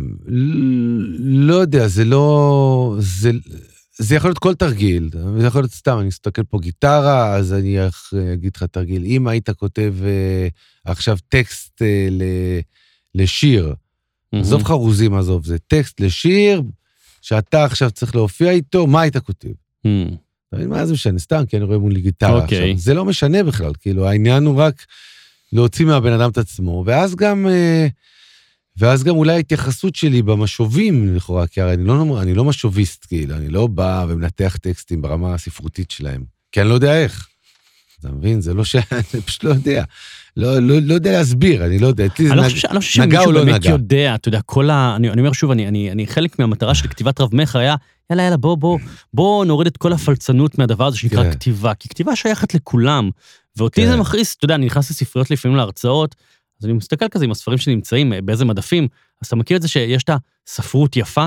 לא 1.18 1.54
יודע, 1.54 1.88
זה 1.88 2.04
לא... 2.04 2.96
זה, 2.98 3.31
זה 3.99 4.15
יכול 4.15 4.31
להיות 4.31 4.39
כל 4.39 4.55
תרגיל, 4.55 5.11
זה 5.39 5.47
יכול 5.47 5.61
להיות 5.61 5.73
סתם, 5.73 5.99
אני 6.01 6.09
אסתכל 6.09 6.43
פה 6.45 6.59
גיטרה, 6.61 7.35
אז 7.35 7.53
אני 7.53 7.79
אגיד 8.33 8.57
לך 8.57 8.63
תרגיל. 8.63 9.05
אם 9.05 9.29
היית 9.29 9.51
כותב 9.51 9.95
אה, 10.05 10.49
עכשיו 10.85 11.19
טקסט 11.29 11.83
אה, 11.83 12.09
ל, 12.11 12.23
לשיר, 13.15 13.75
עזוב 14.33 14.65
חרוזים, 14.65 15.15
עזוב, 15.15 15.47
זה 15.47 15.59
טקסט 15.59 16.01
לשיר, 16.01 16.63
שאתה 17.23 17.65
עכשיו 17.65 17.91
צריך 17.91 18.15
להופיע 18.15 18.51
איתו, 18.51 18.87
מה 18.87 19.01
היית 19.01 19.17
כותב? 19.17 19.49
אתה 20.49 20.57
מבין, 20.57 20.69
מה 20.69 20.87
זה 20.87 20.93
משנה? 20.93 21.19
סתם, 21.19 21.47
כי 21.47 21.57
אני 21.57 21.65
רואה 21.65 21.79
מולי 21.79 22.01
גיטרה 22.01 22.43
אוקיי. 22.43 22.59
עכשיו. 22.59 22.79
זה 22.79 22.95
לא 22.95 23.05
משנה 23.05 23.43
בכלל, 23.43 23.73
כאילו, 23.81 24.09
העניין 24.09 24.45
הוא 24.45 24.61
רק 24.61 24.85
להוציא 25.53 25.87
מהבן 25.87 26.13
אדם 26.13 26.31
את 26.31 26.39
עצמו, 26.39 26.83
ואז 26.87 27.15
גם, 27.15 27.47
אה, 27.47 27.87
ואז 28.79 29.05
גם 29.05 29.17
אולי 29.17 29.33
ההתייחסות 29.33 29.95
שלי 29.95 30.23
במשובים, 30.23 31.17
לכאורה, 31.17 31.47
כי 31.47 31.61
הרי 31.61 31.75
אני 31.75 31.85
לא, 31.85 32.23
אני 32.23 32.35
לא 32.35 32.45
משוביסט, 32.45 33.05
כאילו, 33.09 33.35
אני 33.37 33.49
לא 33.49 33.67
בא 33.67 34.05
ומנתח 34.09 34.57
טקסטים 34.62 35.03
ברמה 35.03 35.35
הספרותית 35.35 35.91
שלהם, 35.91 36.23
כי 36.53 36.61
אני 36.61 36.69
לא 36.69 36.75
יודע 36.75 37.03
איך. 37.03 37.29
אתה 38.01 38.09
מבין? 38.12 38.41
זה 38.41 38.55
לא 38.55 38.64
ש... 38.64 38.77
אני 38.93 39.23
פשוט 39.27 39.45
לא 39.45 39.51
יודע. 39.51 39.85
לא, 40.37 40.59
לא, 40.59 40.79
לא 40.83 40.95
יודע 40.95 41.12
להסביר, 41.12 41.64
אני 41.67 41.79
לא 41.79 41.87
יודע. 41.87 42.07
אני 42.21 42.29
לא 42.29 42.35
נג- 42.43 42.51
חושב 42.51 42.69
אני 42.69 42.75
לא 42.75 42.81
חושב 42.81 43.03
נגע 43.03 43.17
שמישהו 43.17 43.33
לא 43.33 43.45
באמת 43.45 43.55
נגע? 43.55 43.71
יודע, 43.71 44.14
אתה 44.14 44.29
יודע, 44.29 44.41
כל 44.47 44.71
ה... 44.71 44.97
אני 44.97 45.11
אני 45.11 45.21
אומר 45.21 45.33
שוב, 45.33 45.51
אני- 45.51 45.69
אני 45.69 45.91
אני- 45.93 46.07
חלק 46.07 46.38
מהמטרה 46.38 46.75
של 46.75 46.88
כתיבת 46.88 47.21
רב 47.21 47.35
מכר 47.35 47.59
היה, 47.59 47.75
יאללה, 48.11 48.23
יאללה, 48.23 48.37
בוא, 48.37 48.55
בוא, 48.57 48.79
בוא 49.14 49.45
נוריד 49.45 49.67
את 49.67 49.77
כל 49.77 49.93
הפלצנות 49.93 50.59
מהדבר 50.59 50.87
הזה 50.87 50.97
שנקרא 50.97 51.23
כן. 51.25 51.31
כתיבה, 51.33 51.75
כי 51.75 51.88
כתיבה 51.88 52.17
שייכת 52.17 52.55
לכולם. 52.55 53.11
ואותי 53.57 53.81
כן. 53.83 53.88
זה 53.90 53.96
מכעיס, 53.96 54.35
אתה 54.38 54.44
יודע, 54.44 54.55
אני 54.55 54.67
נכנס 54.67 54.90
לספריות 54.90 55.31
לפעמים 55.31 55.57
להרצאות, 55.57 56.15
אז 56.61 56.65
אני 56.67 56.73
מסתכל 56.73 57.09
כזה 57.09 57.25
עם 57.25 57.31
הספרים 57.31 57.59
שנמצאים, 57.59 58.13
אה, 58.13 58.21
באיזה 58.21 58.44
מדפים, 58.44 58.88
אז 59.23 59.27
אתה 59.27 59.37
מכיר 59.37 59.56
את 59.56 59.63
זה 59.63 59.69
שיש 59.69 60.02
את 60.02 60.11
הספרות 60.48 60.96
יפה, 60.96 61.27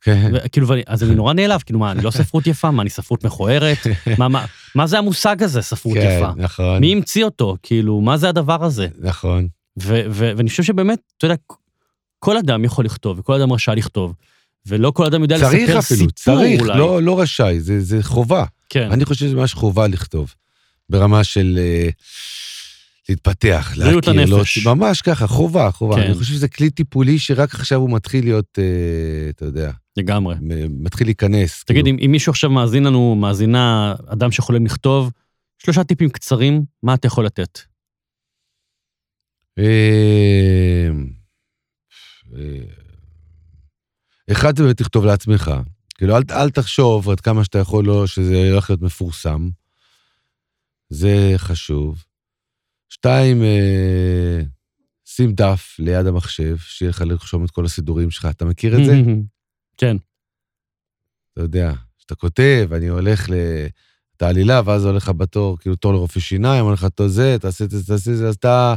כן. 0.00 0.30
וכאילו, 0.34 0.68
ואני- 0.68 0.82
אז 0.86 1.02
אני 1.02 1.14
נורא 1.20 1.32
נעלב, 1.32 1.60
כאילו, 1.66 1.78
מה, 1.78 1.92
אני 1.92 2.02
לא 2.02 2.10
ספרות 2.10 2.46
יפה, 2.46 2.70
מה, 2.70 2.82
אני 2.82 2.90
ספרות 2.90 3.24
מכוערת? 3.24 3.78
מה- 4.18 4.28
מה- 4.28 4.44
מה 4.74 4.86
זה 4.86 4.98
המושג 4.98 5.42
הזה, 5.42 5.62
ספרות 5.62 5.94
כן, 5.94 6.18
יפה? 6.18 6.32
נכון, 6.36 6.78
מי 6.80 6.92
המציא 6.92 7.24
אותו? 7.24 7.56
כאילו, 7.62 8.00
מה 8.00 8.16
זה 8.16 8.28
הדבר 8.28 8.64
הזה? 8.64 8.88
נכון. 8.98 9.48
ואני 9.76 10.50
חושב 10.50 10.62
שבאמת, 10.62 10.98
אתה 11.18 11.24
יודע, 11.26 11.34
כל 12.18 12.36
אדם 12.36 12.64
יכול 12.64 12.84
לכתוב, 12.84 13.18
וכל 13.18 13.34
אדם 13.34 13.52
רשאי 13.52 13.76
לכתוב, 13.76 14.14
ולא 14.66 14.90
כל 14.90 15.06
אדם 15.06 15.22
יודע 15.22 15.38
צריך 15.38 15.52
לספר 15.52 15.78
אפילו, 15.78 15.98
סיפור 15.98 16.10
צריך, 16.10 16.60
אולי. 16.60 16.78
לא, 16.78 17.02
לא 17.02 17.20
רשאי, 17.20 17.60
זה, 17.60 17.80
זה 17.80 18.02
חובה. 18.02 18.44
כן. 18.68 18.90
אני 18.92 19.04
חושב 19.04 19.26
שזה 19.26 19.36
ממש 19.36 19.54
חובה 19.54 19.86
לכתוב, 19.86 20.34
ברמה 20.90 21.24
של 21.24 21.58
אה, 21.58 21.88
להתפתח, 23.08 23.72
בריאות 23.76 24.06
להכיר, 24.06 24.20
הנפש. 24.22 24.30
להוציא- 24.58 24.74
ממש 24.74 25.02
ככה, 25.02 25.26
חובה, 25.26 25.70
חובה. 25.70 25.96
כן. 25.96 26.02
אני 26.02 26.14
חושב 26.14 26.34
שזה 26.34 26.48
כלי 26.48 26.70
טיפולי 26.70 27.18
שרק 27.18 27.54
עכשיו 27.54 27.80
הוא 27.80 27.90
מתחיל 27.90 28.24
להיות, 28.24 28.58
אה, 28.58 29.30
אתה 29.30 29.44
יודע, 29.44 29.70
לגמרי. 29.96 30.34
מתחיל 30.70 31.06
להיכנס. 31.06 31.64
תגיד, 31.64 31.84
כאילו. 31.84 31.98
אם, 31.98 32.04
אם 32.06 32.10
מישהו 32.12 32.30
עכשיו 32.30 32.50
מאזין 32.50 32.84
לנו, 32.84 33.14
מאזינה, 33.14 33.94
אדם 34.06 34.32
שחולם 34.32 34.66
לכתוב, 34.66 35.10
שלושה 35.58 35.84
טיפים 35.84 36.08
קצרים, 36.10 36.64
מה 36.82 36.94
אתה 36.94 37.06
יכול 37.06 37.26
לתת? 37.26 37.60
אה, 39.58 40.88
אה, 42.36 42.64
אחד, 44.32 44.56
זה 44.56 44.62
באמת 44.64 44.76
תכתוב 44.76 45.04
לעצמך. 45.04 45.50
כאילו, 45.94 46.16
אל, 46.16 46.22
אל 46.30 46.50
תחשוב 46.50 47.10
עד 47.10 47.20
כמה 47.20 47.44
שאתה 47.44 47.58
יכול 47.58 47.84
לא, 47.84 48.06
שזה 48.06 48.50
הולך 48.52 48.70
להיות 48.70 48.82
מפורסם. 48.82 49.48
זה 50.90 51.34
חשוב. 51.36 52.04
שתיים, 52.94 53.42
אה, 53.42 54.42
שים 55.04 55.32
דף 55.32 55.76
ליד 55.78 56.06
המחשב, 56.06 56.56
שיהיה 56.58 56.90
לך 56.90 57.00
לרשום 57.00 57.44
את 57.44 57.50
כל 57.50 57.64
הסידורים 57.64 58.10
שלך. 58.10 58.26
אתה 58.30 58.44
מכיר 58.44 58.80
את 58.80 58.84
זה? 58.84 58.92
כן. 59.80 59.96
אתה 61.32 61.42
יודע, 61.42 61.72
כשאתה 61.98 62.14
כותב, 62.14 62.68
אני 62.72 62.86
הולך 62.86 63.30
ל... 63.30 63.34
את 64.16 64.22
העלילה, 64.22 64.60
ואז 64.64 64.84
הולך 64.84 65.02
לך 65.02 65.10
בתור, 65.16 65.58
כאילו 65.58 65.76
תור 65.76 65.92
לרופא 65.92 66.20
שיניים, 66.20 66.62
אומר 66.62 66.74
לך, 66.74 66.84
תור 66.84 67.08
זה, 67.08 67.36
תעשה 67.40 67.64
את 67.64 67.70
זה, 67.70 67.86
תעשה 67.86 68.10
את 68.10 68.16
זה, 68.16 68.28
אז 68.28 68.34
אתה 68.34 68.74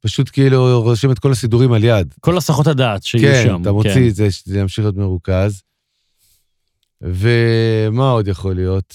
פשוט 0.00 0.30
כאילו 0.32 0.82
רושם 0.82 1.10
את 1.10 1.18
כל 1.18 1.32
הסידורים 1.32 1.72
על 1.72 1.84
יד. 1.84 2.14
כל 2.20 2.36
הסחות 2.36 2.66
הדעת 2.66 3.02
שיהיו 3.02 3.32
כן, 3.32 3.42
שם. 3.46 3.62
אתה 3.62 3.72
מוציא 3.72 4.08
את 4.08 4.14
זה, 4.14 4.30
שזה 4.30 4.58
ימשיך 4.58 4.84
להיות 4.84 4.96
מרוכז. 4.96 5.62
ומה 7.00 8.10
עוד 8.10 8.28
יכול 8.28 8.54
להיות? 8.54 8.94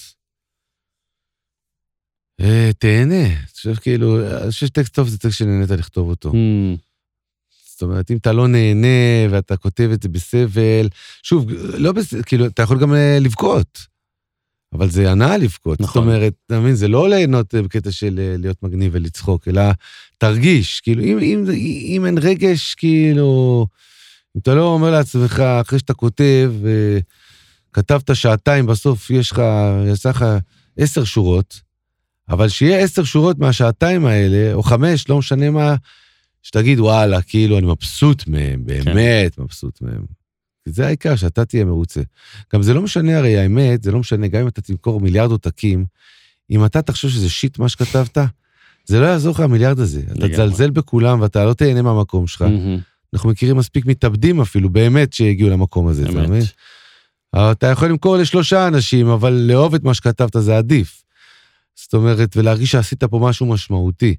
אה, 2.42 2.70
תהנה. 2.78 3.26
אני 3.26 3.46
חושב 3.54 3.74
כאילו, 3.74 4.20
אני 4.42 4.50
חושב 4.50 4.66
שטקסט 4.66 4.94
טוב 4.94 5.08
זה 5.08 5.18
טקסט 5.18 5.38
שנהנית 5.38 5.70
לכתוב 5.70 6.08
אותו. 6.08 6.30
Mm, 6.30 6.78
זאת 7.72 7.82
אומרת, 7.82 8.10
אם 8.10 8.16
אתה 8.16 8.32
לא 8.32 8.48
נהנה 8.48 8.88
ואתה 9.30 9.56
כותב 9.56 9.90
את 9.92 10.02
זה 10.02 10.08
בסבל, 10.08 10.88
שוב, 11.22 11.50
לא 11.78 11.92
בס... 11.92 12.14
כאילו, 12.14 12.46
אתה 12.46 12.62
יכול 12.62 12.78
גם 12.78 12.94
אה, 12.94 13.18
לבכות, 13.20 13.86
אבל 14.72 14.90
זה 14.90 15.10
הנאה 15.10 15.36
לבכות. 15.36 15.78
זאת 15.78 15.88
נכון. 15.88 16.02
אומרת, 16.02 16.32
אתה 16.46 16.60
מבין, 16.60 16.74
זה 16.74 16.88
לא 16.88 17.08
ליהנות 17.08 17.54
אה, 17.54 17.62
בקטע 17.62 17.90
של 17.90 18.20
אה, 18.22 18.36
להיות 18.38 18.62
מגניב 18.62 18.92
ולצחוק, 18.94 19.48
אלא 19.48 19.62
תרגיש. 20.18 20.80
כאילו, 20.80 21.02
אם, 21.02 21.18
אם, 21.18 21.44
אם 21.96 22.06
אין 22.06 22.18
רגש, 22.18 22.74
כאילו, 22.74 23.66
אם 24.36 24.40
אתה 24.42 24.54
לא 24.54 24.64
אומר 24.64 24.90
לעצמך, 24.90 25.40
אחרי 25.40 25.78
שאתה 25.78 25.94
כותב, 25.94 26.52
אה, 26.66 26.98
כתבת 27.72 28.16
שעתיים, 28.16 28.66
בסוף 28.66 29.10
יש 29.10 29.32
לך, 29.32 29.42
יצא 29.92 30.10
לך 30.10 30.24
עשר 30.76 31.04
שורות, 31.04 31.60
אבל 32.28 32.48
שיהיה 32.48 32.78
עשר 32.78 33.04
שורות 33.04 33.38
מהשעתיים 33.38 34.06
האלה, 34.06 34.54
או 34.54 34.62
חמש, 34.62 35.08
לא 35.08 35.18
משנה 35.18 35.50
מה, 35.50 35.74
שתגיד, 36.42 36.80
וואלה, 36.80 37.22
כאילו, 37.22 37.58
אני 37.58 37.66
מבסוט 37.66 38.26
מהם, 38.26 38.64
באמת 38.64 39.38
מבסוט 39.38 39.82
מהם. 39.82 40.04
זה 40.64 40.86
העיקר, 40.86 41.16
שאתה 41.16 41.44
תהיה 41.44 41.64
מרוצה. 41.64 42.00
גם 42.54 42.62
זה 42.62 42.74
לא 42.74 42.82
משנה, 42.82 43.18
הרי 43.18 43.38
האמת, 43.38 43.82
זה 43.82 43.92
לא 43.92 43.98
משנה, 43.98 44.28
גם 44.28 44.40
אם 44.40 44.48
אתה 44.48 44.62
תמכור 44.62 45.00
מיליארד 45.00 45.30
עותקים, 45.30 45.84
אם 46.50 46.64
אתה 46.64 46.82
תחשוב 46.82 47.10
שזה 47.10 47.30
שיט 47.30 47.58
מה 47.58 47.68
שכתבת, 47.68 48.18
זה 48.84 49.00
לא 49.00 49.06
יעזור 49.06 49.32
לך 49.34 49.40
המיליארד 49.40 49.78
הזה. 49.78 50.00
אתה. 50.12 50.28
תזלזל 50.28 50.70
בכולם 50.70 51.20
ואתה 51.20 51.44
לא 51.44 51.54
תהנה 51.54 51.82
מהמקום 51.82 52.26
שלך. 52.26 52.44
אנחנו 53.14 53.30
מכירים 53.30 53.56
מספיק 53.56 53.86
מתאבדים 53.86 54.40
אפילו, 54.40 54.70
באמת, 54.70 55.12
שהגיעו 55.12 55.50
למקום 55.50 55.88
הזה, 55.88 56.02
אתה 56.02 56.12
מבין? 56.12 56.42
אתה 57.36 57.66
יכול 57.66 57.88
למכור 57.88 58.16
לשלושה 58.16 58.68
אנשים, 58.68 59.06
אבל 59.06 59.32
לאהוב 59.32 59.74
את 59.74 59.82
מה 59.82 59.94
שכתבת 59.94 60.36
זה 60.38 60.58
עדיף. 60.58 61.02
זאת 61.92 61.98
אומרת, 61.98 62.36
ולהרגיש 62.36 62.70
שעשית 62.70 63.04
פה 63.04 63.18
משהו 63.18 63.46
משמעותי. 63.46 64.14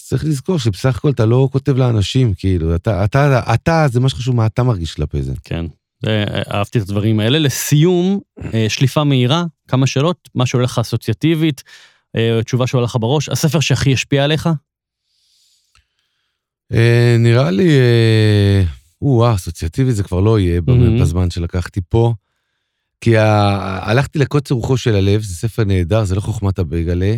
אז 0.00 0.06
צריך 0.06 0.24
לזכור 0.24 0.58
שבסך 0.58 0.96
הכל 0.96 1.10
אתה 1.10 1.26
לא 1.26 1.48
כותב 1.52 1.76
לאנשים, 1.76 2.34
כאילו, 2.34 2.74
אתה, 2.74 3.04
אתה, 3.04 3.54
אתה, 3.54 3.86
זה 3.90 4.00
מה 4.00 4.08
שחשוב 4.08 4.36
מה 4.36 4.46
אתה 4.46 4.62
מרגיש 4.62 4.94
כלפי 4.94 5.22
זה. 5.22 5.32
כן. 5.44 5.66
זה, 6.02 6.24
אהבתי 6.54 6.78
את 6.78 6.82
הדברים 6.82 7.20
האלה. 7.20 7.38
לסיום, 7.38 8.20
אה, 8.54 8.66
שליפה 8.68 9.04
מהירה, 9.04 9.44
כמה 9.68 9.86
שאלות, 9.86 10.28
מה 10.34 10.46
שעולה 10.46 10.64
לך 10.64 10.78
אסוציאטיבית, 10.78 11.62
אה, 12.16 12.40
תשובה 12.44 12.66
שעולה 12.66 12.84
לך 12.84 12.96
בראש, 13.00 13.28
הספר 13.28 13.60
שהכי 13.60 13.92
השפיע 13.92 14.24
עליך? 14.24 14.48
אה, 16.72 17.16
נראה 17.18 17.50
לי, 17.50 17.68
אה, 17.68 18.62
או-אה, 19.02 19.34
אסוציאטיבי 19.34 19.92
זה 19.92 20.02
כבר 20.02 20.20
לא 20.20 20.38
יהיה 20.38 20.60
מהמם. 20.66 21.00
בזמן 21.00 21.30
שלקחתי 21.30 21.80
פה. 21.88 22.14
כי 23.00 23.16
ה... 23.16 23.24
הלכתי 23.90 24.18
לקוצר 24.18 24.54
רוחו 24.54 24.76
של 24.76 24.94
הלב, 24.94 25.22
זה 25.22 25.34
ספר 25.34 25.64
נהדר, 25.64 26.04
זה 26.04 26.14
לא 26.14 26.20
חוכמת 26.20 26.58
הבייגלה, 26.58 27.16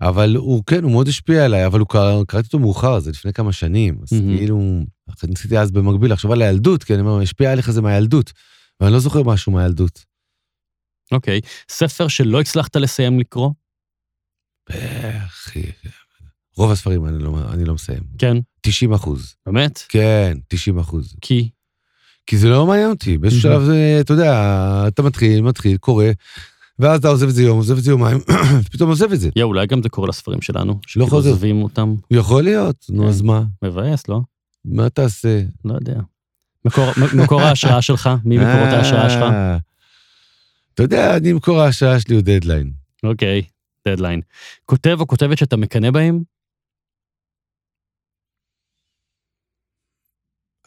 אבל 0.00 0.36
הוא, 0.36 0.62
כן, 0.66 0.82
הוא 0.82 0.92
מאוד 0.92 1.08
השפיע 1.08 1.44
עליי, 1.44 1.66
אבל 1.66 1.80
הוא 1.80 1.88
קרא, 1.88 2.24
קראתי 2.28 2.46
אותו 2.46 2.58
מאוחר, 2.58 3.00
זה 3.00 3.10
לפני 3.10 3.32
כמה 3.32 3.52
שנים, 3.52 3.98
אז 4.02 4.12
מהמם. 4.12 4.36
כאילו, 4.36 4.80
ניסיתי 5.28 5.58
אז 5.58 5.70
במקביל 5.70 6.12
לחשוב 6.12 6.32
על 6.32 6.42
הילדות, 6.42 6.84
כי 6.84 6.94
אני 6.94 7.02
אומר, 7.02 7.22
השפיע 7.22 7.52
עליך 7.52 7.70
זה 7.70 7.82
מהילדות, 7.82 8.32
ואני 8.80 8.92
לא 8.92 8.98
זוכר 8.98 9.22
משהו 9.22 9.52
מהילדות. 9.52 10.04
אוקיי. 11.12 11.40
ספר 11.68 12.08
שלא 12.08 12.40
הצלחת 12.40 12.76
לסיים 12.76 13.20
לקרוא? 13.20 13.50
אחי, 15.26 15.62
רוב 16.56 16.70
הספרים 16.70 17.06
אני 17.06 17.22
לא, 17.22 17.38
אני 17.52 17.64
לא 17.64 17.74
מסיים. 17.74 18.02
כן. 18.18 18.36
90 18.60 18.92
אחוז. 18.92 19.34
באמת? 19.46 19.82
כן, 19.88 20.38
90 20.48 20.78
אחוז. 20.78 21.16
כי? 21.20 21.50
כי 22.26 22.38
זה 22.38 22.48
לא 22.48 22.66
מעניין 22.66 22.90
אותי, 22.90 23.18
באיזשהו 23.18 23.50
מהמם. 23.50 23.64
שלב 23.64 23.72
זה, 23.72 23.98
אתה 24.00 24.12
יודע, 24.12 24.34
אתה 24.88 25.02
מתחיל, 25.02 25.42
מתחיל, 25.42 25.76
קורא, 25.76 26.04
ואז 26.78 26.98
אתה 26.98 27.08
עוזב 27.08 27.28
את 27.28 27.34
זה 27.34 27.42
יום, 27.42 27.56
עוזב 27.56 27.76
את 27.76 27.82
זה 27.82 27.90
יומיים, 27.90 28.18
ופתאום 28.64 28.90
עוזב 28.90 29.12
את 29.12 29.20
זה. 29.20 29.30
יא, 29.36 29.42
אולי 29.42 29.66
גם 29.66 29.82
זה 29.82 29.88
קורה 29.88 30.08
לספרים 30.08 30.42
שלנו. 30.42 30.80
לא 30.96 31.06
חוזר. 31.06 31.30
עוזבים 31.30 31.62
אותם. 31.62 31.94
יכול 32.10 32.42
להיות, 32.42 32.86
נו 32.90 33.02
כן. 33.02 33.08
אז 33.08 33.22
מה? 33.22 33.42
מבאס, 33.62 34.08
לא? 34.08 34.20
מה 34.64 34.90
תעשה? 34.90 35.42
לא 35.64 35.74
יודע. 35.74 36.00
מקור, 37.14 37.40
ההשראה 37.40 37.82
שלך? 37.82 38.10
מי 38.24 38.38
מקורות 38.38 38.68
ההשראה 38.72 39.10
שלך? 39.10 39.22
אה, 39.22 39.56
אתה 40.74 40.82
יודע, 40.82 41.16
אני 41.16 41.32
מקור 41.32 41.60
ההשראה 41.60 42.00
שלי 42.00 42.14
הוא 42.14 42.22
דדליין. 42.22 42.72
אוקיי, 43.04 43.42
דדליין. 43.88 44.20
כותב 44.64 44.96
או 45.00 45.06
כותבת 45.06 45.38
שאתה 45.38 45.56
מקנא 45.56 45.90
בהם? 45.90 46.22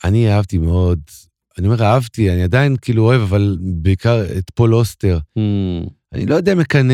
אני 0.03 0.31
אהבתי 0.31 0.57
מאוד, 0.57 0.99
אני 1.57 1.67
אומר 1.67 1.83
אהבתי, 1.83 2.31
אני 2.31 2.43
עדיין 2.43 2.75
כאילו 2.81 3.03
אוהב, 3.03 3.21
אבל 3.21 3.57
בעיקר 3.61 4.23
את 4.37 4.49
פול 4.55 4.75
אוסטר. 4.75 5.19
Hmm, 5.39 5.89
אני 6.13 6.25
לא 6.25 6.35
יודע 6.35 6.55
מקנא, 6.55 6.93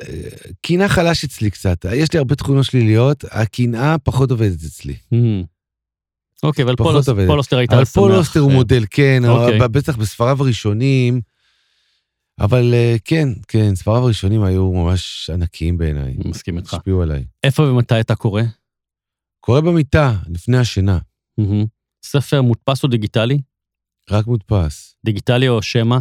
אה, 0.00 0.28
קנאה 0.66 0.88
חלש 0.88 1.24
אצלי 1.24 1.50
קצת. 1.50 1.84
יש 1.92 2.12
לי 2.12 2.18
הרבה 2.18 2.34
תכונות 2.34 2.64
שליליות, 2.64 3.24
הקנאה 3.30 3.98
פחות 3.98 4.30
עובדת 4.30 4.64
אצלי. 4.64 4.94
hmm. 5.14 5.16
אוקיי, 6.42 6.64
אבל 6.64 6.76
פול 6.76 6.96
אוס- 6.96 7.08
עובדת. 7.08 7.26
פול 7.28 7.38
אוסטר 7.38 7.58
היית 7.58 7.72
אבל 7.72 7.84
פול 7.84 8.10
שמח, 8.10 8.18
אוסטר 8.18 8.40
הוא 8.40 8.50
אה, 8.50 8.54
מודל, 8.56 8.84
כן, 8.90 9.22
אוקיי. 9.28 9.58
בטח 9.58 9.96
בספריו 9.96 10.42
הראשונים, 10.42 11.20
אבל 12.40 12.70
אה, 12.74 12.96
כן, 13.04 13.28
כן, 13.48 13.74
ספריו 13.74 14.02
הראשונים 14.02 14.42
היו 14.42 14.72
ממש 14.72 15.30
ענקיים 15.34 15.78
בעיניי. 15.78 16.14
מסכים 16.24 16.56
איתך. 16.58 16.74
השפיעו 16.74 17.02
עליי. 17.02 17.24
איפה 17.44 17.62
ומתי 17.62 18.00
אתה 18.00 18.14
קורא? 18.14 18.42
קורא 19.40 19.60
במיטה, 19.60 20.14
לפני 20.28 20.58
השינה, 20.58 20.98
מהמם. 21.38 21.64
ספר 22.04 22.42
מודפס 22.42 22.84
או 22.84 22.88
דיגיטלי? 22.88 23.38
רק 24.10 24.26
מודפס. 24.26 24.96
דיגיטלי 25.04 25.48
או 25.48 25.62
שמע? 25.62 25.98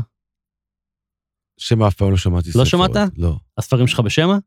שמע 1.60 1.88
אף 1.88 1.96
פעם 1.96 2.12
לא 2.12 2.18
שמעתי 2.18 2.50
ספר. 2.50 2.60
לא 2.60 2.66
שמעת? 2.66 3.12
לא. 3.18 3.36
הספרים 3.58 3.88
שלך 3.88 4.00
בשמע? 4.00 4.38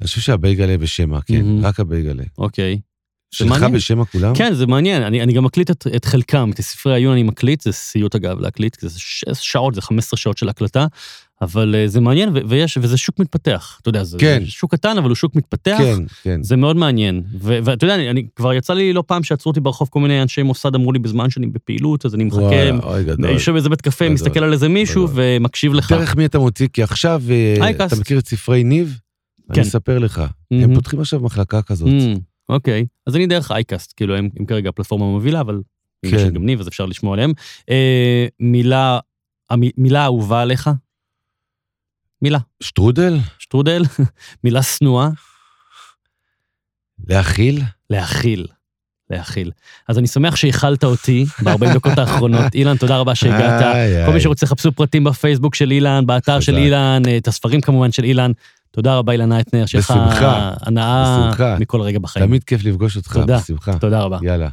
אני 0.00 0.06
חושב 0.06 0.20
שהבייגלה 0.20 0.78
בשמע, 0.78 1.20
כן, 1.22 1.34
מהמם. 1.34 1.64
רק 1.64 1.80
הבייגלה. 1.80 2.24
אוקיי. 2.38 2.80
שלך 3.30 3.48
מעניין. 3.48 3.72
בשמע 3.72 4.04
כולם? 4.04 4.34
כן, 4.34 4.54
זה 4.54 4.66
מעניין, 4.66 5.02
אני, 5.02 5.22
אני 5.22 5.32
גם 5.32 5.44
מקליט 5.44 5.70
את, 5.70 5.86
את 5.96 6.04
חלקם, 6.04 6.50
את 6.54 6.60
ספרי 6.60 6.92
העיון 6.92 7.12
אני 7.12 7.22
מקליט, 7.22 7.60
זה 7.60 7.72
סיוט 7.72 8.14
אגב 8.14 8.40
להקליט, 8.40 8.76
כי 8.76 8.88
זה 8.88 9.00
ש, 9.00 9.24
שעות, 9.34 9.74
זה 9.74 9.82
15 9.82 10.18
שעות 10.18 10.38
של 10.38 10.48
הקלטה, 10.48 10.86
אבל 11.42 11.74
uh, 11.74 11.90
זה 11.90 12.00
מעניין, 12.00 12.28
ו, 12.28 12.38
ויש, 12.48 12.78
וזה 12.80 12.96
שוק 12.96 13.18
מתפתח, 13.18 13.78
אתה 13.82 13.88
יודע, 13.88 14.04
זה 14.04 14.18
כן. 14.18 14.42
שוק 14.46 14.74
קטן, 14.74 14.98
אבל 14.98 15.08
הוא 15.08 15.14
שוק 15.14 15.34
מתפתח, 15.34 15.78
כן, 15.78 16.02
כן. 16.22 16.42
זה 16.42 16.56
מאוד 16.56 16.76
מעניין. 16.76 17.22
ואתה 17.40 17.84
יודע, 17.84 17.94
אני, 17.94 18.10
אני, 18.10 18.26
כבר 18.36 18.54
יצא 18.54 18.74
לי 18.74 18.92
לא 18.92 19.04
פעם 19.06 19.22
שעצרו 19.22 19.50
אותי 19.50 19.60
ברחוב 19.60 19.88
כל 19.90 20.00
מיני 20.00 20.22
אנשי 20.22 20.42
מוסד, 20.42 20.74
אמרו 20.74 20.92
לי 20.92 20.98
בזמן 20.98 21.30
שאני 21.30 21.46
בפעילות, 21.46 22.06
אז 22.06 22.14
אני 22.14 22.24
מחכה. 22.24 22.64
יושב 23.28 23.52
באיזה 23.52 23.68
בית 23.68 23.80
קפה, 23.80 24.08
מסתכל 24.08 24.44
על 24.44 24.52
איזה 24.52 24.68
מישהו 24.68 25.06
גדול. 25.06 25.16
ומקשיב 25.16 25.72
לך. 25.72 25.92
דרך 25.92 26.16
מי 26.16 26.26
אתה 26.26 26.38
מוציא? 26.38 26.68
כי 26.72 26.82
עכשיו, 26.82 27.22
אה. 27.60 27.70
אתה 27.70 27.96
מכיר 28.00 28.18
את 28.18 28.28
ספרי 28.28 28.64
ניב? 28.64 28.98
כן. 29.52 29.60
אני 29.60 29.68
אספר 29.68 29.98
לך. 29.98 30.18
הם 30.18 30.60
מהמם. 30.60 30.74
פותחים 30.74 31.00
עכשיו 31.00 31.20
מחלקה 31.20 31.62
כזאת. 31.62 31.88
אוקיי, 32.48 32.86
אז 33.06 33.16
אני 33.16 33.26
דרך 33.26 33.50
אייקאסט, 33.50 33.92
כאילו 33.96 34.16
הם, 34.16 34.28
הם 34.38 34.46
כרגע 34.46 34.68
הפלטפורמה 34.68 35.04
המובילה, 35.04 35.40
אבל 35.40 35.54
אם 36.06 36.10
יש 36.14 36.22
כן. 36.22 36.30
גם 36.34 36.46
ניב 36.46 36.60
אז 36.60 36.68
אפשר 36.68 36.86
לשמוע 36.86 37.12
עליהם. 37.14 37.32
אה, 37.70 38.26
מילה, 38.40 38.98
המ- 39.50 39.70
מילה 39.76 40.04
אהובה 40.04 40.42
עליך? 40.42 40.70
מילה. 42.22 42.38
שטרודל? 42.62 43.16
שטרודל? 43.38 43.82
מילה 44.44 44.62
שנואה? 44.62 45.08
להכיל? 47.08 47.62
להכיל. 47.90 48.46
להכיל. 49.10 49.50
אז 49.88 49.98
אני 49.98 50.06
שמח 50.06 50.36
שהכלת 50.36 50.84
אותי 50.84 51.24
ב-40 51.44 51.74
דקות 51.74 51.98
האחרונות. 51.98 52.54
אילן, 52.54 52.76
תודה 52.76 52.96
רבה 52.98 53.14
שהגעת. 53.14 53.62
איי, 53.62 54.06
כל 54.06 54.12
מי. 54.12 54.20
שרוצה, 54.20 54.46
חפשו 54.46 54.72
פרטים 54.72 55.04
בפייסבוק 55.04 55.54
של 55.54 55.70
אילן, 55.70 56.06
באתר 56.06 56.40
של. 56.40 56.56
אילן, 56.56 57.02
אה, 57.08 57.16
את 57.16 57.28
הספרים 57.28 57.60
כמובן 57.60 57.92
של 57.92 58.04
אילן. 58.04 58.32
תודה 58.78 58.98
רבה, 58.98 59.12
אילן 59.12 59.32
אייטנר, 59.32 59.66
שיהיה 59.66 59.80
לך 59.80 59.94
הנאה. 60.60 61.30
מכל 61.58 61.80
רגע 61.80 61.98
בחיים. 61.98 62.26
תמיד 62.26 62.44
כיף 62.44 62.64
לפגוש 62.64 62.96
אותך, 62.96 63.12
תודה. 63.12 63.38
בשמחה. 63.38 63.78
תודה 63.78 64.00
רבה. 64.00 64.18
יאללה. 64.22 64.48